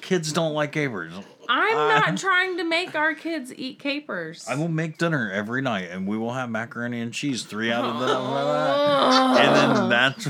Kids 0.01 0.31
don't 0.31 0.53
like 0.53 0.71
capers. 0.71 1.11
I'm 1.49 1.73
not 1.73 2.15
trying 2.19 2.57
to 2.57 2.63
make 2.63 2.93
our 2.93 3.15
kids 3.15 3.51
eat 3.51 3.79
capers. 3.79 4.47
I 4.47 4.53
will 4.53 4.67
make 4.67 4.99
dinner 4.99 5.31
every 5.31 5.63
night, 5.63 5.89
and 5.89 6.07
we 6.07 6.15
will 6.15 6.33
have 6.33 6.51
macaroni 6.51 7.01
and 7.01 7.11
cheese 7.11 7.41
three 7.41 7.71
out 7.71 7.85
of 7.85 7.99
the. 7.99 8.05
Oh. 8.07 9.35
And 9.39 9.55
then 9.55 9.89
that's. 9.89 10.27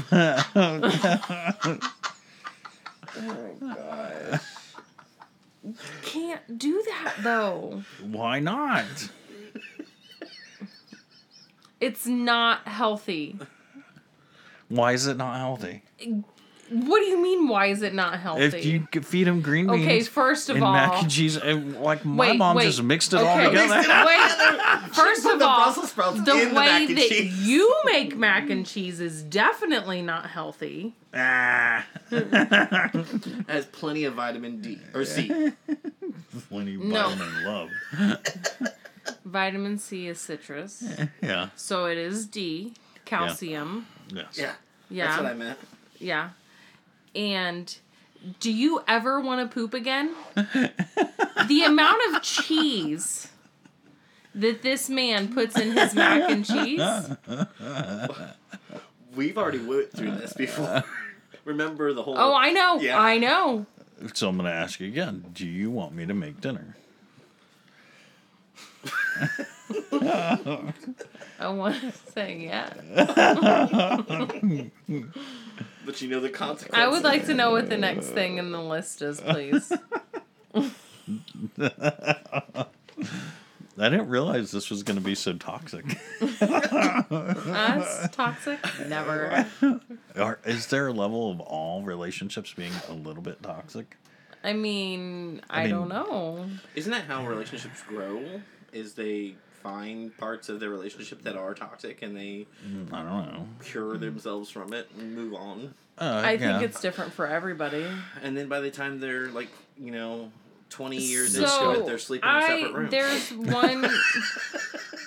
Oh 3.05 3.59
gosh. 3.59 4.41
Can't 6.03 6.57
do 6.57 6.81
that 6.87 7.15
though. 7.19 7.83
Why 8.01 8.39
not? 8.39 9.09
It's 11.81 12.07
not 12.07 12.65
healthy. 12.65 13.37
Why 14.75 14.93
is 14.93 15.05
it 15.07 15.17
not 15.17 15.37
healthy? 15.37 15.83
What 16.69 16.99
do 17.01 17.05
you 17.05 17.21
mean? 17.21 17.47
Why 17.47 17.67
is 17.67 17.81
it 17.83 17.93
not 17.93 18.19
healthy? 18.19 18.43
If 18.43 18.65
you 18.65 18.87
could 18.91 19.05
feed 19.05 19.25
them 19.25 19.41
green 19.41 19.67
beans. 19.67 19.83
okay, 19.83 20.01
first 20.01 20.49
of 20.49 20.55
and 20.55 20.65
all, 20.65 20.71
mac 20.73 21.01
and 21.03 21.11
cheese, 21.11 21.35
and 21.37 21.75
like 21.79 22.03
my 22.05 22.29
Wait, 22.31 22.37
mom 22.37 22.55
wait. 22.55 22.63
just 22.63 22.81
mixed 22.81 23.13
it 23.13 23.19
all 23.19 23.37
Okay. 23.37 23.49
together. 23.49 23.75
Mixed 23.75 23.89
Wait, 23.89 24.79
first 24.95 25.23
put 25.23 25.33
of 25.33 25.39
the 25.39 25.45
all, 25.47 25.63
Brussels 25.65 25.89
sprouts 25.91 26.23
the 26.23 26.31
in 26.31 26.49
the 26.49 26.55
way 26.55 26.65
mac 26.65 26.89
and 26.89 26.97
that 26.97 27.07
cheese. 27.09 27.47
you 27.47 27.75
make 27.85 28.15
mac 28.17 28.49
and 28.49 28.65
cheese 28.65 28.99
is 28.99 29.21
definitely 29.21 30.01
not 30.01 30.29
healthy. 30.31 30.95
ah, 31.13 31.85
has 33.47 33.65
plenty 33.71 34.05
of 34.05 34.15
vitamin 34.15 34.59
D 34.61 34.79
or 34.95 35.05
C. 35.05 35.27
plenty 36.49 36.75
of 36.75 36.81
No. 36.81 37.09
vitamin 37.09 37.43
love. 37.45 37.69
Vitamin 39.25 39.77
C 39.77 40.07
is 40.07 40.19
citrus, 40.19 40.83
Yeah. 41.21 41.49
so 41.55 41.85
it 41.85 41.97
is 41.97 42.25
D. 42.25 42.73
Calcium, 43.05 43.85
Yes. 44.13 44.37
Yeah, 44.37 44.53
yeah, 44.89 45.07
that's 45.07 45.21
what 45.23 45.31
I 45.31 45.33
meant. 45.35 45.59
yeah. 45.99 46.29
And 47.15 47.75
do 48.39 48.51
you 48.51 48.81
ever 48.87 49.19
want 49.19 49.49
to 49.49 49.53
poop 49.53 49.73
again? 49.73 50.13
the 50.35 51.63
amount 51.65 52.01
of 52.15 52.21
cheese 52.21 53.27
that 54.33 54.61
this 54.63 54.89
man 54.89 55.33
puts 55.33 55.59
in 55.59 55.73
his 55.77 55.93
mac 55.93 56.29
and 56.31 56.45
cheese. 56.45 56.81
We've 59.15 59.37
already 59.37 59.59
went 59.59 59.91
through 59.91 60.11
this 60.15 60.33
before. 60.33 60.83
Remember 61.45 61.93
the 61.93 62.01
whole? 62.01 62.17
Oh, 62.17 62.33
I 62.35 62.51
know, 62.51 62.79
Yeah. 62.79 62.99
I 62.99 63.17
know. 63.17 63.65
So 64.13 64.27
I'm 64.29 64.37
going 64.37 64.49
to 64.49 64.55
ask 64.55 64.79
you 64.79 64.87
again. 64.87 65.25
Do 65.33 65.45
you 65.45 65.69
want 65.69 65.93
me 65.93 66.05
to 66.05 66.13
make 66.13 66.41
dinner? 66.41 66.75
I 71.39 71.47
want 71.47 71.79
to 71.81 71.91
say 72.11 72.37
yes. 72.41 72.77
but 75.85 76.01
you 76.01 76.09
know 76.09 76.19
the 76.19 76.29
consequences. 76.29 76.83
I 76.83 76.87
would 76.87 77.03
like 77.03 77.25
to 77.27 77.33
know 77.33 77.51
what 77.51 77.69
the 77.69 77.77
next 77.77 78.07
thing 78.07 78.37
in 78.37 78.51
the 78.51 78.61
list 78.61 79.01
is, 79.01 79.21
please. 79.21 79.71
I 83.75 83.89
didn't 83.89 84.07
realize 84.09 84.51
this 84.51 84.69
was 84.69 84.83
going 84.83 84.97
to 84.97 85.03
be 85.03 85.15
so 85.15 85.33
toxic. 85.33 85.97
Us? 86.21 88.09
Toxic? 88.11 88.59
Never. 88.87 89.47
Are, 90.15 90.39
is 90.45 90.67
there 90.67 90.87
a 90.87 90.93
level 90.93 91.31
of 91.31 91.39
all 91.39 91.81
relationships 91.81 92.53
being 92.53 92.71
a 92.87 92.93
little 92.93 93.23
bit 93.23 93.41
toxic? 93.41 93.97
I 94.43 94.53
mean, 94.53 95.41
I, 95.49 95.63
mean- 95.63 95.71
don't 95.71 95.89
know. 95.89 96.45
Isn't 96.75 96.91
that 96.91 97.05
how 97.05 97.25
relationships 97.25 97.81
grow? 97.87 98.23
Is 98.71 98.93
they 98.93 99.35
find 99.63 100.15
parts 100.17 100.49
of 100.49 100.59
their 100.59 100.69
relationship 100.69 101.23
that 101.23 101.35
are 101.35 101.53
toxic 101.53 102.01
and 102.01 102.15
they 102.15 102.45
I 102.91 103.01
don't 103.01 103.33
know. 103.33 103.47
cure 103.63 103.97
themselves 103.97 104.49
from 104.51 104.73
it 104.73 104.89
and 104.97 105.15
move 105.15 105.33
on. 105.33 105.73
Uh, 105.97 106.21
I 106.25 106.31
yeah. 106.33 106.59
think 106.59 106.69
it's 106.69 106.81
different 106.81 107.13
for 107.13 107.25
everybody. 107.25 107.87
And 108.21 108.35
then 108.37 108.49
by 108.49 108.59
the 108.59 108.69
time 108.71 108.99
they're 108.99 109.27
like, 109.29 109.49
you 109.77 109.91
know, 109.91 110.31
twenty 110.69 110.97
years 110.97 111.35
so 111.35 111.43
into 111.71 111.81
it, 111.81 111.85
they're 111.85 111.97
sleeping 111.97 112.29
in 112.29 112.41
separate 112.41 112.73
rooms. 112.73 112.91
there's 112.91 113.29
one 113.53 113.87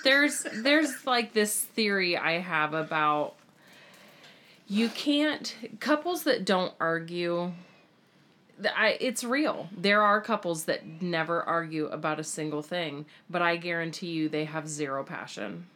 there's 0.03 0.45
there's 0.53 1.05
like 1.05 1.33
this 1.33 1.59
theory 1.61 2.17
I 2.17 2.39
have 2.39 2.73
about 2.73 3.35
you 4.67 4.89
can't 4.89 5.55
couples 5.79 6.23
that 6.23 6.45
don't 6.45 6.73
argue 6.79 7.37
th- 7.45 7.53
I, 8.75 8.97
it's 8.99 9.23
real. 9.23 9.69
There 9.75 10.01
are 10.01 10.21
couples 10.21 10.65
that 10.65 11.01
never 11.01 11.43
argue 11.43 11.87
about 11.87 12.19
a 12.19 12.23
single 12.23 12.61
thing, 12.61 13.05
but 13.29 13.41
I 13.41 13.57
guarantee 13.57 14.07
you 14.07 14.29
they 14.29 14.45
have 14.45 14.67
zero 14.67 15.03
passion. 15.03 15.67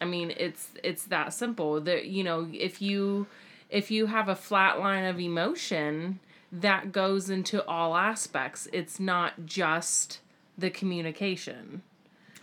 I 0.00 0.04
mean, 0.04 0.32
it's 0.36 0.70
it's 0.82 1.04
that 1.04 1.32
simple. 1.32 1.80
That 1.80 2.06
you 2.06 2.24
know, 2.24 2.48
if 2.52 2.80
you 2.80 3.26
if 3.68 3.90
you 3.90 4.06
have 4.06 4.28
a 4.28 4.34
flat 4.34 4.80
line 4.80 5.04
of 5.04 5.20
emotion, 5.20 6.18
that 6.50 6.92
goes 6.92 7.30
into 7.30 7.64
all 7.66 7.96
aspects. 7.96 8.66
It's 8.72 8.98
not 8.98 9.46
just 9.46 10.20
the 10.56 10.70
communication. 10.70 11.82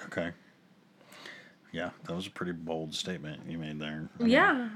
Okay. 0.06 0.32
Yeah, 1.78 1.92
that 2.06 2.16
was 2.16 2.26
a 2.26 2.32
pretty 2.32 2.54
bold 2.54 2.96
statement 2.96 3.42
you 3.48 3.60
made 3.60 3.80
there. 3.80 4.10
I 4.20 4.24
mean, 4.24 4.32
Yeah, 4.32 4.70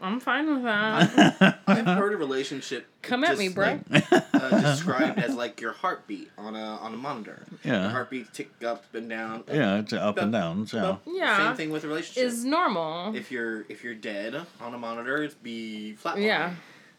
I'm 0.00 0.20
fine 0.20 0.48
with 0.48 0.62
that. 0.62 1.60
I've 1.66 1.84
heard 1.84 2.14
a 2.14 2.16
relationship. 2.16 2.86
Come 3.02 3.24
at 3.24 3.32
just, 3.32 3.40
me, 3.40 3.48
bro. 3.50 3.80
like, 3.90 4.10
uh, 4.10 4.60
described 4.62 5.18
as 5.18 5.34
like 5.34 5.60
your 5.60 5.72
heartbeat 5.72 6.30
on 6.38 6.56
a 6.56 6.58
on 6.58 6.94
a 6.94 6.96
monitor. 6.96 7.44
Yeah. 7.62 7.82
Your 7.82 7.90
heartbeat 7.90 8.32
tick 8.32 8.48
up 8.64 8.86
and 8.94 9.06
down. 9.06 9.44
Yeah, 9.48 9.80
it's 9.80 9.92
up 9.92 10.16
and 10.16 10.32
down. 10.32 10.66
Yeah. 10.72 10.96
Yeah. 11.06 11.48
Same 11.48 11.56
thing 11.56 11.70
with 11.70 11.84
a 11.84 11.88
relationship. 11.88 12.24
Is 12.24 12.42
normal. 12.42 13.14
if 13.14 13.30
you're 13.30 13.66
if 13.68 13.84
you're 13.84 13.94
dead 13.94 14.46
on 14.58 14.72
a 14.72 14.78
monitor, 14.78 15.22
it's 15.22 15.34
be 15.34 15.92
flat. 15.92 16.18
Yeah. 16.18 16.54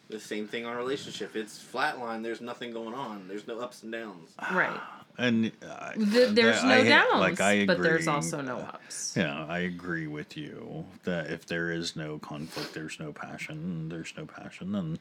The 0.09 0.19
same 0.19 0.47
thing 0.47 0.67
on 0.67 0.73
a 0.73 0.77
relationship. 0.77 1.35
It's 1.35 1.57
flatline. 1.59 2.21
There's 2.21 2.41
nothing 2.41 2.71
going 2.71 2.93
on. 2.93 3.27
There's 3.27 3.47
no 3.47 3.59
ups 3.59 3.81
and 3.81 3.91
downs. 3.91 4.29
Right. 4.53 4.79
And 5.19 5.51
uh, 5.67 5.93
Th- 5.93 6.29
there's 6.29 6.59
I- 6.63 6.67
no 6.67 6.75
I- 6.75 6.87
downs, 6.87 7.19
Like 7.19 7.41
I 7.41 7.51
agree. 7.53 7.65
but 7.65 7.81
there's 7.81 8.07
also 8.07 8.41
no 8.41 8.57
ups. 8.59 9.15
Yeah, 9.17 9.45
I 9.49 9.59
agree 9.59 10.05
with 10.05 10.37
you 10.37 10.85
that 11.05 11.31
if 11.31 11.47
there 11.47 11.71
is 11.71 11.95
no 11.95 12.19
conflict, 12.19 12.75
there's 12.75 12.99
no 12.99 13.11
passion. 13.11 13.89
There's 13.89 14.13
no 14.15 14.25
passion, 14.27 14.75
and 14.75 14.99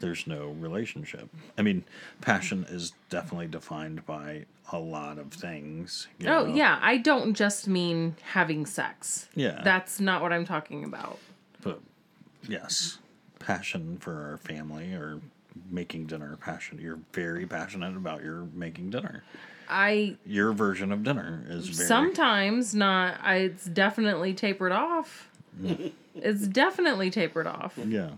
there's 0.00 0.26
no 0.26 0.48
relationship. 0.60 1.30
I 1.56 1.62
mean, 1.62 1.82
passion 2.20 2.66
is 2.68 2.92
definitely 3.08 3.46
defined 3.46 4.04
by 4.04 4.44
a 4.70 4.78
lot 4.78 5.18
of 5.18 5.32
things. 5.32 6.08
you 6.18 6.28
Oh 6.28 6.44
know, 6.46 6.54
yeah, 6.54 6.78
I 6.82 6.98
don't 6.98 7.32
just 7.32 7.66
mean 7.66 8.16
having 8.32 8.66
sex. 8.66 9.28
Yeah. 9.34 9.62
That's 9.64 9.98
not 9.98 10.20
what 10.20 10.32
I'm 10.32 10.44
talking 10.44 10.84
about. 10.84 11.18
But 11.62 11.80
yes, 12.46 12.98
passion 13.38 13.96
for 13.98 14.30
our 14.30 14.36
family 14.36 14.92
or 14.92 15.20
making 15.70 16.04
dinner. 16.06 16.36
Passion. 16.36 16.78
You're 16.82 16.98
very 17.14 17.46
passionate 17.46 17.96
about 17.96 18.22
your 18.22 18.46
making 18.52 18.90
dinner. 18.90 19.22
I 19.68 20.16
Your 20.26 20.52
version 20.52 20.92
of 20.92 21.02
dinner 21.02 21.44
is 21.48 21.68
very. 21.68 21.86
sometimes 21.88 22.74
not 22.74 23.18
I, 23.22 23.36
it's 23.36 23.64
definitely 23.64 24.34
tapered 24.34 24.72
off. 24.72 25.28
it's 26.14 26.46
definitely 26.46 27.10
tapered 27.10 27.46
off. 27.46 27.78
Yeah. 27.84 28.10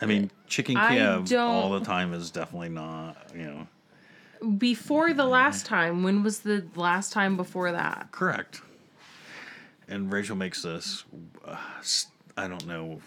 I 0.00 0.06
mean, 0.06 0.30
chicken 0.46 0.76
Kiev 0.76 1.32
all 1.34 1.70
the 1.70 1.84
time 1.84 2.12
is 2.12 2.30
definitely 2.30 2.68
not, 2.68 3.16
you 3.34 3.46
know, 4.42 4.48
Before 4.58 5.14
the 5.14 5.24
last 5.24 5.64
time, 5.64 6.02
when 6.02 6.22
was 6.22 6.40
the 6.40 6.66
last 6.74 7.12
time 7.12 7.36
before 7.36 7.72
that? 7.72 8.08
correct. 8.12 8.60
And 9.88 10.12
Rachel 10.12 10.36
makes 10.36 10.62
this, 10.62 11.04
uh, 11.44 11.56
I 12.36 12.48
don't 12.48 12.66
know, 12.66 13.00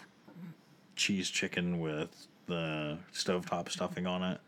cheese 0.96 1.28
chicken 1.30 1.78
with 1.78 2.26
the 2.46 2.98
stovetop 3.14 3.68
stuffing 3.70 4.06
on 4.06 4.22
it. 4.22 4.40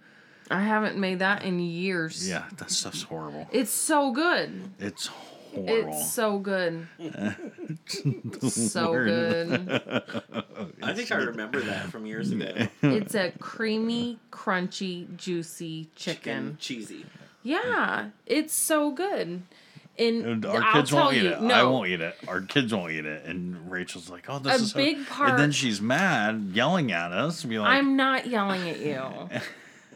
I 0.52 0.60
haven't 0.62 0.98
made 0.98 1.18
that 1.20 1.44
in 1.44 1.58
years. 1.60 2.28
Yeah, 2.28 2.44
that 2.58 2.70
stuff's 2.70 3.02
horrible. 3.02 3.46
It's 3.52 3.70
so 3.70 4.12
good. 4.12 4.70
It's 4.78 5.06
horrible. 5.06 5.90
It's 5.92 6.12
so 6.12 6.38
good. 6.38 6.86
so 8.50 8.90
Word. 8.90 9.06
good. 9.06 9.82
I 10.82 10.92
think 10.94 11.12
I 11.12 11.16
remember 11.16 11.60
that 11.60 11.90
from 11.90 12.06
years 12.06 12.30
ago. 12.30 12.52
It's 12.82 13.14
a 13.14 13.32
creamy, 13.38 14.18
crunchy, 14.30 15.14
juicy 15.16 15.90
Chicken 15.96 16.56
chicken. 16.56 16.56
cheesy. 16.60 17.06
Yeah, 17.42 18.10
it's 18.26 18.54
so 18.54 18.92
good. 18.92 19.42
And 19.98 20.24
And 20.24 20.46
our 20.46 20.62
I'll 20.62 20.72
kids 20.72 20.92
won't 20.92 21.16
eat 21.16 21.22
you, 21.24 21.32
it. 21.32 21.42
no, 21.42 21.54
I 21.54 21.62
won't 21.64 21.88
eat 21.88 22.00
it. 22.00 22.16
Our 22.26 22.40
kids 22.40 22.72
won't 22.72 22.92
eat 22.92 23.04
it. 23.04 23.26
And 23.26 23.70
Rachel's 23.70 24.08
like, 24.08 24.24
"Oh, 24.30 24.38
this 24.38 24.52
A 24.60 24.64
is 24.64 24.70
so-" 24.70 24.78
big 24.78 25.06
part. 25.06 25.30
And 25.30 25.38
then 25.38 25.52
she's 25.52 25.82
mad, 25.82 26.50
yelling 26.54 26.92
at 26.92 27.12
us, 27.12 27.44
be 27.44 27.58
like, 27.58 27.68
I'm 27.68 27.94
not 27.96 28.26
yelling 28.26 28.70
at 28.70 28.80
you. 28.80 29.02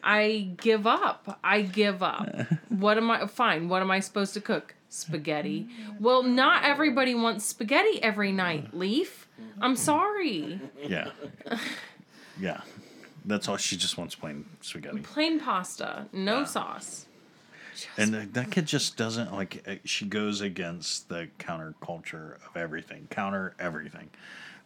I 0.06 0.50
give 0.60 0.86
up. 0.86 1.38
I 1.44 1.62
give 1.62 2.02
up. 2.02 2.28
What 2.68 2.98
am 2.98 3.10
I? 3.10 3.26
Fine. 3.26 3.68
What 3.70 3.80
am 3.82 3.90
I 3.90 4.00
supposed 4.00 4.34
to 4.34 4.40
cook? 4.40 4.74
Spaghetti. 4.90 5.66
Well, 5.98 6.22
not 6.22 6.64
everybody 6.64 7.14
wants 7.14 7.44
spaghetti 7.46 8.02
every 8.02 8.32
night. 8.32 8.74
Leaf. 8.76 9.26
I'm 9.60 9.76
sorry. 9.76 10.60
"Yeah, 10.86 11.10
yeah." 12.40 12.60
That's 13.24 13.48
all. 13.48 13.56
She 13.56 13.76
just 13.76 13.96
wants 13.98 14.14
plain 14.14 14.44
spaghetti. 14.60 15.00
Plain 15.00 15.40
pasta, 15.40 16.06
no 16.12 16.40
Yeah. 16.40 16.44
sauce. 16.44 17.06
And 17.98 18.12
th- 18.12 18.28
that 18.32 18.50
kid 18.50 18.66
just 18.66 18.96
doesn't 18.96 19.32
like. 19.32 19.62
uh, 19.66 19.74
She 19.84 20.04
goes 20.06 20.40
against 20.42 21.08
the 21.08 21.28
counterculture 21.38 22.36
of 22.46 22.56
everything. 22.56 23.08
Counter 23.10 23.54
everything. 23.58 24.10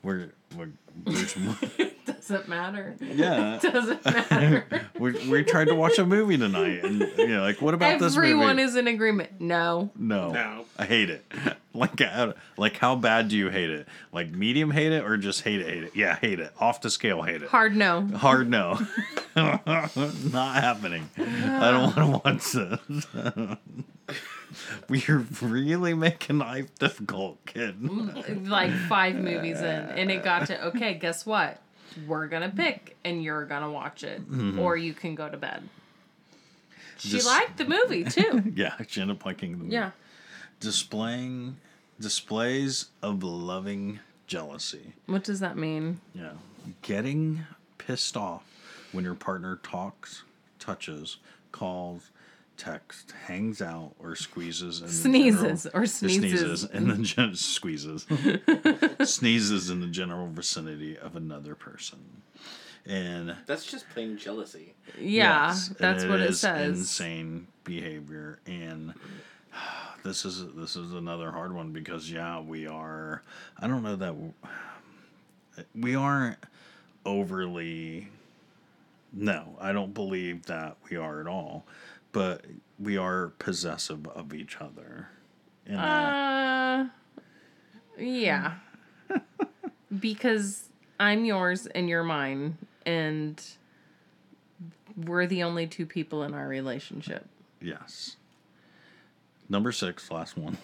We're 0.03 0.33
we're 0.57 0.69
there's 1.05 1.37
more- 1.37 1.57
Doesn't 2.07 2.49
matter. 2.49 2.97
yeah. 3.01 3.59
Doesn't 3.63 4.05
matter. 4.05 4.65
we 4.99 5.13
we 5.29 5.43
tried 5.45 5.67
to 5.67 5.75
watch 5.75 5.99
a 5.99 6.07
movie 6.07 6.37
tonight, 6.37 6.85
and 6.85 7.01
you 7.17 7.29
know, 7.29 7.43
like, 7.43 7.61
what 7.61 7.75
about 7.75 7.99
this 7.99 8.15
movie? 8.15 8.31
Everyone 8.31 8.59
is 8.59 8.77
in 8.77 8.89
agreement. 8.89 9.41
No. 9.41 9.91
no, 9.97 10.33
No. 10.33 10.65
I 10.79 10.87
hate 10.87 11.11
it. 11.11 11.25
Like, 11.73 12.01
like 12.57 12.77
how 12.77 12.97
bad 12.97 13.29
do 13.29 13.37
you 13.37 13.49
hate 13.49 13.71
it? 13.71 13.87
Like 14.13 14.31
medium 14.33 14.71
hate 14.71 14.93
it, 14.93 15.05
or 15.05 15.17
just 15.17 15.43
hate 15.43 15.61
it? 15.61 15.69
Hate 15.69 15.85
it? 15.85 15.97
Yeah, 15.97 16.17
hate 16.17 16.41
it. 16.41 16.53
Off 16.59 16.81
the 16.81 16.91
scale, 16.91 17.23
hate 17.23 17.43
it. 17.43 17.49
Hard 17.49 17.77
no. 17.77 18.07
Hard 18.09 18.51
no. 18.51 18.79
Not 19.37 20.57
happening. 20.57 21.09
I 21.17 21.71
don't 21.71 21.97
ah. 21.97 22.23
want 22.23 22.25
to 22.25 22.31
watch 22.31 22.53
this. 22.53 23.57
We're 24.89 25.27
really 25.41 25.95
making 25.95 26.39
life 26.39 26.75
difficult, 26.79 27.45
kid. 27.47 27.81
Mm, 27.81 28.49
like 28.49 28.73
five 28.89 29.17
movies 29.17 29.59
in, 29.59 29.65
and 29.65 30.11
it 30.11 30.23
got 30.23 30.47
to 30.47 30.65
okay. 30.69 30.95
Guess 30.95 31.27
what? 31.27 31.61
We're 32.07 32.27
gonna 32.29 32.51
pick, 32.55 32.97
and 33.05 33.23
you're 33.23 33.45
gonna 33.45 33.71
watch 33.71 34.05
it, 34.05 34.21
mm-hmm. 34.21 34.59
or 34.59 34.77
you 34.77 34.95
can 34.95 35.15
go 35.15 35.29
to 35.29 35.37
bed. 35.37 35.69
She 36.99 37.11
Just- 37.11 37.27
liked 37.27 37.57
the 37.57 37.65
movie 37.65 38.05
too. 38.05 38.53
Yeah, 38.55 38.75
she 38.87 39.01
ended 39.01 39.17
up 39.17 39.25
liking 39.25 39.53
the 39.53 39.59
movie. 39.59 39.73
yeah. 39.73 39.91
Displaying 40.61 41.57
displays 41.99 42.87
of 43.03 43.23
loving 43.23 44.01
jealousy. 44.27 44.93
What 45.07 45.25
does 45.25 45.41
that 45.41 45.57
mean? 45.57 46.01
Yeah. 46.15 46.33
Getting 46.83 47.47
pissed 47.79 48.17
off 48.17 48.45
when 48.93 49.05
your 49.05 49.15
partner 49.15 49.59
talks, 49.63 50.23
touches, 50.59 51.17
calls, 51.53 52.11
texts, 52.61 53.13
hangs 53.27 53.63
out, 53.63 53.93
or 53.99 54.15
squeezes 54.15 54.81
in 54.81 54.87
the 54.87 54.93
Sneezes 54.93 55.63
general- 55.65 55.83
or 55.83 55.87
sneezes. 55.87 56.65
in 56.65 56.89
the 56.89 56.97
gen- 56.99 57.35
squeezes 57.35 58.07
sneezes 59.05 59.71
in 59.71 59.81
the 59.81 59.87
general 59.87 60.29
vicinity 60.29 60.97
of 60.99 61.17
another 61.17 61.55
person. 61.55 61.99
And 62.87 63.35
That's 63.47 63.65
just 63.65 63.89
plain 63.91 64.17
jealousy. 64.19 64.75
Yeah, 64.99 65.49
yes, 65.49 65.69
and 65.69 65.77
that's 65.79 66.05
what 66.05 66.21
it 66.21 66.35
says. 66.35 66.79
Insane 66.79 67.47
behavior 67.65 68.41
and 68.47 68.95
this 70.05 70.25
is 70.25 70.45
this 70.55 70.77
is 70.77 70.93
another 70.93 71.31
hard 71.31 71.55
one 71.55 71.73
because 71.73 72.11
yeah, 72.11 72.41
we 72.41 72.67
are 72.67 73.23
I 73.59 73.67
don't 73.69 73.83
know 73.83 73.97
that 73.97 74.15
we 75.75 75.95
aren't 75.95 76.39
overly 77.07 78.09
no, 79.13 79.57
I 79.61 79.73
don't 79.73 79.93
believe 79.93 80.47
that 80.47 80.77
we 80.89 80.97
are 80.97 81.21
at 81.21 81.27
all, 81.27 81.67
but 82.13 82.45
we 82.79 82.97
are 82.97 83.29
possessive 83.39 84.07
of 84.09 84.35
each 84.35 84.57
other. 84.61 85.09
In 85.67 85.77
Uh, 85.77 86.89
yeah. 87.99 88.55
because 90.01 90.69
I'm 90.99 91.25
yours 91.25 91.67
and 91.67 91.89
you're 91.89 92.05
mine, 92.05 92.59
and 92.87 93.43
we're 94.97 95.27
the 95.27 95.43
only 95.43 95.67
two 95.67 95.87
people 95.87 96.23
in 96.23 96.35
our 96.35 96.49
relationship. 96.49 97.27
Yes. 97.61 98.17
Number 99.49 99.73
six, 99.73 100.11
last 100.11 100.37
one. 100.37 100.57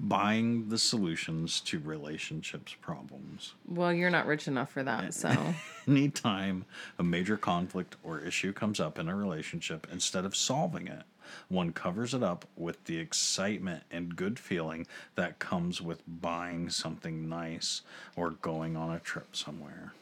Buying 0.00 0.68
the 0.68 0.78
solutions 0.78 1.60
to 1.60 1.78
relationships 1.78 2.74
problems. 2.80 3.54
Well, 3.68 3.92
you're 3.92 4.10
not 4.10 4.26
rich 4.26 4.48
enough 4.48 4.70
for 4.70 4.82
that, 4.82 5.14
so. 5.14 5.34
Anytime 5.88 6.64
a 6.98 7.02
major 7.02 7.36
conflict 7.36 7.96
or 8.02 8.20
issue 8.20 8.52
comes 8.52 8.80
up 8.80 8.98
in 8.98 9.08
a 9.08 9.14
relationship, 9.14 9.86
instead 9.92 10.24
of 10.24 10.34
solving 10.34 10.86
it, 10.88 11.02
one 11.48 11.72
covers 11.72 12.14
it 12.14 12.22
up 12.22 12.46
with 12.56 12.84
the 12.84 12.98
excitement 12.98 13.82
and 13.90 14.16
good 14.16 14.38
feeling 14.38 14.86
that 15.14 15.38
comes 15.38 15.80
with 15.80 16.02
buying 16.06 16.68
something 16.68 17.28
nice 17.28 17.82
or 18.16 18.30
going 18.30 18.76
on 18.76 18.94
a 18.94 18.98
trip 19.00 19.34
somewhere. 19.34 19.92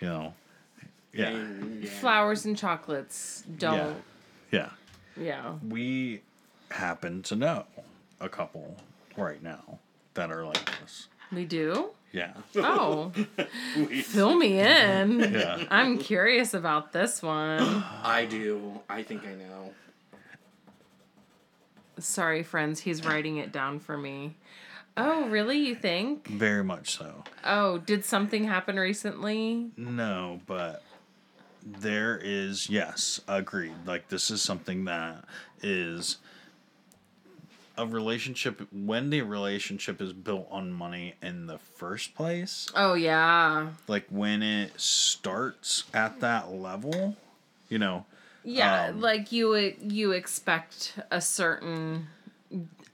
You 0.00 0.08
know, 0.08 0.34
yeah. 1.12 1.28
And, 1.28 1.84
yeah. 1.84 1.90
Flowers 1.90 2.44
and 2.44 2.56
chocolates 2.56 3.44
don't. 3.58 3.96
Yeah. 4.50 4.70
Yeah. 5.16 5.54
We 5.66 6.22
happen 6.70 7.22
to 7.22 7.36
know 7.36 7.64
a 8.22 8.28
couple 8.28 8.76
right 9.16 9.42
now 9.42 9.78
that 10.14 10.30
are 10.30 10.44
like 10.44 10.64
this. 10.80 11.08
We 11.30 11.44
do? 11.44 11.90
Yeah. 12.12 12.32
Oh. 12.56 13.12
Fill 14.04 14.34
me 14.36 14.60
in. 14.60 15.20
Yeah. 15.20 15.64
I'm 15.70 15.98
curious 15.98 16.54
about 16.54 16.92
this 16.92 17.22
one. 17.22 17.60
I 18.02 18.26
do. 18.28 18.80
I 18.88 19.02
think 19.02 19.26
I 19.26 19.34
know. 19.34 19.72
Sorry, 21.98 22.42
friends. 22.42 22.80
He's 22.80 23.04
writing 23.04 23.36
it 23.36 23.52
down 23.52 23.78
for 23.80 23.96
me. 23.96 24.36
Oh, 24.96 25.26
really? 25.28 25.58
You 25.58 25.74
think? 25.74 26.26
Very 26.28 26.62
much 26.62 26.98
so. 26.98 27.24
Oh, 27.44 27.78
did 27.78 28.04
something 28.04 28.44
happen 28.44 28.78
recently? 28.78 29.70
No, 29.76 30.40
but 30.46 30.82
there 31.64 32.20
is 32.22 32.68
yes, 32.68 33.20
agreed. 33.26 33.74
Like 33.86 34.08
this 34.08 34.30
is 34.30 34.42
something 34.42 34.84
that 34.84 35.24
is 35.62 36.18
a 37.76 37.86
relationship 37.86 38.66
when 38.72 39.10
the 39.10 39.22
relationship 39.22 40.00
is 40.00 40.12
built 40.12 40.46
on 40.50 40.72
money 40.72 41.14
in 41.22 41.46
the 41.46 41.58
first 41.58 42.14
place. 42.14 42.68
Oh, 42.74 42.94
yeah. 42.94 43.68
Like 43.88 44.06
when 44.10 44.42
it 44.42 44.78
starts 44.80 45.84
at 45.94 46.20
that 46.20 46.52
level, 46.52 47.16
you 47.68 47.78
know. 47.78 48.04
Yeah, 48.44 48.86
Um, 48.88 49.00
like 49.00 49.30
you 49.32 49.54
you 49.80 50.12
expect 50.12 50.94
a 51.10 51.20
certain 51.20 52.08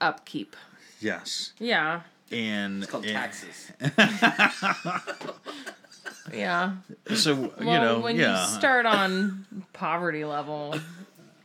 upkeep. 0.00 0.54
Yes. 1.00 1.52
Yeah. 1.58 2.02
And 2.30 2.82
It's 2.82 2.90
called 2.92 3.06
and- 3.06 3.14
taxes. 3.14 3.72
Yeah. 6.32 6.72
So 7.14 7.34
Well, 7.34 7.50
you 7.60 7.64
know, 7.64 8.00
when 8.00 8.16
yeah. 8.16 8.42
you 8.42 8.48
start 8.58 8.84
on 8.84 9.46
poverty 9.72 10.24
level, 10.26 10.74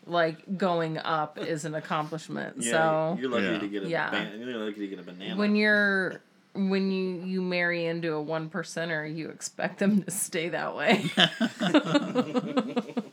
like 0.06 0.58
going 0.58 0.97
up 0.97 1.38
is 1.39 1.66
an 1.66 1.76
accomplishment. 1.76 2.58
Yeah, 2.60 2.72
so 2.72 3.18
you're 3.22 3.30
lucky 3.30 3.45
Yeah. 3.45 3.60
to 3.60 3.68
get 3.68 3.84
a 3.84 3.88
Yeah. 3.89 4.10
ban- 4.12 4.39
you're 4.39 4.58
lucky 4.58 4.80
to 4.80 4.88
get 4.88 4.99
a 4.99 5.04
banana. 5.04 5.36
when 5.36 5.56
you're 5.56 6.22
when 6.54 6.91
you 6.91 7.24
you 7.26 7.41
marry 7.41 7.86
into 7.86 8.14
a 8.14 8.22
one 8.22 8.49
percenter, 8.49 9.14
you 9.16 9.30
expect 9.30 9.80
them 9.80 10.04
to 10.04 10.12
stay 10.12 10.49
that 10.49 10.76
way. 10.76 11.06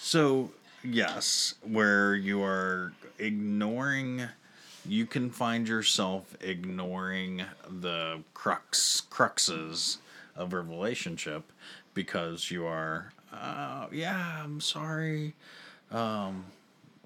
So, 0.00 0.52
yes, 0.82 1.54
where 1.62 2.14
you 2.14 2.42
are 2.42 2.92
ignoring, 3.18 4.22
you 4.86 5.04
can 5.04 5.30
find 5.30 5.68
yourself 5.68 6.34
ignoring 6.40 7.42
the 7.68 8.22
crux 8.32 9.02
cruxes 9.10 9.98
of 10.34 10.52
a 10.54 10.60
relationship 10.62 11.52
because 11.92 12.50
you 12.50 12.64
are, 12.64 13.12
uh, 13.32 13.88
yeah, 13.92 14.42
I'm 14.42 14.60
sorry. 14.62 15.34
Um, 15.90 16.44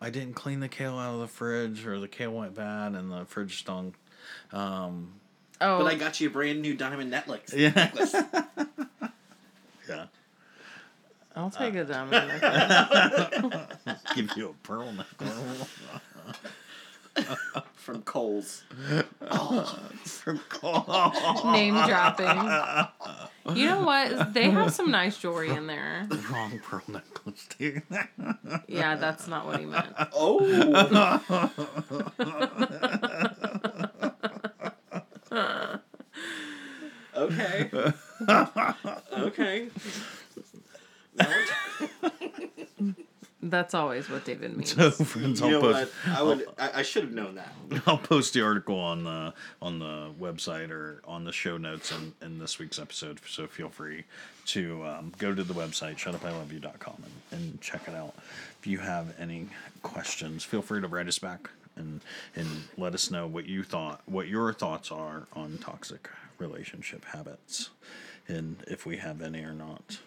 I 0.01 0.11
didn't 0.11 0.35
clean 0.35 0.61
the 0.61 0.69
kale 0.69 0.99
out 0.99 1.15
of 1.15 1.21
the 1.21 1.29
fridge, 1.29 1.87
or 1.87 2.01
the 2.01 2.09
kale 2.09 2.33
went 2.33 2.55
bad 2.55 2.95
and 2.95 3.11
the 3.11 3.25
fridge 3.25 3.59
stunk. 3.61 3.95
oh, 4.53 4.99
but 5.61 5.87
I 5.87 5.95
got 5.95 6.21
you 6.21 6.29
a 6.29 6.31
brand 6.33 6.61
new 6.61 6.75
diamond 6.75 7.13
Netflix. 7.13 7.55
Yeah. 7.55 7.71
necklace. 7.71 8.15
Yeah. 9.89 10.07
I'll 11.35 11.51
take 11.51 11.75
a 11.75 11.85
diamond. 11.85 12.31
Give 14.15 14.31
you 14.37 14.51
a 14.51 14.53
pearl 14.67 14.93
necklace. 14.93 15.69
from 17.75 18.03
Kohl's. 18.03 18.65
From 20.05 20.39
Cole. 20.49 21.53
Name 21.53 21.75
dropping. 21.75 23.57
You 23.57 23.67
know 23.67 23.83
what? 23.83 24.35
They 24.35 24.51
have 24.51 24.73
some 24.73 24.91
nice 24.91 25.19
jewelry 25.19 25.51
in 25.51 25.67
there. 25.67 26.07
The 26.09 26.17
wrong 26.31 26.61
pearl 26.61 26.83
necklace, 26.89 27.47
dude. 27.59 27.83
Yeah, 28.67 28.97
that's 28.97 29.29
not 29.29 29.47
what 29.47 29.61
he 29.61 29.67
meant. 29.67 29.95
Oh. 30.13 30.41
okay. 37.17 37.71
okay. 39.13 39.69
That's 43.45 43.75
always 43.75 44.09
what 44.09 44.25
David 44.25 44.57
means. 44.57 44.73
So, 44.77 44.93
You 45.19 45.35
I'll 45.43 45.51
know 45.51 45.61
post. 45.61 45.93
what? 46.07 46.17
I 46.17 46.23
would. 46.23 46.47
I, 46.59 46.71
I 46.77 46.83
should 46.83 47.03
have 47.03 47.13
known 47.13 47.35
that. 47.35 47.53
I'll 47.87 47.99
post 47.99 48.35
the 48.35 48.43
article 48.43 48.79
on 48.79 49.03
the 49.03 49.35
on 49.61 49.81
the 49.81 50.11
website 50.21 50.71
or 50.71 51.03
on 51.07 51.25
the 51.25 51.33
show 51.33 51.57
notes 51.57 51.91
in, 51.91 52.13
in 52.25 52.39
this 52.39 52.59
week's 52.61 52.79
episode. 52.79 53.19
So 53.27 53.49
feel 53.49 53.69
free 53.69 54.05
to 54.47 54.85
um, 54.85 55.13
go 55.19 55.35
to 55.35 55.43
the 55.43 55.55
website 55.55 55.97
shutupiloveyou.com 55.97 57.03
and, 57.33 57.41
and 57.41 57.61
check 57.61 57.83
it 57.89 57.95
out. 57.95 58.15
If 58.61 58.67
you 58.67 58.79
have 58.79 59.13
any 59.19 59.49
questions, 59.83 60.45
feel 60.45 60.63
free 60.63 60.81
to 60.81 60.87
write 60.87 61.09
us 61.09 61.19
back 61.19 61.51
and 61.75 62.01
and 62.37 62.47
let 62.79 62.95
us 62.95 63.11
know 63.11 63.27
what 63.27 63.47
you 63.47 63.65
thought, 63.65 64.03
what 64.07 64.29
your 64.29 64.53
thoughts 64.53 64.93
are 64.93 65.27
on 65.33 65.59
toxic 65.59 66.09
relationship 66.39 67.05
habits, 67.07 67.71
and 68.29 68.57
if 68.69 68.87
we 68.87 68.99
have 68.99 69.21
any 69.21 69.43
or 69.43 69.53
not. 69.53 69.99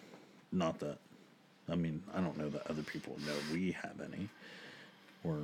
Not 0.52 0.78
that. 0.78 0.98
I 1.70 1.74
mean, 1.74 2.02
I 2.14 2.20
don't 2.20 2.36
know 2.38 2.48
that 2.50 2.68
other 2.70 2.82
people 2.82 3.16
know 3.26 3.32
we 3.52 3.72
have 3.72 4.00
any, 4.00 4.28
or 5.24 5.38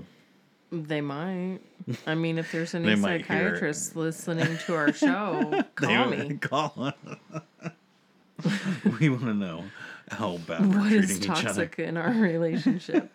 They 0.70 1.00
might. 1.00 1.58
I 2.06 2.14
mean, 2.14 2.38
if 2.38 2.52
there's 2.52 2.74
any 2.76 2.86
They 2.86 2.94
might 2.94 3.24
hear 3.26 3.48
it. 3.48 3.50
psychiatrists 3.50 3.96
listening 3.96 4.56
to 4.66 4.74
our 4.74 4.92
show, 4.92 5.64
call 5.74 6.06
me. 6.10 6.34
Call 6.40 6.92
we 9.00 9.08
want 9.08 9.22
to 9.24 9.34
know 9.34 9.64
how 10.10 10.36
bad 10.38 10.62
we're 10.68 10.78
What 10.80 10.88
treating 10.88 11.10
is 11.10 11.18
each 11.24 11.44
other. 11.46 11.70
in 11.78 11.96
our 11.96 12.10
relationship? 12.12 13.10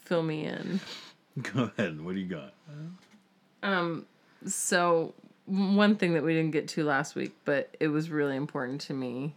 Fill 0.00 0.22
me 0.22 0.44
in. 0.44 0.80
Go 1.54 1.70
ahead. 1.76 2.04
What 2.04 2.14
do 2.14 2.20
you 2.20 2.26
got? 2.26 2.52
Um. 3.62 4.06
So, 4.46 5.14
one 5.46 5.96
thing 5.96 6.14
that 6.14 6.22
we 6.22 6.34
didn't 6.34 6.52
get 6.52 6.68
to 6.68 6.84
last 6.84 7.14
week, 7.14 7.32
but 7.44 7.74
it 7.80 7.88
was 7.88 8.10
really 8.10 8.36
important 8.36 8.80
to 8.82 8.92
me, 8.92 9.34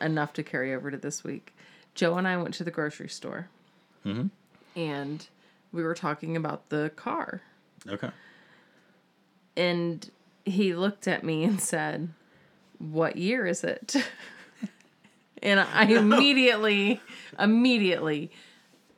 enough 0.00 0.32
to 0.34 0.42
carry 0.42 0.72
over 0.74 0.90
to 0.90 0.96
this 0.96 1.22
week. 1.24 1.52
Joe 1.96 2.16
and 2.16 2.28
I 2.28 2.36
went 2.36 2.54
to 2.54 2.64
the 2.64 2.70
grocery 2.70 3.08
store, 3.08 3.48
mm-hmm. 4.04 4.28
and 4.78 5.26
we 5.72 5.82
were 5.82 5.94
talking 5.94 6.36
about 6.36 6.68
the 6.68 6.92
car. 6.94 7.42
Okay. 7.88 8.10
And 9.56 10.08
he 10.44 10.74
looked 10.74 11.08
at 11.08 11.24
me 11.24 11.42
and 11.42 11.60
said, 11.60 12.10
What 12.78 13.16
year 13.16 13.46
is 13.46 13.64
it? 13.64 13.96
and 15.42 15.58
I 15.58 15.86
immediately, 15.86 17.00
immediately, 17.38 18.30
"Well, 18.30 18.40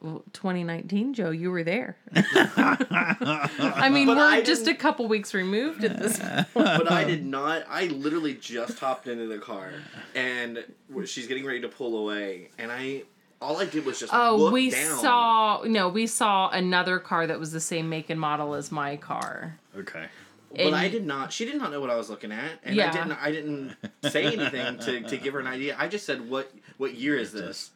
2019, 0.03 1.15
Joe, 1.15 1.31
you 1.31 1.51
were 1.51 1.65
there. 1.65 1.97
I 2.15 3.89
mean, 3.93 4.07
But 4.07 4.17
we're 4.17 4.23
I 4.25 4.43
just 4.43 4.67
a 4.67 4.75
couple 4.75 5.09
weeks 5.09 5.35
removed 5.35 5.85
at 5.85 5.99
this 5.99 6.19
point. 6.19 6.47
But 6.55 6.91
I 6.91 7.05
did 7.05 7.25
not. 7.25 7.65
I 7.69 7.87
literally 7.87 8.35
just 8.35 8.79
hopped 8.79 9.07
into 9.09 9.27
the 9.27 9.39
car, 9.39 9.73
and 10.15 10.65
she's 11.05 11.27
getting 11.27 11.45
ready 11.45 11.61
to 11.63 11.69
pull 11.69 11.99
away, 11.99 12.51
and 12.59 12.71
I. 12.71 13.03
All 13.41 13.57
I 13.59 13.67
did 13.67 13.87
was 13.87 14.01
just. 14.01 14.13
Oh, 14.13 14.37
look 14.37 14.53
we 14.53 14.71
down. 14.71 14.99
saw, 14.99 15.63
no, 15.65 15.89
we 15.89 16.09
saw 16.09 16.51
another 16.51 16.99
car 16.99 17.25
that 17.29 17.39
was 17.39 17.53
the 17.53 17.61
same 17.61 17.89
make 17.89 18.11
and 18.11 18.19
model 18.19 18.55
as 18.55 18.73
my 18.73 18.97
car. 18.97 19.59
Okay. 19.77 20.07
But 20.57 20.75
I 20.75 20.89
did 20.89 21.07
not. 21.07 21.33
She 21.33 21.45
did 21.45 21.57
not 21.57 21.71
know 21.71 21.81
what 21.81 21.91
I 21.91 21.95
was 21.95 22.11
looking 22.11 22.33
at, 22.33 22.51
and 22.65 22.75
Yeah. 22.75 22.89
I 22.89 22.93
didn't. 22.93 23.13
I 23.13 23.31
didn't 23.31 23.77
say 24.11 24.25
anything 24.25 24.79
to, 24.79 25.03
to 25.09 25.17
give 25.17 25.35
her 25.35 25.41
an 25.41 25.47
idea. 25.47 25.77
I 25.79 25.87
just 25.87 26.05
said, 26.05 26.29
"What 26.29 26.51
what 26.79 26.95
year 26.95 27.17
is 27.17 27.33
this?" 27.33 27.71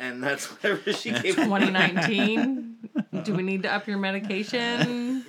And 0.00 0.22
that's 0.22 0.46
whatever 0.46 0.92
she 0.92 1.10
gave. 1.10 1.22
me. 1.36 1.44
2019. 1.44 2.76
Do 3.24 3.34
we 3.34 3.42
need 3.42 3.62
to 3.64 3.72
up 3.72 3.86
your 3.86 3.98
medication? 3.98 5.24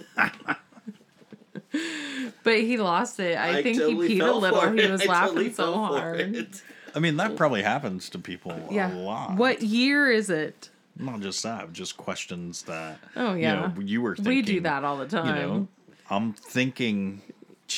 but 2.43 2.57
he 2.59 2.77
lost 2.77 3.19
it. 3.19 3.37
I, 3.37 3.61
think 3.61 3.77
totally 3.77 4.07
he 4.07 4.19
peed 4.19 4.27
a 4.27 4.31
little. 4.33 4.71
He 4.71 4.89
was 4.89 5.01
I 5.01 5.05
laughing 5.05 5.27
totally 5.35 5.53
so 5.53 5.73
hard. 5.73 6.19
it. 6.19 6.63
I 6.95 6.99
mean, 6.99 7.17
that 7.17 7.35
probably 7.35 7.61
happens 7.61 8.09
to 8.09 8.19
people 8.19 8.67
Yeah. 8.71 8.93
a 8.93 8.95
lot. 8.95 9.35
What 9.37 9.61
year 9.61 10.09
is 10.11 10.29
it? 10.29 10.69
Not 10.97 11.21
just 11.21 11.41
that, 11.43 11.71
just 11.71 11.97
questions 11.97 12.63
that. 12.63 12.99
Oh, 13.15 13.33
yeah. 13.33 13.67
You, 13.67 13.67
know, 13.67 13.81
you 13.81 14.01
were 14.01 14.15
thinking. 14.15 14.33
we 14.33 14.41
do 14.41 14.59
that 14.61 14.83
all 14.83 14.97
the 14.97 15.07
time. 15.07 15.25
You 15.27 15.33
know, 15.33 15.67
I'm 16.09 16.33
thinking 16.33 17.21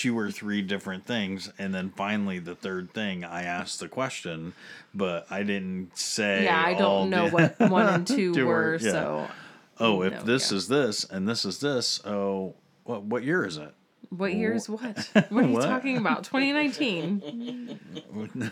two 0.02 0.18
or 0.18 0.32
three 0.32 0.62
different 0.62 1.06
things, 1.06 1.52
and 1.60 1.74
then 1.74 1.92
finally 1.96 2.40
the 2.40 2.56
third 2.56 2.92
thing, 2.94 3.24
I 3.24 3.44
asked 3.44 3.80
the 3.80 3.88
question, 3.88 4.54
but 4.94 5.28
I 5.30 5.44
didn't 5.44 5.98
say. 5.98 6.46
yeah, 6.46 6.62
I 6.66 6.74
don't 6.74 7.10
know 7.10 7.30
the- 7.30 7.54
what 7.60 7.60
one 7.72 7.88
and 7.88 8.08
two 8.16 8.34
Two 8.34 8.48
were, 8.48 8.78
yeah. 8.82 8.92
so 8.92 9.28
Oh, 9.80 10.02
if 10.04 10.14
No, 10.14 10.22
this 10.24 10.52
yeah. 10.52 10.58
is 10.58 10.68
this 10.68 11.04
and 11.04 11.28
this 11.28 11.46
is 11.46 11.60
this, 11.60 12.02
oh, 12.06 12.54
what 12.86 13.04
what 13.04 13.24
year 13.24 13.46
is 13.46 13.58
it? 13.58 13.74
what 14.10 14.34
year 14.36 14.54
is 14.54 14.68
what? 14.70 15.10
What 15.30 15.44
are 15.44 15.48
you 15.48 15.54
What? 15.54 15.64
talking 15.66 15.98
about? 15.98 16.24
2019. 16.26 17.80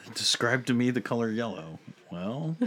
Describe 0.16 0.66
to 0.68 0.74
me 0.74 0.89
the 0.92 1.02
color 1.02 1.30
yellow. 1.30 1.78
Well, 2.12 2.58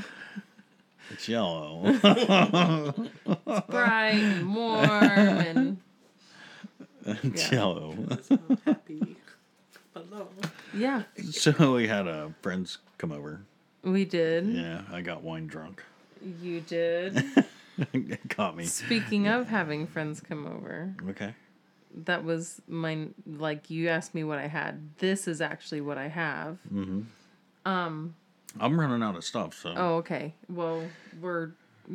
it's 1.10 1.28
yellow. 1.28 1.82
it's 1.84 3.66
Bright 3.68 4.14
and 4.14 4.54
warm 4.54 4.90
and 4.92 5.63
Yeah. 7.22 7.50
yellow. 7.52 7.94
Happy. 8.64 9.16
Hello. 9.94 10.28
yeah, 10.74 11.02
So 11.30 11.74
we 11.74 11.86
had 11.86 12.08
uh, 12.08 12.28
friends 12.42 12.78
come 12.98 13.12
over. 13.12 13.42
we 13.82 14.04
did. 14.04 14.46
Yeah, 14.46 14.82
I 14.92 15.02
got 15.02 15.22
wine 15.22 15.46
drunk. 15.46 15.82
You 16.40 16.60
did. 16.60 17.22
it 17.92 18.28
Caught 18.30 18.56
me. 18.56 18.64
Speaking 18.66 19.28
of 19.28 19.48
having 19.48 19.86
friends 19.86 20.20
come 20.20 20.46
over, 20.46 20.94
Okay. 21.10 21.34
that 22.04 22.24
was 22.24 22.60
my 22.66 23.08
like 23.26 23.70
you 23.70 23.88
asked 23.88 24.14
me 24.14 24.24
what 24.24 24.38
I 24.38 24.46
had. 24.48 24.96
This 24.98 25.28
is 25.28 25.40
actually 25.40 25.80
what 25.82 25.98
I 25.98 26.08
have. 26.08 26.58
Um. 27.66 28.14
I'm 28.60 28.78
running 28.78 29.02
out 29.02 29.16
of 29.16 29.24
stuff, 29.24 29.54
so. 29.60 29.74
Oh, 29.76 29.94
okay. 29.96 30.32
Well, 30.48 30.84
we're 31.20 31.50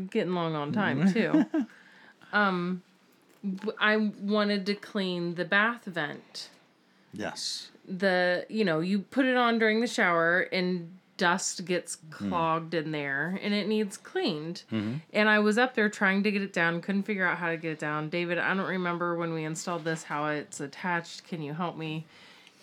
getting 0.09 0.33
long 0.33 0.55
on 0.55 0.71
time 0.73 1.11
too. 1.13 1.45
um, 2.33 2.83
I 3.79 4.11
wanted 4.21 4.65
to 4.67 4.75
clean 4.75 5.35
the 5.35 5.45
bath 5.45 5.85
vent. 5.85 6.49
Yes. 7.13 7.71
The 7.87 8.45
you 8.49 8.65
know 8.65 8.79
you 8.79 8.99
put 8.99 9.25
it 9.25 9.35
on 9.35 9.59
during 9.59 9.81
the 9.81 9.87
shower 9.87 10.41
and 10.51 10.99
dust 11.19 11.65
gets 11.65 11.97
mm-hmm. 11.97 12.29
clogged 12.29 12.73
in 12.73 12.91
there 12.91 13.37
and 13.43 13.53
it 13.53 13.67
needs 13.67 13.97
cleaned. 13.97 14.63
Mm-hmm. 14.71 14.95
And 15.13 15.29
I 15.29 15.39
was 15.39 15.57
up 15.59 15.75
there 15.75 15.89
trying 15.89 16.23
to 16.23 16.31
get 16.31 16.41
it 16.41 16.53
down, 16.53 16.81
couldn't 16.81 17.03
figure 17.03 17.27
out 17.27 17.37
how 17.37 17.49
to 17.49 17.57
get 17.57 17.73
it 17.73 17.79
down. 17.79 18.09
David, 18.09 18.39
I 18.39 18.55
don't 18.55 18.65
remember 18.65 19.15
when 19.15 19.33
we 19.33 19.43
installed 19.43 19.83
this 19.83 20.03
how 20.03 20.27
it's 20.27 20.59
attached. 20.59 21.27
Can 21.27 21.41
you 21.43 21.53
help 21.53 21.77
me? 21.77 22.05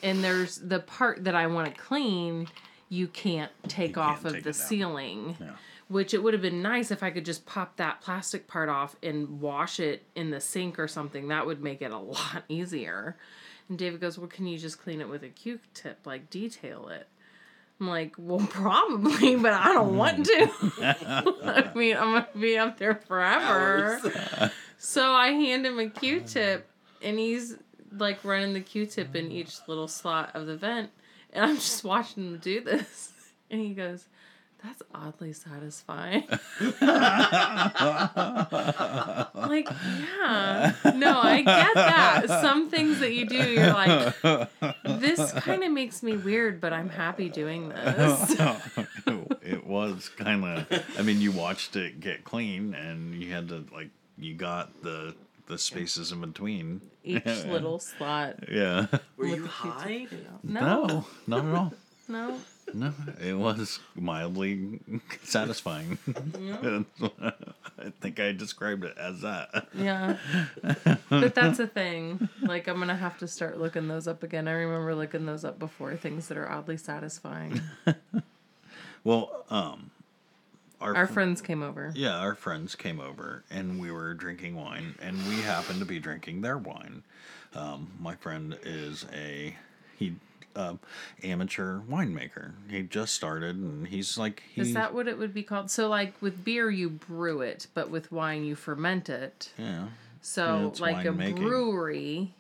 And 0.02 0.24
there's 0.24 0.56
the 0.56 0.80
part 0.80 1.24
that 1.24 1.34
I 1.34 1.46
want 1.46 1.72
to 1.72 1.80
clean. 1.80 2.48
You 2.88 3.08
can't 3.08 3.52
take 3.68 3.96
You 3.96 4.02
off 4.02 4.22
can't 4.22 4.26
of 4.26 4.32
take 4.34 4.44
the 4.44 4.52
ceiling 4.52 5.36
Yeah. 5.38 5.50
Which 5.88 6.12
it 6.12 6.22
would 6.22 6.34
have 6.34 6.42
been 6.42 6.62
nice 6.62 6.90
if 6.90 7.02
I 7.02 7.10
could 7.10 7.24
just 7.24 7.46
pop 7.46 7.76
that 7.76 8.00
plastic 8.00 8.48
part 8.48 8.68
off 8.68 8.96
and 9.02 9.40
wash 9.40 9.78
it 9.78 10.02
in 10.14 10.30
the 10.30 10.40
sink 10.40 10.78
or 10.78 10.88
something. 10.88 11.28
That 11.28 11.46
would 11.46 11.62
make 11.62 11.82
it 11.82 11.92
a 11.92 11.98
lot 11.98 12.44
easier. 12.48 13.16
And 13.68 13.78
David 13.78 14.00
goes, 14.00 14.18
Well, 14.18 14.28
can 14.28 14.46
you 14.46 14.58
just 14.58 14.80
clean 14.80 15.00
it 15.00 15.08
with 15.08 15.22
a 15.22 15.28
Q 15.28 15.60
tip, 15.74 16.00
like 16.04 16.30
detail 16.30 16.88
it? 16.88 17.06
I'm 17.80 17.88
like, 17.88 18.14
Well, 18.18 18.46
probably, 18.50 19.36
but 19.36 19.52
I 19.52 19.72
don't 19.72 19.96
want 19.96 20.26
to. 20.26 20.50
I 21.44 21.72
mean, 21.74 21.96
I'm 21.96 22.12
going 22.12 22.24
to 22.32 22.38
be 22.38 22.58
up 22.58 22.78
there 22.78 22.94
forever. 22.94 24.50
So 24.78 25.12
I 25.12 25.28
hand 25.28 25.66
him 25.66 25.78
a 25.78 25.88
Q 25.88 26.20
tip 26.20 26.68
and 27.02 27.18
he's 27.18 27.56
like 27.92 28.24
running 28.24 28.52
the 28.52 28.60
Q 28.60 28.86
tip 28.86 29.14
in 29.14 29.30
each 29.30 29.56
little 29.68 29.88
slot 29.88 30.30
of 30.34 30.46
the 30.46 30.56
vent. 30.56 30.90
And 31.32 31.44
I'm 31.44 31.56
just 31.56 31.84
watching 31.84 32.26
him 32.26 32.38
do 32.38 32.60
this. 32.60 33.12
And 33.50 33.60
he 33.60 33.74
goes, 33.74 34.06
That's 34.66 34.82
oddly 34.92 35.32
satisfying. 35.32 36.24
like, 39.40 39.68
yeah. 39.70 40.72
No, 40.92 41.20
I 41.20 41.42
get 41.44 41.74
that. 41.74 42.24
Some 42.42 42.68
things 42.68 42.98
that 42.98 43.12
you 43.12 43.26
do, 43.26 43.36
you're 43.36 43.72
like, 43.72 44.16
this 44.84 45.32
kind 45.34 45.62
of 45.62 45.70
makes 45.70 46.02
me 46.02 46.16
weird, 46.16 46.60
but 46.60 46.72
I'm 46.72 46.88
happy 46.88 47.28
doing 47.28 47.68
this. 47.68 48.34
it 49.42 49.64
was 49.64 50.08
kind 50.08 50.44
of. 50.44 50.84
I 50.98 51.02
mean, 51.02 51.20
you 51.20 51.30
watched 51.30 51.76
it 51.76 52.00
get 52.00 52.24
clean, 52.24 52.74
and 52.74 53.14
you 53.22 53.32
had 53.32 53.48
to 53.50 53.64
like. 53.72 53.90
You 54.18 54.34
got 54.34 54.82
the 54.82 55.14
the 55.46 55.58
spaces 55.58 56.10
in 56.10 56.20
between. 56.22 56.80
Each 57.04 57.24
little 57.44 57.78
slot. 57.78 58.48
Yeah. 58.50 58.86
Were 59.16 59.26
you 59.26 59.46
high? 59.46 60.08
No. 60.42 60.86
No, 60.86 61.06
not 61.28 61.44
at 61.44 61.54
all. 61.54 61.72
No. 62.08 62.40
No, 62.74 62.92
it 63.24 63.34
was 63.34 63.78
mildly 63.94 64.80
satisfying. 65.22 65.98
I 67.78 67.90
think 68.00 68.18
I 68.20 68.32
described 68.32 68.84
it 68.84 68.96
as 68.98 69.20
that. 69.22 69.68
Yeah. 69.74 70.16
But 71.08 71.34
that's 71.34 71.58
a 71.58 71.66
thing. 71.66 72.28
Like, 72.42 72.66
I'm 72.68 72.76
going 72.76 72.88
to 72.88 72.94
have 72.96 73.18
to 73.18 73.28
start 73.28 73.58
looking 73.58 73.88
those 73.88 74.08
up 74.08 74.22
again. 74.22 74.48
I 74.48 74.52
remember 74.52 74.94
looking 74.94 75.26
those 75.26 75.44
up 75.44 75.58
before, 75.58 75.94
things 75.96 76.28
that 76.28 76.36
are 76.38 76.50
oddly 76.50 76.76
satisfying. 76.76 77.60
Well, 79.04 79.44
um, 79.50 79.90
our, 80.80 80.96
Our 80.96 81.06
fr- 81.06 81.12
friends 81.12 81.40
came 81.40 81.62
over. 81.62 81.92
yeah, 81.94 82.16
our 82.18 82.34
friends 82.34 82.74
came 82.74 82.98
over 82.98 83.44
and 83.50 83.80
we 83.80 83.92
were 83.92 84.14
drinking 84.14 84.56
wine, 84.56 84.96
and 85.00 85.16
we 85.28 85.36
happened 85.42 85.78
to 85.78 85.84
be 85.86 86.00
drinking 86.00 86.40
their 86.40 86.58
wine. 86.58 87.04
Um, 87.54 87.92
my 88.00 88.16
friend 88.16 88.58
is 88.64 89.06
a 89.14 89.54
he 89.96 90.16
um 90.56 90.80
amateur 91.22 91.80
winemaker. 91.82 92.52
He 92.68 92.82
just 92.82 93.14
started, 93.14 93.56
and 93.56 93.86
he's 93.86 94.18
like 94.18 94.42
he 94.52 94.62
Is 94.62 94.74
that 94.74 94.94
what 94.94 95.06
it 95.06 95.18
would 95.18 95.34
be 95.34 95.42
called? 95.42 95.70
So, 95.70 95.88
like 95.88 96.14
with 96.20 96.44
beer, 96.44 96.70
you 96.70 96.88
brew 96.90 97.42
it, 97.42 97.66
but 97.74 97.90
with 97.90 98.10
wine, 98.10 98.44
you 98.44 98.54
ferment 98.56 99.08
it. 99.08 99.52
yeah. 99.58 99.64
Yeah, 99.66 99.88
So, 100.22 100.68
it's 100.68 100.80
like 100.80 101.04
a 101.04 101.08
winemaking. 101.10 101.36
brewery. 101.36 102.34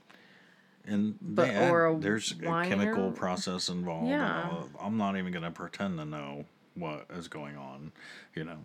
And 0.88 1.18
But- 1.20 1.48
add- 1.50 1.70
or 1.70 1.86
a 1.86 1.98
there's 1.98 2.32
a 2.32 2.36
chemical 2.36 3.10
process 3.12 3.68
involved. 3.68 4.08
Yeah. 4.08 4.50
Uh, 4.50 4.64
I'm 4.80 4.96
not 4.96 5.16
even 5.16 5.32
gonna 5.32 5.50
pretend 5.50 5.98
to 5.98 6.04
know 6.04 6.44
what 6.74 7.06
is 7.10 7.28
going 7.28 7.56
on, 7.56 7.92
you 8.34 8.44
know. 8.44 8.58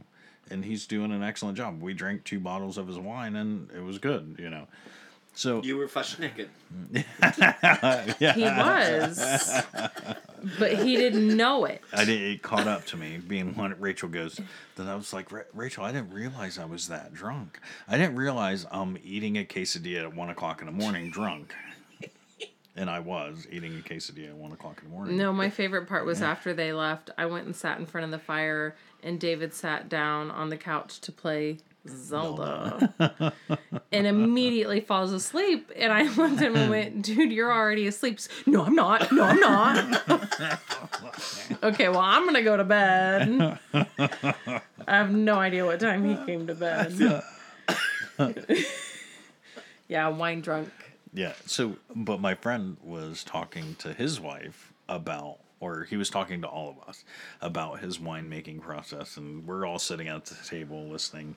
And 0.49 0.65
he's 0.65 0.85
doing 0.85 1.11
an 1.11 1.23
excellent 1.23 1.57
job. 1.57 1.81
We 1.81 1.93
drank 1.93 2.23
two 2.25 2.39
bottles 2.39 2.77
of 2.77 2.87
his 2.87 2.97
wine, 2.99 3.35
and 3.35 3.71
it 3.71 3.81
was 3.83 3.97
good, 3.99 4.35
you 4.37 4.49
know. 4.49 4.67
So 5.33 5.61
You 5.63 5.77
were 5.77 5.87
fresh 5.87 6.19
naked. 6.19 6.49
yeah, 6.91 8.33
He 8.33 8.43
was. 8.43 9.63
but 10.59 10.73
he 10.83 10.95
didn't 10.97 11.35
know 11.35 11.65
it. 11.65 11.81
I 11.93 12.03
did. 12.05 12.21
It 12.21 12.41
caught 12.41 12.67
up 12.67 12.85
to 12.87 12.97
me. 12.97 13.17
Being 13.17 13.55
one, 13.55 13.75
Rachel 13.79 14.09
goes. 14.09 14.39
Then 14.75 14.87
I 14.87 14.95
was 14.95 15.13
like, 15.13 15.29
Rachel, 15.53 15.83
I 15.85 15.91
didn't 15.91 16.11
realize 16.13 16.57
I 16.59 16.65
was 16.65 16.87
that 16.89 17.13
drunk. 17.13 17.59
I 17.87 17.97
didn't 17.97 18.15
realize 18.17 18.65
I'm 18.71 18.97
eating 19.03 19.37
a 19.37 19.45
quesadilla 19.45 20.03
at 20.03 20.15
one 20.15 20.29
o'clock 20.29 20.61
in 20.61 20.65
the 20.67 20.73
morning, 20.73 21.09
drunk." 21.09 21.53
And 22.73 22.89
I 22.89 22.99
was 22.99 23.47
eating 23.51 23.77
a 23.77 23.81
quesadilla 23.81 24.29
at 24.29 24.35
one 24.35 24.53
o'clock 24.53 24.79
in 24.81 24.89
the 24.89 24.95
morning. 24.95 25.17
No, 25.17 25.33
my 25.33 25.49
favorite 25.49 25.87
part 25.89 26.05
was 26.05 26.21
after 26.21 26.53
they 26.53 26.71
left. 26.71 27.09
I 27.17 27.25
went 27.25 27.45
and 27.45 27.55
sat 27.55 27.77
in 27.79 27.85
front 27.85 28.05
of 28.05 28.11
the 28.11 28.19
fire, 28.19 28.75
and 29.03 29.19
David 29.19 29.53
sat 29.53 29.89
down 29.89 30.31
on 30.31 30.49
the 30.49 30.55
couch 30.57 30.99
to 31.01 31.11
play 31.11 31.57
Zelda. 31.87 33.33
and 33.91 34.07
immediately 34.07 34.81
falls 34.81 35.11
asleep. 35.11 35.71
And 35.75 35.91
I 35.91 36.03
looked 36.03 36.35
at 36.35 36.43
him 36.43 36.55
and 36.55 36.69
went, 36.69 37.01
Dude, 37.05 37.31
you're 37.31 37.51
already 37.51 37.87
asleep. 37.87 38.19
No, 38.45 38.63
I'm 38.63 38.75
not. 38.75 39.11
No, 39.11 39.23
I'm 39.23 39.39
not. 39.39 40.61
okay, 41.63 41.89
well, 41.89 41.99
I'm 41.99 42.23
going 42.23 42.35
to 42.35 42.43
go 42.43 42.57
to 42.57 42.63
bed. 42.63 43.59
I 43.73 44.61
have 44.87 45.11
no 45.11 45.35
idea 45.35 45.65
what 45.65 45.79
time 45.79 46.07
he 46.07 46.25
came 46.25 46.47
to 46.47 46.55
bed. 46.55 47.21
yeah, 49.87 50.07
wine 50.09 50.41
drunk. 50.41 50.69
Yeah. 51.13 51.33
So, 51.45 51.77
but 51.95 52.21
my 52.21 52.35
friend 52.35 52.77
was 52.83 53.23
talking 53.23 53.75
to 53.79 53.93
his 53.93 54.19
wife 54.19 54.71
about, 54.87 55.39
or 55.59 55.83
he 55.83 55.97
was 55.97 56.09
talking 56.09 56.41
to 56.41 56.47
all 56.47 56.69
of 56.69 56.87
us 56.87 57.03
about 57.41 57.79
his 57.79 57.97
winemaking 57.97 58.61
process, 58.61 59.17
and 59.17 59.45
we're 59.45 59.65
all 59.65 59.79
sitting 59.79 60.07
at 60.07 60.25
the 60.25 60.35
table 60.47 60.87
listening, 60.87 61.35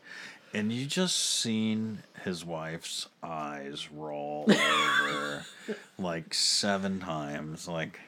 and 0.55 0.73
you 0.73 0.87
just 0.87 1.17
seen 1.17 1.99
his 2.25 2.45
wife's 2.45 3.09
eyes 3.23 3.91
roll 3.93 4.47
over 4.49 5.45
like 5.99 6.33
seven 6.33 7.01
times, 7.01 7.69
like. 7.69 8.01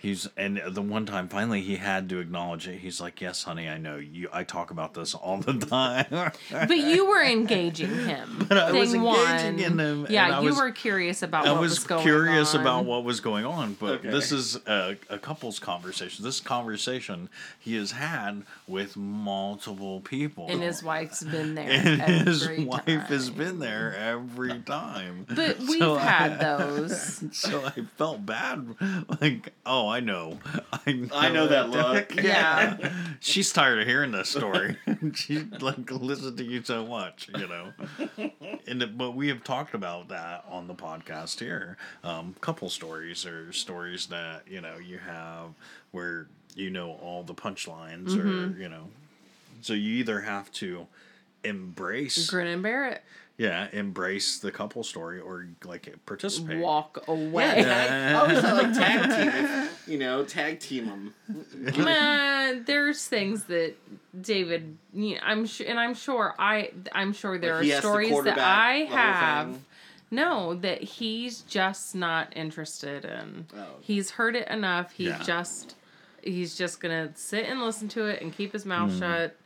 He's 0.00 0.28
and 0.36 0.62
the 0.68 0.80
one 0.80 1.06
time 1.06 1.28
finally 1.28 1.60
he 1.60 1.74
had 1.76 2.08
to 2.10 2.20
acknowledge 2.20 2.68
it. 2.68 2.78
He's 2.78 3.00
like, 3.00 3.20
"Yes, 3.20 3.42
honey, 3.42 3.68
I 3.68 3.78
know 3.78 3.96
you. 3.96 4.28
I 4.32 4.44
talk 4.44 4.70
about 4.70 4.94
this 4.94 5.12
all 5.12 5.38
the 5.38 5.54
time." 5.54 6.06
But 6.50 6.76
you 6.78 7.06
were 7.08 7.22
engaging 7.24 7.90
him. 8.06 8.36
But 8.48 8.58
I 8.58 8.70
was 8.72 8.94
engaging 8.94 9.58
in 9.58 9.78
him, 9.78 10.04
and 10.04 10.08
Yeah, 10.10 10.38
I 10.38 10.40
you 10.40 10.46
was- 10.50 10.56
were 10.58 10.70
curious 10.70 11.22
about 11.22 11.46
I 11.46 11.52
what 11.52 11.60
was, 11.62 11.70
was, 11.72 11.84
going 11.84 12.02
curious 12.02 12.54
on. 12.54 12.60
about 12.60 12.84
what 12.84 13.02
was 13.04 13.18
going 13.20 13.44
on, 13.44 13.74
but 13.74 13.90
Okay. 14.00 14.10
this 14.10 14.30
is 14.32 14.56
a, 14.66 14.96
a 15.10 15.18
couple's 15.18 15.58
conversation. 15.58 16.24
This 16.24 16.40
conversation 16.40 17.28
he 17.58 17.74
has 17.74 17.90
had 17.90 18.44
with 18.68 18.96
multiple 18.96 20.00
people, 20.00 20.46
And 20.48 20.62
his 20.62 20.82
wife's 20.82 21.22
been 21.24 21.54
there. 21.54 21.68
And 21.70 22.00
his 22.28 22.42
every 22.44 22.64
wife 22.64 22.84
time. 22.86 23.00
has 23.00 23.30
been 23.30 23.58
there 23.58 23.94
every 23.96 24.60
time. 24.60 25.26
But 25.28 25.58
we've 25.68 25.78
So 25.78 25.96
had 25.96 26.32
I- 26.34 26.36
those. 26.56 27.24
So 27.32 27.64
I 27.64 27.72
felt 27.96 28.24
bad, 28.24 28.74
like, 29.20 29.52
oh, 29.66 29.87
I 29.88 30.00
know, 30.00 30.38
I 30.86 30.92
know, 30.92 31.08
I 31.14 31.28
know 31.30 31.46
that 31.48 31.70
look. 31.70 32.14
Yeah. 32.22 32.92
She's 33.20 33.52
tired 33.52 33.80
of 33.80 33.86
hearing 33.86 34.12
this 34.12 34.28
story. 34.30 34.76
she 35.14 35.38
like 35.60 35.90
listened 35.90 36.36
to 36.38 36.44
you 36.44 36.62
so 36.62 36.86
much, 36.86 37.28
you 37.36 37.46
know. 37.48 37.72
And 38.66 38.96
but 38.96 39.12
we 39.16 39.28
have 39.28 39.42
talked 39.44 39.74
about 39.74 40.08
that 40.08 40.44
on 40.48 40.66
the 40.66 40.74
podcast 40.74 41.40
here. 41.40 41.76
Um, 42.04 42.34
couple 42.40 42.68
stories 42.68 43.24
or 43.26 43.52
stories 43.52 44.06
that 44.06 44.42
you 44.48 44.60
know 44.60 44.76
you 44.78 44.98
have 44.98 45.50
where 45.90 46.26
you 46.54 46.70
know 46.70 46.92
all 47.02 47.22
the 47.22 47.34
punchlines, 47.34 48.08
Mm-hmm. 48.08 48.54
or 48.54 48.60
you 48.62 48.68
know, 48.68 48.84
so 49.62 49.72
you 49.72 49.94
either 49.94 50.20
have 50.20 50.50
to 50.52 50.86
embrace, 51.44 52.28
Grin 52.28 52.46
and 52.48 52.62
bear 52.62 52.88
it. 52.88 53.02
Yeah, 53.38 53.68
embrace 53.72 54.38
the 54.40 54.50
couple 54.50 54.82
story, 54.84 55.20
or 55.20 55.46
like 55.64 55.94
participate. 56.04 56.58
Walk 56.58 57.04
away. 57.08 57.64
I 57.64 58.12
always 58.14 58.42
like 58.42 58.72
tag 58.74 59.02
team, 59.10 59.44
if, 59.44 59.88
you 59.88 59.96
know, 59.98 60.24
tag 60.24 60.58
team 60.60 60.86
them. 60.86 61.14
Man, 61.76 62.64
there's 62.64 63.06
things 63.06 63.44
that 63.44 63.74
David, 64.20 64.76
you 64.92 65.14
know, 65.14 65.20
I'm 65.24 65.46
sure, 65.46 65.66
and 65.68 65.78
I'm 65.78 65.94
sure 65.94 66.34
I, 66.38 66.72
I'm 66.92 67.12
sure 67.12 67.38
there 67.38 67.54
Like 67.54 67.62
are 67.62 67.66
has 67.66 67.74
to 67.76 67.80
stories 67.88 68.24
that 68.24 68.38
I 68.38 68.72
have. 68.90 69.46
thing. 69.52 69.64
No, 70.10 70.54
that 70.54 70.82
he's 70.82 71.42
just 71.42 71.94
not 71.94 72.32
interested 72.34 73.04
in. 73.04 73.46
Oh. 73.54 73.66
He's 73.80 74.12
heard 74.12 74.36
it 74.36 74.48
enough. 74.48 74.92
He 74.92 75.08
Yeah. 75.08 75.22
just, 75.22 75.74
he's 76.22 76.56
just 76.56 76.80
gonna 76.80 77.12
sit 77.14 77.44
and 77.44 77.60
listen 77.62 77.88
to 77.88 78.06
it 78.06 78.22
and 78.22 78.32
keep 78.34 78.52
his 78.52 78.64
mouth 78.64 78.90
Hmm. 78.92 78.98
shut. 78.98 79.36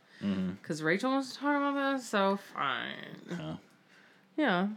because 0.61 0.81
Rachel 0.81 1.11
wants 1.11 1.33
to 1.33 1.39
talk 1.39 1.57
about 1.57 1.97
this. 1.97 2.07
So 2.07 2.39
fine. 2.55 2.93
Yeah. 3.29 3.55
Yeah. 4.37 4.67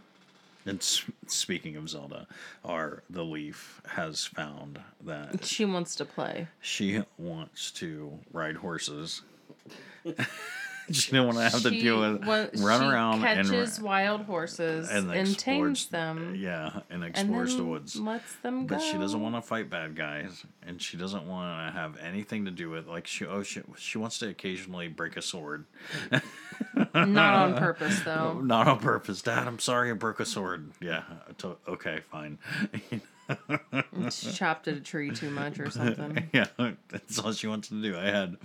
And 0.65 0.83
speaking 1.29 1.77
of 1.77 1.89
Zelda, 1.89 2.27
our 2.65 3.03
the 3.09 3.25
leaf 3.25 3.81
has 3.87 4.25
found 4.25 4.81
that 5.05 5.45
She 5.45 5.65
wants 5.65 5.95
to 5.97 6.05
play. 6.05 6.49
she 6.61 7.03
wants 7.19 7.71
to 7.73 8.19
ride 8.33 8.57
horses. 8.57 9.23
she 10.91 11.11
didn't 11.11 11.27
want 11.27 11.39
to 11.39 11.45
have 11.49 11.63
to 11.63 11.71
deal 11.71 12.01
with 12.01 12.25
wa- 12.25 12.47
run 12.65 12.81
she 12.81 12.87
around 12.87 13.25
and 13.25 13.49
catches 13.49 13.81
wild 13.81 14.23
horses 14.23 14.89
and 14.91 15.11
and, 15.11 15.29
explores- 15.29 15.43
tames 15.43 15.87
them. 15.87 16.35
yeah, 16.37 16.81
and 16.91 17.03
and 17.03 17.05
explores 17.05 17.51
then 17.51 17.59
the 17.59 17.65
woods. 17.65 17.97
lets 17.97 18.35
them 18.37 18.67
go. 18.67 18.77
But 18.77 18.83
she 18.83 18.97
doesn't 18.97 19.21
want 19.21 19.35
to 19.35 19.43
fight 19.43 19.69
bad 19.69 19.97
guys, 19.97 20.45
and 20.67 20.81
she 20.81 20.97
doesn't 20.97 21.27
want 21.27 21.67
to 21.75 21.79
have 21.79 21.97
anything 21.99 22.45
to 22.45 22.51
do 22.51 22.71
with 22.71 22.87
like 22.87 23.07
she 23.07 23.27
oh 23.27 23.43
she 23.43 23.63
she 23.77 23.99
wants 23.99 24.19
to 24.21 24.29
occasionally 24.29 24.89
break 24.89 25.17
a 25.17 25.23
sword, 25.23 25.65
Not 26.95 27.35
on 27.35 27.55
purpose, 27.59 28.01
though. 28.01 28.41
not 28.41 28.69
on 28.69 28.79
purpose. 28.79 29.23
Dad, 29.23 29.47
I'm 29.47 29.59
sorry, 29.59 29.91
I 29.91 29.95
broke 29.95 30.21
a 30.21 30.25
sword. 30.27 30.71
Yeah, 30.81 31.03
to- 31.39 31.57
okay, 31.69 32.01
fine. 32.11 32.39
Chopped 34.35 34.69
at 34.69 34.77
a 34.77 34.81
tree 34.81 35.11
too 35.11 35.31
much 35.31 35.59
or 35.59 35.71
something. 35.71 36.29
yeah, 36.33 36.47
that's 36.89 37.19
all 37.19 37.33
she 37.33 37.47
wants 37.47 37.69
to 37.69 37.81
do. 37.81 37.97
I 37.97 38.05
had 38.07 38.37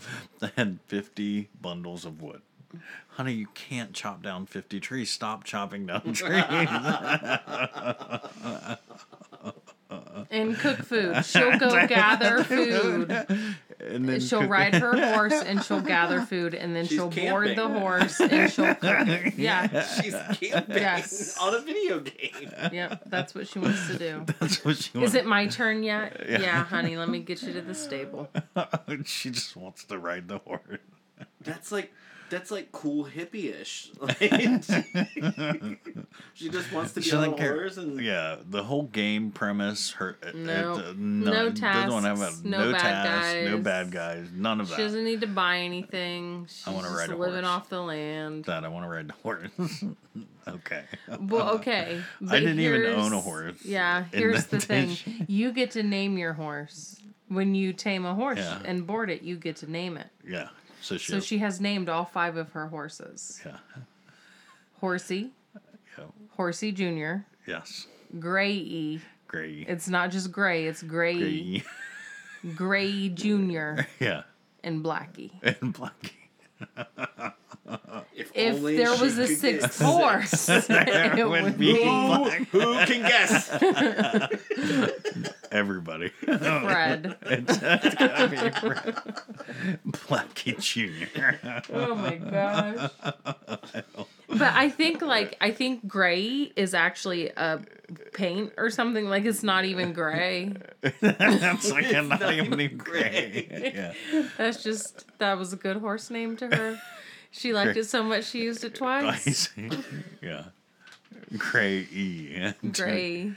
I 0.41 0.51
had 0.55 0.79
50 0.87 1.49
bundles 1.59 2.05
of 2.05 2.21
wood. 2.21 2.41
Honey, 3.09 3.33
you 3.33 3.47
can't 3.53 3.93
chop 3.93 4.23
down 4.23 4.45
50 4.45 4.79
trees. 4.79 5.09
Stop 5.11 5.43
chopping 5.43 5.85
down 5.85 6.01
trees. 6.13 6.43
And 10.29 10.55
cook 10.57 10.77
food. 10.83 11.25
She'll 11.25 11.57
go 11.57 11.69
gather 11.87 12.43
food. 12.43 13.11
and 13.79 14.07
then 14.07 14.19
She'll 14.19 14.41
cook- 14.41 14.49
ride 14.49 14.75
her 14.81 15.13
horse 15.15 15.33
and 15.33 15.63
she'll 15.63 15.81
gather 15.81 16.21
food 16.21 16.53
and 16.53 16.75
then 16.75 16.85
She's 16.85 16.97
she'll 16.97 17.09
board 17.09 17.55
the 17.55 17.67
horse 17.67 18.19
and 18.19 18.51
she'll 18.51 18.75
cook. 18.75 19.07
Yeah. 19.37 19.83
She's 20.01 20.13
camping 20.39 20.75
Yes. 20.77 21.37
on 21.39 21.53
a 21.55 21.59
video 21.61 21.99
game. 21.99 22.51
Yep. 22.71 23.03
That's 23.07 23.33
what 23.35 23.47
she 23.47 23.59
wants 23.59 23.87
to 23.87 23.97
do. 23.97 24.25
That's 24.39 24.63
what 24.63 24.77
she 24.77 24.97
wants. 24.97 25.09
Is 25.11 25.15
it 25.15 25.25
my 25.25 25.47
turn 25.47 25.83
yet? 25.83 26.25
Yeah. 26.27 26.41
Yeah, 26.41 26.63
honey. 26.63 26.95
Let 26.97 27.09
me 27.09 27.19
get 27.19 27.41
you 27.43 27.53
to 27.53 27.61
the 27.61 27.75
stable. 27.75 28.29
she 29.05 29.31
just 29.31 29.55
wants 29.55 29.83
to 29.85 29.97
ride 29.97 30.27
the 30.27 30.37
horse. 30.39 30.79
That's 31.41 31.71
like 31.71 31.91
that's 32.31 32.49
like 32.49 32.71
cool 32.71 33.05
hippie-ish. 33.05 33.91
Like, 34.01 34.17
she 36.33 36.49
just 36.49 36.71
wants 36.73 36.93
to 36.93 37.01
be 37.01 37.05
She 37.05 37.11
on 37.15 37.19
doesn't 37.23 37.33
a 37.33 37.37
care. 37.37 37.53
horse 37.53 37.77
and 37.77 37.99
Yeah, 38.01 38.37
the 38.49 38.63
whole 38.63 38.83
game 38.83 39.29
premise. 39.31 39.91
Her 39.91 40.17
uh, 40.23 40.31
No. 40.33 40.73
uh, 40.73 40.93
No 40.97 41.49
doesn't 41.49 41.91
wanna 41.91 42.15
tasks, 42.15 42.41
a- 42.43 42.47
no 42.47 42.71
bad 42.71 42.81
tasks, 42.81 43.35
no 43.45 43.55
guys. 43.57 43.63
bad 43.63 43.91
guys, 43.91 44.27
none 44.33 44.59
of 44.61 44.67
She 44.67 44.71
that. 44.71 44.77
She 44.77 44.83
doesn't 44.83 45.03
need 45.03 45.21
to 45.21 45.27
buy 45.27 45.57
anything. 45.59 46.47
She's 46.49 46.65
wanna 46.65 46.87
just 46.87 46.97
ride 46.97 47.09
a 47.11 47.15
living 47.17 47.43
horse. 47.43 47.45
off 47.45 47.69
the 47.69 47.81
land. 47.81 48.45
that 48.45 48.63
I 48.63 48.67
want 48.69 48.85
to 48.85 48.89
ride 48.89 49.07
the 49.07 49.13
horse. 49.21 49.49
okay. 50.47 50.83
Well, 51.19 51.49
okay. 51.55 52.01
but 52.19 52.35
I 52.35 52.39
didn't 52.39 52.59
even 52.59 52.85
own 52.87 53.13
a 53.13 53.21
horse 53.21 53.63
Yeah, 53.63 54.05
here's 54.11 54.45
the 54.47 54.57
the 54.57 54.65
thing. 54.65 54.97
You 55.27 55.51
get 55.51 55.71
to 55.71 55.83
name 55.83 56.17
your 56.17 56.33
horse. 56.33 56.97
When 57.27 57.55
you 57.55 57.71
tame 57.71 58.05
a 58.05 58.13
horse 58.13 58.39
Yeah. 58.39 58.59
and 58.65 58.85
board 58.85 59.09
it, 59.09 59.21
you 59.21 59.37
get 59.37 59.55
to 59.57 59.71
name 59.71 59.95
it. 59.95 60.07
Yeah. 60.27 60.49
So 60.81 60.97
she. 60.97 61.11
So 61.11 61.19
she 61.19 61.37
has 61.39 61.61
named 61.61 61.89
all 61.89 62.05
five 62.05 62.37
of 62.37 62.51
her 62.53 62.67
horses. 62.67 63.41
yeah. 63.45 63.57
Horsey, 64.79 65.29
Yeah. 65.97 66.05
Horsey 66.31 66.71
Junior, 66.71 67.25
Yes. 67.45 67.87
Gray 68.19 68.53
E. 68.53 69.01
Gray. 69.27 69.63
It's 69.67 69.87
not 69.87 70.11
just 70.11 70.31
Gray, 70.31 70.65
it's 70.65 70.81
Gray, 70.83 71.17
Gray. 71.19 71.63
Gray 72.55 73.09
Junior, 73.09 73.87
yeah. 73.99 74.23
and 74.63 74.83
Blackie. 74.83 75.31
And 75.43 75.73
Blackie. 75.73 77.33
if, 78.15 78.31
If 78.35 78.55
only 78.55 78.77
there 78.77 78.91
was 78.91 79.17
a 79.17 79.27
could 79.27 79.29
get 79.29 79.39
sixth 79.39 79.81
horse, 79.81 80.49
it 80.49 81.27
would 81.29 81.43
would 81.43 81.57
be 81.57 81.73
be 81.73 81.83
Black- 81.83 82.47
Who 82.49 82.73
can 82.85 83.01
guess? 83.01 83.49
Everybody. 85.51 86.09
Fred. 86.09 87.17
it's, 87.23 87.59
it's 87.61 87.95
gotta 87.95 88.27
be 88.29 88.37
Fred. 88.37 88.95
Blackie 89.87 90.57
Jr. 90.59 91.73
Oh 91.73 91.95
my 91.95 92.15
gosh. 92.15 92.89
But 94.29 94.53
I 94.53 94.69
think 94.69 95.01
like 95.01 95.35
I 95.41 95.51
think 95.51 95.87
gray 95.87 96.51
is 96.55 96.73
actually 96.73 97.29
a 97.29 97.59
paint 98.13 98.53
or 98.57 98.69
something 98.69 99.09
like 99.09 99.25
it's 99.25 99.43
not 99.43 99.65
even 99.65 99.91
gray. 99.91 100.53
That's 101.01 101.69
like 101.71 101.91
a 101.91 102.01
not, 102.01 102.21
not 102.21 102.33
even 102.33 102.61
even 102.61 102.77
gray. 102.77 103.73
Yeah. 103.75 103.93
That's 104.37 104.63
just 104.63 105.05
that 105.19 105.37
was 105.37 105.51
a 105.51 105.57
good 105.57 105.77
horse 105.77 106.09
name 106.09 106.37
to 106.37 106.47
her. 106.47 106.79
She 107.31 107.53
liked 107.53 107.77
it 107.77 107.85
so 107.85 108.03
much 108.11 108.25
she 108.25 108.41
used 108.43 108.63
it 108.63 108.75
twice. 108.75 109.49
Yeah. 110.21 110.45
Gray 111.37 111.87
E. 111.91 112.51
Gray. 112.73 113.31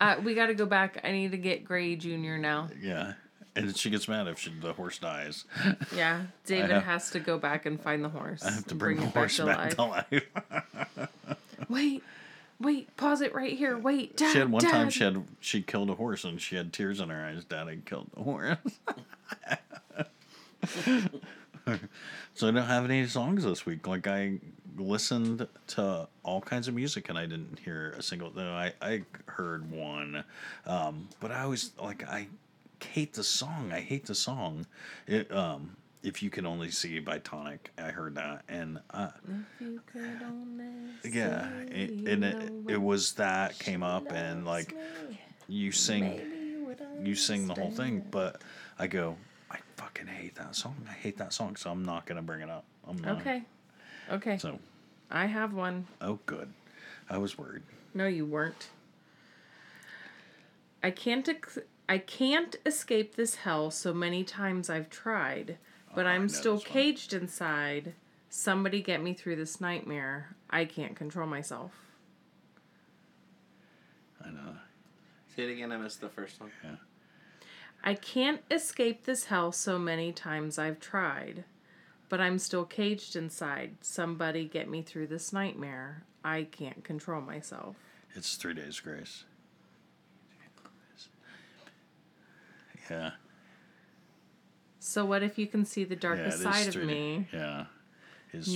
Uh, 0.00 0.16
we 0.22 0.34
got 0.34 0.46
to 0.46 0.54
go 0.54 0.66
back. 0.66 1.00
I 1.04 1.10
need 1.12 1.32
to 1.32 1.36
get 1.38 1.64
Gray 1.64 1.96
Junior 1.96 2.38
now. 2.38 2.68
Yeah. 2.80 3.14
And 3.56 3.76
she 3.76 3.90
gets 3.90 4.06
mad 4.06 4.28
if 4.28 4.38
she, 4.38 4.52
the 4.60 4.72
horse 4.72 4.98
dies. 4.98 5.44
Yeah, 5.94 6.22
David 6.46 6.70
have- 6.70 6.84
has 6.84 7.10
to 7.10 7.20
go 7.20 7.38
back 7.38 7.66
and 7.66 7.80
find 7.80 8.04
the 8.04 8.08
horse. 8.08 8.44
I 8.44 8.52
have 8.52 8.64
to 8.66 8.70
and 8.70 8.78
bring, 8.78 8.96
the 9.00 9.06
horse 9.06 9.38
back, 9.40 9.70
to 9.70 9.74
to 9.76 9.82
life. 9.84 10.12
life. 10.12 11.08
Wait, 11.68 12.04
wait, 12.60 12.96
pause 12.96 13.20
it 13.20 13.34
right 13.34 13.56
here. 13.58 13.76
Wait, 13.76 14.16
Dad. 14.16 14.32
She 14.32 14.38
had 14.38 14.52
one 14.52 14.62
Dad. 14.62 14.70
time 14.70 14.90
she 14.90 15.02
had 15.02 15.24
she 15.40 15.62
killed 15.62 15.90
a 15.90 15.94
horse 15.94 16.22
and 16.22 16.40
she 16.40 16.54
had 16.54 16.72
tears 16.72 17.00
in 17.00 17.08
her 17.08 17.24
eyes. 17.24 17.44
Dad 17.44 17.66
had 17.66 17.84
killed 17.84 18.08
the 18.16 18.22
horse. 18.22 18.56
So 22.34 22.48
I 22.48 22.50
don't 22.50 22.56
have 22.56 22.84
any 22.84 23.06
songs 23.06 23.44
this 23.44 23.66
week. 23.66 23.86
Like 23.86 24.06
I 24.06 24.38
listened 24.76 25.46
to 25.68 26.08
all 26.22 26.40
kinds 26.40 26.68
of 26.68 26.74
music 26.74 27.08
and 27.08 27.18
I 27.18 27.26
didn't 27.26 27.58
hear 27.58 27.94
a 27.98 28.02
single. 28.02 28.32
No, 28.34 28.52
I 28.52 28.72
I 28.80 29.02
heard 29.26 29.70
one, 29.70 30.24
um, 30.66 31.08
but 31.20 31.30
I 31.32 31.42
always 31.42 31.72
like 31.82 32.06
I 32.08 32.28
hate 32.82 33.14
the 33.14 33.24
song. 33.24 33.70
I 33.72 33.80
hate 33.80 34.06
the 34.06 34.14
song. 34.14 34.66
It 35.06 35.30
um. 35.32 35.76
If 36.00 36.22
you 36.22 36.30
can 36.30 36.46
only 36.46 36.70
see 36.70 37.00
by 37.00 37.18
Tonic, 37.18 37.72
I 37.76 37.90
heard 37.90 38.14
that, 38.14 38.44
and 38.48 38.78
uh, 38.90 39.08
If 39.26 39.60
you 39.60 39.80
could 39.92 40.22
only 40.24 40.64
yeah, 41.04 41.48
it, 41.66 41.90
and 41.90 42.24
it, 42.24 42.52
it 42.68 42.80
was 42.80 43.14
that 43.14 43.58
came 43.58 43.82
up, 43.82 44.12
and 44.12 44.46
like 44.46 44.76
you 45.48 45.72
sing 45.72 46.20
you 47.02 47.16
sing 47.16 47.48
the 47.48 47.54
whole 47.54 47.72
thing, 47.72 48.04
but 48.12 48.40
I 48.78 48.86
go, 48.86 49.16
fucking 49.78 50.06
hate 50.08 50.34
that 50.34 50.54
song. 50.56 50.76
I 50.88 50.92
hate 50.92 51.16
that 51.18 51.32
song, 51.32 51.56
so 51.56 51.70
I'm 51.70 51.84
not 51.84 52.04
gonna 52.04 52.22
bring 52.22 52.40
it 52.40 52.50
up. 52.50 52.64
I'm 52.86 52.98
not. 52.98 53.20
Okay, 53.20 53.42
okay. 54.10 54.36
So, 54.38 54.58
I 55.10 55.26
have 55.26 55.54
one. 55.54 55.86
oh, 56.02 56.18
good. 56.26 56.52
I 57.08 57.16
was 57.18 57.38
worried. 57.38 57.62
No, 57.94 58.06
you 58.06 58.26
weren't. 58.26 58.68
I 60.82 60.90
can't. 60.90 61.28
Ex- 61.28 61.58
I 61.88 61.98
can't 61.98 62.56
escape 62.66 63.14
this 63.16 63.36
hell. 63.36 63.70
So 63.70 63.94
many 63.94 64.24
times 64.24 64.68
I've 64.68 64.90
tried, 64.90 65.56
but 65.94 66.04
Oh, 66.06 66.08
I 66.08 66.12
I'm 66.14 66.28
still 66.28 66.56
this 66.56 66.64
one. 66.64 66.72
caged 66.72 67.12
inside. 67.14 67.94
Somebody 68.30 68.82
get 68.82 69.02
me 69.02 69.14
through 69.14 69.36
this 69.36 69.60
nightmare. 69.60 70.36
I 70.50 70.64
can't 70.66 70.94
control 70.94 71.26
myself. 71.26 71.72
I 74.22 74.30
know. 74.30 74.56
Say 75.34 75.44
it 75.44 75.52
again. 75.52 75.72
I 75.72 75.78
missed 75.78 76.00
the 76.02 76.08
first 76.10 76.38
one. 76.40 76.50
I 77.82 77.94
can't 77.94 78.42
escape 78.50 79.04
this 79.04 79.24
hell 79.24 79.52
so 79.52 79.78
many 79.78 80.12
times 80.12 80.58
I've 80.58 80.80
tried, 80.80 81.44
but 82.08 82.20
I'm 82.20 82.38
still 82.38 82.64
caged 82.64 83.16
inside. 83.16 83.76
Somebody 83.80 84.44
get 84.46 84.68
me 84.68 84.82
through 84.82 85.06
this 85.06 85.32
nightmare. 85.32 86.02
I 86.24 86.44
can't 86.50 86.82
control 86.84 87.20
myself. 87.20 87.76
It's 88.14 88.36
three 88.36 88.54
days 88.54 88.80
grace. 88.80 89.24
Yeah. 92.90 93.10
So 94.80 95.04
what 95.04 95.22
if 95.22 95.38
you 95.38 95.46
can 95.46 95.64
see 95.66 95.84
the 95.84 95.96
darkest 95.96 96.38
is 96.38 96.42
side 96.42 96.74
of 96.74 96.84
me? 96.84 97.28
da- 97.30 97.38
Yeah. 97.38 97.66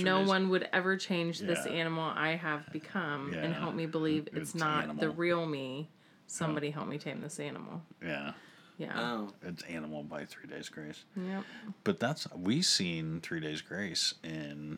No 0.03 0.19
days- 0.19 0.27
one 0.27 0.49
would 0.49 0.67
ever 0.73 0.97
change 0.97 1.39
this 1.39 1.65
animal 1.65 2.03
I 2.15 2.29
have 2.35 2.71
become 2.71 3.33
and 3.33 3.53
help 3.53 3.75
me 3.75 3.85
believe 3.85 4.27
it's, 4.27 4.37
It's 4.51 4.55
not 4.55 4.99
the 4.99 5.09
real 5.09 5.45
me. 5.45 5.89
Somebody 6.27 6.71
help 6.71 6.87
me 6.87 6.97
tame 6.97 7.21
this 7.21 7.39
animal. 7.39 7.83
Yeah. 8.03 8.33
Yeah. 8.77 8.91
Oh, 8.99 9.33
It's 9.43 9.63
animal 9.63 10.03
by 10.03 10.25
three 10.25 10.49
days 10.49 10.67
grace. 10.69 11.03
Yep. 11.15 11.43
But 11.83 11.99
that's 11.99 12.27
we 12.35 12.61
seen 12.61 13.21
three 13.21 13.39
days 13.39 13.61
grace 13.61 14.15
in 14.23 14.77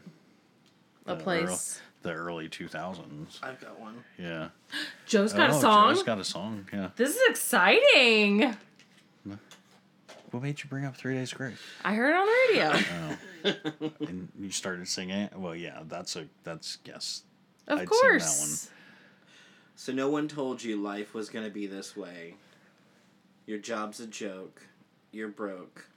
A 1.06 1.16
the 1.16 1.24
place. 1.24 1.80
earl- 1.80 1.82
the 2.04 2.12
early 2.14 2.50
two 2.50 2.68
thousands. 2.68 3.39
I've 3.41 3.60
got 3.60 3.80
one. 3.80 4.04
Yeah. 4.20 4.50
Joe's 5.08 5.34
got 5.34 5.50
Oh, 5.52 5.58
a 5.58 5.62
song. 5.62 5.93
Joe's 5.96 6.04
got 6.04 6.20
a 6.20 6.24
song. 6.24 6.68
Yeah. 6.72 6.89
This 6.96 7.16
is 7.16 7.22
exciting. 7.30 8.56
What 10.32 10.43
made 10.43 10.62
you 10.62 10.70
bring 10.70 10.84
up 10.86 10.98
Three 10.98 11.14
Days 11.14 11.32
Grace? 11.32 11.58
I 11.86 11.93
heard 11.93 12.10
it 12.10 12.16
on 12.16 12.26
the 12.26 12.60
radio. 12.60 13.16
Oh. 13.48 13.91
and 14.08 14.28
you 14.39 14.50
started 14.50 14.88
singing 14.88 15.16
it? 15.18 15.36
Well, 15.38 15.56
yeah, 15.56 15.82
that's 15.88 16.16
a, 16.16 16.26
that's, 16.43 16.80
yes. 16.84 17.22
Of 17.68 17.78
I'd 17.78 17.82
sing 17.82 17.86
that 17.86 18.02
course. 18.02 18.70
So 19.76 19.93
no 19.93 20.10
one 20.10 20.28
told 20.28 20.64
you 20.64 20.82
life 20.82 21.14
was 21.14 21.30
gonna 21.30 21.52
be 21.52 21.68
this 21.68 21.96
way. 21.96 22.34
Your 23.46 23.58
job's 23.60 24.00
a 24.00 24.08
joke. 24.08 24.64
You're 25.12 25.28
broke. 25.30 25.88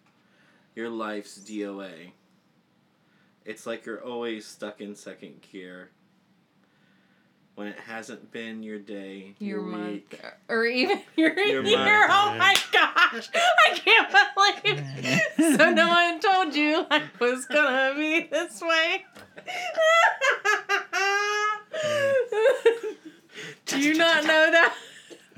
your 0.75 0.89
life's 0.91 1.39
DOA. 1.39 2.13
It's 3.45 3.67
like 3.67 3.85
you're 3.87 4.03
always 4.05 4.47
stuck 4.47 4.81
in 4.81 4.95
second 4.95 5.41
gear. 5.51 5.91
When 7.55 7.67
it 7.67 7.79
hasn't 7.81 8.31
been 8.31 8.63
your 8.63 8.79
day, 8.79 9.35
Your 9.41 9.59
your, 9.61 9.63
month, 9.63 9.91
week. 10.13 10.21
or 10.49 10.65
even 10.65 11.01
your, 11.17 11.37
Your 11.37 11.65
year. 11.65 12.07
month. 12.07 12.11
Oh 12.15 12.37
my 12.39 12.55
gosh, 12.73 13.29
I 13.35 13.75
can't 13.75 14.13
believe. 15.35 15.57
so 15.59 15.71
no 15.73 15.89
one 15.89 16.21
told 16.21 16.55
you 16.55 16.87
life 16.89 17.19
was 17.19 17.47
gonna 17.47 17.95
be 17.97 18.29
this 18.31 18.61
way. 18.63 19.05
Do 23.67 23.81
you 23.81 23.95
not 23.95 24.23
know 24.25 24.51
that? 24.53 24.75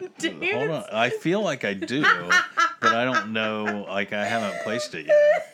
Dude? 0.18 0.42
Hold 0.54 0.70
on. 0.70 0.84
I 0.92 1.10
feel 1.10 1.42
like 1.42 1.64
I 1.64 1.74
do, 1.74 2.02
but 2.02 2.94
I 2.94 3.04
don't 3.04 3.32
know. 3.32 3.84
Like 3.88 4.12
I 4.12 4.24
haven't 4.24 4.62
placed 4.62 4.94
it 4.94 5.06
yet. 5.06 5.46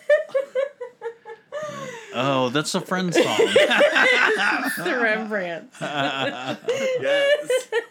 Oh, 2.18 2.48
that's 2.48 2.74
a 2.74 2.80
friend 2.80 3.12
song. 3.12 3.24
the 3.24 4.98
Rembrandts. 5.02 5.78
Yes. 5.80 6.58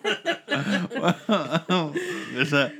Is 2.35 2.51
that? 2.51 2.73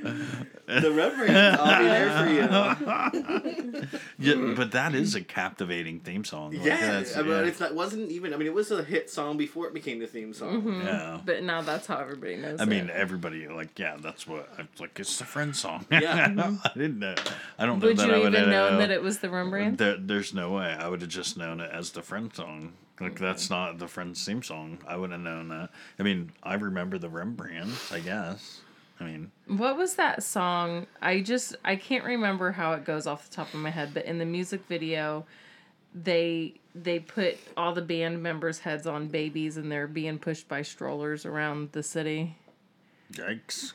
The 0.66 0.90
Rembrandts, 0.92 1.60
I'll 1.60 1.78
be 1.78 1.88
there 1.88 2.10
for 2.24 3.82
you. 3.82 3.86
Yeah, 4.18 4.54
but 4.56 4.72
that 4.72 4.94
is 4.94 5.14
a 5.14 5.20
captivating 5.20 6.00
theme 6.00 6.24
song. 6.24 6.52
Like, 6.52 6.64
Yeah, 6.64 6.76
that's- 6.80 7.16
I 7.16 7.22
mean, 7.22 7.30
yeah. 7.30 7.40
it's 7.42 7.60
not 7.60 7.74
wasn't 7.74 8.10
even. 8.10 8.32
I 8.34 8.36
mean, 8.36 8.46
it 8.46 8.54
was 8.54 8.70
a 8.70 8.82
hit 8.82 9.10
song 9.10 9.36
before 9.36 9.66
it 9.66 9.74
became 9.74 9.98
the 9.98 10.06
theme 10.06 10.32
song. 10.32 10.62
Mm-hmm. 10.62 10.80
Yeah. 10.86 11.20
But 11.24 11.42
now 11.42 11.60
that's 11.62 11.86
how 11.86 11.98
everybody 11.98 12.36
knows. 12.36 12.60
I 12.60 12.64
mean, 12.64 12.90
everybody 12.90 13.46
like, 13.48 13.78
yeah, 13.78 13.96
that's 14.00 14.26
what. 14.26 14.48
I'm 14.58 14.68
like, 14.80 14.98
it's 14.98 15.18
the 15.18 15.24
friend 15.24 15.54
song. 15.54 15.84
Yeah. 15.90 16.56
I 16.64 16.70
didn't 16.74 16.98
know. 16.98 17.14
I 17.58 17.66
don't 17.66 17.78
know 17.78 17.88
would 17.88 17.98
that 17.98 18.08
you 18.08 18.14
I 18.14 18.18
would 18.18 18.28
even 18.34 18.40
have 18.40 18.48
known 18.48 18.78
that 18.78 18.90
it 18.90 19.02
was 19.02 19.18
the 19.18 19.28
Rembrandt. 19.30 19.78
There, 19.78 19.96
there's 19.98 20.32
no 20.34 20.52
way. 20.52 20.74
I 20.78 20.88
would 20.88 21.02
have 21.02 21.10
just 21.10 21.36
known 21.36 21.60
it 21.60 21.70
as 21.70 21.90
the 21.92 22.02
friend 22.02 22.34
song. 22.34 22.72
Like 22.98 23.18
that's 23.18 23.50
not 23.50 23.78
the 23.78 23.86
friend's 23.88 24.24
theme 24.24 24.42
song. 24.42 24.78
I 24.88 24.96
would 24.96 25.10
have 25.10 25.20
known 25.20 25.48
that. 25.48 25.68
I 25.98 26.02
mean, 26.02 26.32
I 26.42 26.54
remember 26.54 26.96
the 26.98 27.10
Rembrandt. 27.10 27.70
I 27.92 28.00
guess. 28.00 28.60
I 28.98 29.04
mean, 29.04 29.30
What 29.46 29.76
was 29.76 29.94
that 29.96 30.22
song? 30.22 30.86
I 31.02 31.20
just 31.20 31.54
I 31.64 31.76
can't 31.76 32.04
remember 32.04 32.52
how 32.52 32.72
it 32.72 32.84
goes 32.84 33.06
off 33.06 33.28
the 33.28 33.36
top 33.36 33.52
of 33.52 33.60
my 33.60 33.70
head, 33.70 33.90
but 33.92 34.04
in 34.06 34.18
the 34.18 34.24
music 34.24 34.62
video, 34.68 35.26
they 35.94 36.54
they 36.74 36.98
put 37.00 37.36
all 37.56 37.72
the 37.72 37.82
band 37.82 38.22
members' 38.22 38.60
heads 38.60 38.86
on 38.86 39.08
babies 39.08 39.56
and 39.56 39.70
they're 39.70 39.86
being 39.86 40.18
pushed 40.18 40.48
by 40.48 40.62
strollers 40.62 41.24
around 41.26 41.72
the 41.72 41.82
city. 41.82 42.36
yikes. 43.12 43.72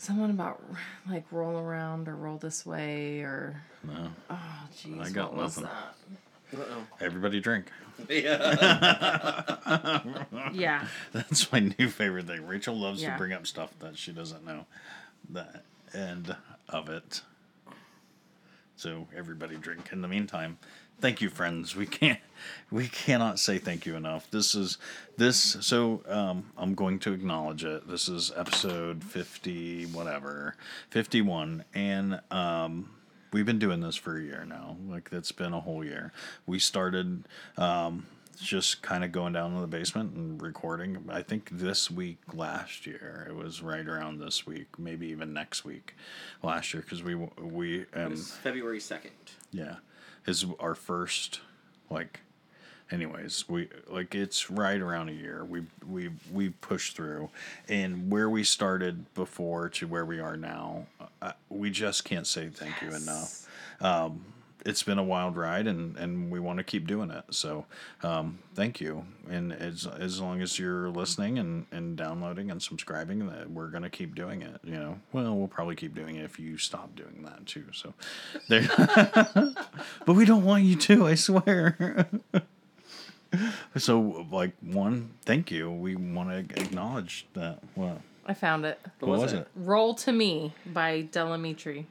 Something 0.00 0.30
about 0.30 0.62
like 1.08 1.24
roll 1.32 1.58
around 1.58 2.06
or 2.06 2.14
roll 2.14 2.36
this 2.38 2.64
way 2.64 3.20
or 3.20 3.62
No, 3.82 4.10
oh 4.30 4.68
jeez, 4.74 5.00
I 5.04 5.10
got 5.10 5.34
what 5.34 5.44
was 5.44 5.58
nothing. 5.58 5.70
that? 6.52 6.60
Uh-oh. 6.60 6.86
everybody 7.00 7.40
drink. 7.40 7.66
Yeah. 8.08 9.54
Yeah, 10.52 10.86
That's 11.12 11.50
my 11.52 11.60
new 11.78 11.88
favorite 11.88 12.26
thing. 12.26 12.46
Rachel 12.46 12.76
loves 12.76 13.02
Yeah. 13.02 13.12
to 13.12 13.18
bring 13.18 13.32
up 13.32 13.46
stuff 13.46 13.70
that 13.80 13.98
she 13.98 14.12
doesn't 14.12 14.44
know 14.46 14.64
the 15.28 15.46
end 15.94 16.34
of 16.68 16.88
it. 16.88 17.20
So 18.76 19.06
everybody 19.16 19.56
drink. 19.56 19.90
In 19.92 20.00
the 20.02 20.08
meantime, 20.08 20.58
thank 21.00 21.20
you, 21.20 21.28
friends. 21.28 21.74
We 21.76 21.84
can't, 21.86 22.20
we 22.70 22.86
cannot 22.88 23.38
say 23.40 23.58
thank 23.58 23.84
you 23.86 23.96
enough. 23.96 24.30
This 24.30 24.54
is 24.54 24.78
this. 25.16 25.56
So 25.60 26.02
um, 26.08 26.50
I'm 26.56 26.74
going 26.74 26.98
to 27.00 27.12
acknowledge 27.12 27.64
it. 27.64 27.88
This 27.88 28.08
is 28.08 28.32
episode 28.36 29.02
fifty, 29.04 29.84
whatever, 29.86 30.54
fifty 30.90 31.20
one, 31.20 31.64
and 31.74 32.20
um, 32.30 32.88
we've 33.32 33.46
been 33.46 33.58
doing 33.58 33.80
this 33.80 33.96
for 33.96 34.18
a 34.18 34.22
year 34.22 34.44
now. 34.46 34.76
Like 34.88 35.08
it's 35.12 35.32
been 35.32 35.52
a 35.52 35.60
whole 35.60 35.84
year. 35.84 36.12
We 36.46 36.58
started. 36.58 37.24
Um, 37.56 38.06
just 38.40 38.82
kind 38.82 39.02
of 39.02 39.10
going 39.10 39.32
down 39.32 39.54
to 39.54 39.60
the 39.60 39.66
basement 39.66 40.14
and 40.14 40.40
recording. 40.40 41.04
I 41.08 41.22
think 41.22 41.50
this 41.52 41.90
week 41.90 42.18
last 42.32 42.86
year 42.86 43.26
it 43.28 43.34
was 43.34 43.62
right 43.62 43.86
around 43.86 44.20
this 44.20 44.46
week, 44.46 44.78
maybe 44.78 45.08
even 45.08 45.32
next 45.32 45.64
week 45.64 45.94
last 46.42 46.72
year 46.72 46.82
because 46.82 47.02
we 47.02 47.16
we 47.16 47.84
um 47.94 48.10
was 48.10 48.30
February 48.32 48.78
second. 48.80 49.10
yeah 49.50 49.76
is 50.26 50.46
our 50.60 50.74
first 50.74 51.40
like 51.90 52.20
anyways 52.90 53.48
we 53.48 53.68
like 53.88 54.14
it's 54.14 54.50
right 54.50 54.80
around 54.80 55.08
a 55.08 55.12
year 55.12 55.44
we 55.44 55.62
we 55.86 56.10
we 56.32 56.48
pushed 56.48 56.96
through 56.96 57.28
and 57.68 58.10
where 58.10 58.30
we 58.30 58.42
started 58.42 59.12
before 59.14 59.68
to 59.68 59.86
where 59.86 60.04
we 60.04 60.20
are 60.20 60.36
now 60.36 60.86
uh, 61.20 61.32
we 61.48 61.70
just 61.70 62.04
can't 62.04 62.26
say 62.26 62.48
thank 62.48 62.80
you 62.82 62.88
enough 62.88 63.46
it's 64.68 64.82
been 64.82 64.98
a 64.98 65.02
wild 65.02 65.36
ride 65.36 65.66
and, 65.66 65.96
and 65.96 66.30
we 66.30 66.40
want 66.40 66.58
to 66.58 66.64
keep 66.64 66.86
doing 66.86 67.10
it. 67.10 67.24
So 67.30 67.64
um, 68.02 68.38
thank 68.54 68.80
you. 68.80 69.04
And 69.28 69.52
as, 69.52 69.86
as 69.86 70.20
long 70.20 70.42
as 70.42 70.58
you're 70.58 70.90
listening 70.90 71.38
and, 71.38 71.66
and 71.70 71.96
downloading 71.96 72.50
and 72.50 72.62
subscribing, 72.62 73.26
that 73.28 73.50
we're 73.50 73.68
going 73.68 73.82
to 73.82 73.90
keep 73.90 74.14
doing 74.14 74.42
it. 74.42 74.60
You 74.64 74.74
know, 74.74 74.98
well, 75.12 75.34
we'll 75.36 75.48
probably 75.48 75.76
keep 75.76 75.94
doing 75.94 76.16
it 76.16 76.24
if 76.24 76.38
you 76.38 76.58
stop 76.58 76.94
doing 76.96 77.22
that 77.24 77.46
too. 77.46 77.64
So 77.72 77.94
there, 78.48 78.68
but 80.06 80.14
we 80.14 80.24
don't 80.24 80.44
want 80.44 80.64
you 80.64 80.76
to, 80.76 81.06
I 81.06 81.14
swear. 81.14 82.08
so 83.76 84.26
like 84.30 84.52
one, 84.60 85.10
thank 85.24 85.50
you. 85.50 85.70
We 85.70 85.96
want 85.96 86.30
to 86.30 86.60
acknowledge 86.62 87.26
that. 87.34 87.60
Well, 87.76 88.00
I 88.26 88.34
found 88.34 88.64
it. 88.64 88.78
what 89.00 89.18
was, 89.20 89.32
it? 89.32 89.46
Roll 89.56 89.94
to 89.96 90.12
Me 90.12 90.52
by 90.66 91.02
Del 91.02 91.28
Amitri. 91.28 91.84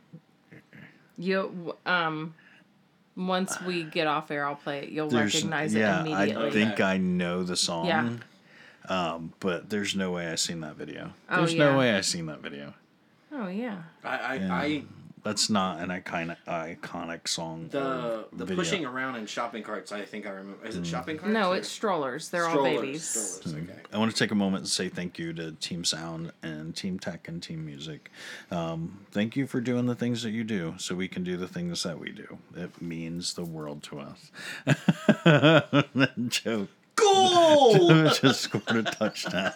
You 1.17 1.75
um 1.85 2.35
once 3.15 3.59
we 3.61 3.83
get 3.83 4.05
off 4.05 4.29
air 4.29 4.45
I'll 4.45 4.55
play 4.55 4.79
it. 4.83 4.89
You'll 4.89 5.09
There's- 5.09 5.33
recognize 5.33 5.73
yeah, 5.73 5.97
it 5.97 6.07
immediately. 6.07 6.47
I 6.47 6.51
think 6.51 6.71
Okay. 6.73 6.83
I 6.83 6.97
know 6.97 7.43
the 7.43 7.55
song. 7.55 7.85
Yeah. 7.87 8.09
Um, 8.89 9.33
but 9.41 9.69
there's 9.69 9.95
no 9.95 10.11
way 10.11 10.27
I 10.27 10.35
seen 10.35 10.61
that 10.61 10.75
video. 10.77 11.11
Oh, 11.29 11.37
There's 11.37 11.53
yeah. 11.55 11.71
no 11.71 11.77
way 11.77 11.93
I 11.93 12.01
seen 12.01 12.27
that 12.27 12.39
video. 12.41 12.73
oh 13.33 13.47
yeah. 13.47 13.81
I 14.03 14.17
I, 14.17 14.33
Yeah. 14.35 14.53
I 14.53 14.83
That's 15.27 15.49
not 15.49 15.79
an 15.81 15.89
iconic 15.89 16.37
iconic 16.47 17.27
song. 17.27 17.67
the 17.69 18.27
the 18.31 18.45
video. 18.45 18.63
pushing 18.63 18.85
around 18.85 19.17
in 19.17 19.25
shopping 19.25 19.61
carts. 19.61 19.91
I 19.91 20.05
think 20.05 20.25
I 20.25 20.29
remember. 20.29 20.65
Is 20.65 20.77
it 20.77 20.87
shopping 20.87 21.17
carts? 21.17 21.33
No, 21.33 21.51
or- 21.51 21.57
it's 21.57 21.67
strollers. 21.67 22.29
They're 22.29 22.47
all 22.47 22.63
babies. 22.63 23.03
strollers, 23.03 23.61
Okay. 23.69 23.79
I 23.91 23.97
want 23.97 24.09
to 24.09 24.17
take 24.17 24.31
a 24.31 24.35
moment 24.35 24.61
and 24.61 24.69
say 24.69 24.87
thank 24.87 25.19
you 25.19 25.33
to 25.33 25.51
Team 25.51 25.83
Sound 25.83 26.31
and 26.43 26.73
Team 26.73 26.97
Tech 26.97 27.27
and 27.27 27.43
Team 27.43 27.65
Music. 27.65 28.09
Um, 28.51 28.99
thank 29.11 29.35
you 29.35 29.47
for 29.47 29.59
doing 29.59 29.85
the 29.85 29.95
things 29.95 30.23
that 30.23 30.31
you 30.31 30.45
do 30.45 30.75
so 30.77 30.95
we 30.95 31.09
can 31.09 31.25
do 31.25 31.35
the 31.35 31.47
things 31.49 31.83
that 31.83 31.99
we 31.99 32.11
do. 32.11 32.37
It 32.55 32.81
means 32.81 33.33
the 33.33 33.43
world 33.43 33.83
to 33.83 33.99
us. 33.99 34.31
Joke. 36.29 36.69
Goal. 36.95 38.09
just 38.21 38.39
scored 38.39 38.63
a 38.69 38.83
touchdown. 38.83 39.51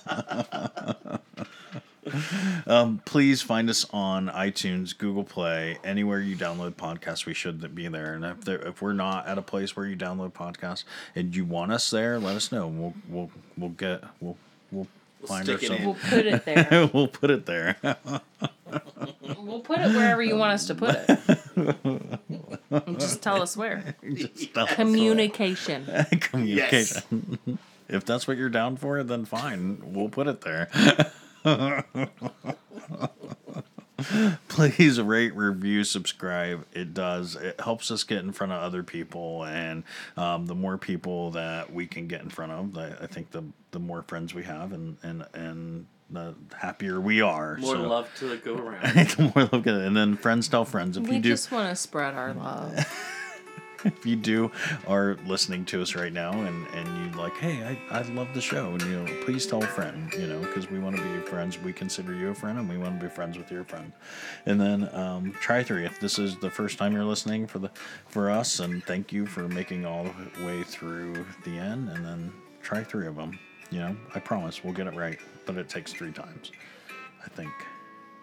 um, 2.67 3.01
please 3.05 3.41
find 3.41 3.69
us 3.69 3.85
on 3.93 4.27
iTunes, 4.29 4.97
Google 4.97 5.23
Play, 5.23 5.77
anywhere 5.83 6.19
you 6.19 6.35
download 6.35 6.73
podcasts. 6.73 7.25
We 7.25 7.33
should 7.33 7.75
be 7.75 7.87
there. 7.87 8.13
And 8.13 8.25
if, 8.25 8.41
there, 8.41 8.59
if 8.67 8.81
we're 8.81 8.93
not 8.93 9.27
at 9.27 9.37
a 9.37 9.41
place 9.41 9.75
where 9.75 9.85
you 9.85 9.95
download 9.95 10.33
podcasts 10.33 10.83
and 11.15 11.35
you 11.35 11.45
want 11.45 11.71
us 11.71 11.89
there, 11.91 12.17
let 12.19 12.35
us 12.35 12.51
know. 12.51 12.67
We'll 12.67 12.93
we'll 13.07 13.31
we'll 13.57 13.69
get 13.69 14.03
we'll 14.19 14.37
we'll, 14.71 14.87
We'll 15.21 15.27
find 15.27 15.45
stick 15.45 15.61
it 15.61 15.69
ourselves. 15.71 15.81
in. 15.83 15.85
We'll 15.85 16.23
put 16.23 16.25
it 16.25 16.45
there. 16.45 16.89
we'll 16.93 17.07
put 17.07 17.29
it 17.29 17.45
there. 17.45 17.77
we'll 19.37 19.59
put 19.59 19.77
it 19.79 19.95
wherever 19.95 20.23
you 20.23 20.35
want 20.35 20.53
us 20.53 20.65
to 20.65 20.73
put 20.73 20.95
it. 21.07 22.97
Just 22.99 23.21
tell 23.21 23.39
us 23.39 23.55
where. 23.55 23.95
Just 24.13 24.51
tell 24.55 24.63
us 24.63 24.73
Communication. 24.73 25.85
what- 25.85 26.21
communication. 26.21 27.59
If 27.87 28.03
that's 28.05 28.27
what 28.27 28.37
you're 28.37 28.49
down 28.49 28.77
for, 28.77 29.03
then 29.03 29.25
fine. 29.25 29.93
We'll 29.93 30.09
put 30.09 30.25
it 30.25 30.41
there. 30.41 30.69
Please 34.47 34.99
rate, 34.99 35.35
review, 35.35 35.83
subscribe. 35.83 36.65
It 36.73 36.93
does. 36.93 37.35
It 37.35 37.59
helps 37.59 37.91
us 37.91 38.03
get 38.03 38.19
in 38.19 38.31
front 38.31 38.51
of 38.51 38.61
other 38.61 38.83
people, 38.83 39.43
and 39.45 39.83
um, 40.17 40.47
the 40.47 40.55
more 40.55 40.77
people 40.77 41.31
that 41.31 41.71
we 41.71 41.87
can 41.87 42.07
get 42.07 42.21
in 42.21 42.29
front 42.29 42.51
of, 42.51 42.77
I, 42.77 43.03
I 43.03 43.07
think 43.07 43.31
the 43.31 43.43
the 43.71 43.79
more 43.79 44.01
friends 44.01 44.33
we 44.33 44.43
have, 44.43 44.73
and 44.73 44.97
and 45.03 45.25
and 45.33 45.85
the 46.09 46.33
happier 46.57 46.99
we 46.99 47.21
are. 47.21 47.57
More 47.57 47.75
so. 47.75 47.87
love 47.87 48.09
to 48.17 48.37
go 48.37 48.55
around. 48.57 48.81
the 48.95 49.31
more 49.35 49.49
love, 49.51 49.67
and 49.67 49.95
then 49.95 50.17
friends 50.17 50.47
tell 50.47 50.65
friends. 50.65 50.97
If 50.97 51.07
We 51.07 51.17
you 51.17 51.21
do, 51.21 51.29
just 51.29 51.51
want 51.51 51.69
to 51.69 51.75
spread 51.75 52.15
our 52.15 52.33
love. 52.33 52.75
if 53.85 54.05
you 54.05 54.15
do 54.15 54.51
are 54.87 55.17
listening 55.25 55.65
to 55.65 55.81
us 55.81 55.95
right 55.95 56.13
now 56.13 56.31
and 56.31 56.67
and 56.67 56.87
you 57.13 57.19
like 57.19 57.35
hey 57.37 57.63
i, 57.91 57.99
I 57.99 58.01
love 58.13 58.27
the 58.33 58.41
show 58.41 58.71
and 58.71 58.81
you 58.83 59.03
know 59.03 59.23
please 59.23 59.45
tell 59.45 59.63
a 59.63 59.67
friend 59.67 60.11
you 60.13 60.27
know 60.27 60.39
because 60.39 60.69
we 60.69 60.79
want 60.79 60.95
to 60.97 61.01
be 61.01 61.09
your 61.09 61.21
friends. 61.21 61.57
We 61.59 61.71
consider 61.71 62.13
you 62.13 62.29
a 62.29 62.35
friend 62.35 62.59
and 62.59 62.69
we 62.69 62.77
want 62.77 62.99
to 62.99 63.05
be 63.05 63.09
friends 63.09 63.37
with 63.37 63.51
your 63.51 63.63
friend. 63.63 63.93
And 64.45 64.59
then 64.59 64.93
um, 64.93 65.31
try 65.39 65.63
three 65.63 65.85
if 65.85 65.99
this 65.99 66.19
is 66.19 66.37
the 66.37 66.49
first 66.49 66.77
time 66.77 66.93
you're 66.93 67.05
listening 67.05 67.47
for 67.47 67.59
the 67.59 67.69
for 68.07 68.29
us 68.29 68.59
and 68.59 68.83
thank 68.83 69.11
you 69.11 69.25
for 69.25 69.47
making 69.47 69.85
all 69.85 70.03
the 70.03 70.45
way 70.45 70.63
through 70.63 71.25
the 71.45 71.57
end 71.57 71.89
and 71.89 72.05
then 72.05 72.33
try 72.61 72.83
three 72.83 73.07
of 73.07 73.15
them 73.15 73.39
you 73.69 73.79
know? 73.79 73.95
I 74.13 74.19
promise 74.19 74.63
we'll 74.63 74.73
get 74.73 74.87
it 74.87 74.93
right 74.93 75.19
but 75.45 75.55
it 75.57 75.69
takes 75.69 75.93
three 75.93 76.11
times 76.11 76.51
i 77.25 77.29
think 77.29 77.51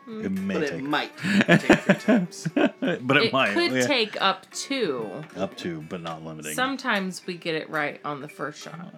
Mm. 0.08 0.24
It 0.24 0.30
may 0.30 0.54
But 0.54 0.68
take, 0.68 0.72
it 0.78 0.82
might 0.84 1.16
take 1.60 1.78
three 1.80 1.94
times. 1.96 2.48
but 2.54 3.16
it, 3.16 3.24
It 3.24 3.32
might 3.32 3.52
could 3.52 3.72
yeah. 3.72 3.86
take 3.86 4.20
up 4.22 4.50
to. 4.52 5.22
up 5.36 5.56
to, 5.58 5.82
but 5.82 6.00
not 6.00 6.24
limiting. 6.24 6.54
Sometimes 6.54 7.26
we 7.26 7.36
get 7.36 7.54
it 7.54 7.68
right 7.68 8.00
on 8.04 8.20
the 8.22 8.28
first 8.28 8.62
shot. 8.62 8.94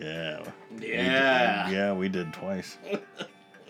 yeah, 0.00 0.40
We 0.72 0.78
did- 0.80 0.88
Yeah. 0.90 1.70
yeah, 1.70 1.92
we 1.92 2.08
did 2.08 2.32
twice. 2.32 2.78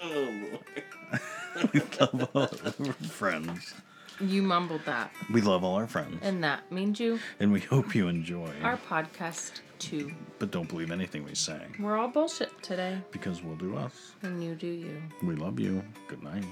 Oh, 0.07 0.09
Lord. 0.11 1.73
we 1.73 1.81
love 1.99 2.29
all 2.35 2.43
our 2.43 2.93
friends. 3.09 3.73
You 4.21 4.43
mumbled 4.43 4.83
that. 4.85 5.11
We 5.33 5.41
love 5.41 5.65
all 5.65 5.77
our 5.77 5.87
friends, 5.87 6.19
And 6.21 6.45
that 6.45 6.71
means 6.71 7.01
you, 7.01 7.21
and 7.41 7.51
we 7.53 7.61
hope 7.61 7.95
you 7.95 8.09
enjoy. 8.09 8.53
our 8.63 8.77
podcast 8.77 9.61
too. 9.79 10.12
But 10.39 10.51
don't 10.51 10.68
believe 10.68 10.91
anything 10.91 11.25
we 11.25 11.35
say 11.35 11.61
We're 11.79 11.97
all 11.97 12.09
bullshit 12.09 12.51
today. 12.62 12.99
because 13.12 13.43
we'll 13.43 13.57
do 13.57 13.77
us. 13.77 14.14
And 14.22 14.43
you 14.43 14.55
do 14.55 14.66
you. 14.66 15.01
We 15.22 15.35
love 15.37 15.59
you. 15.61 15.83
Good 16.09 16.22
night. 16.22 16.45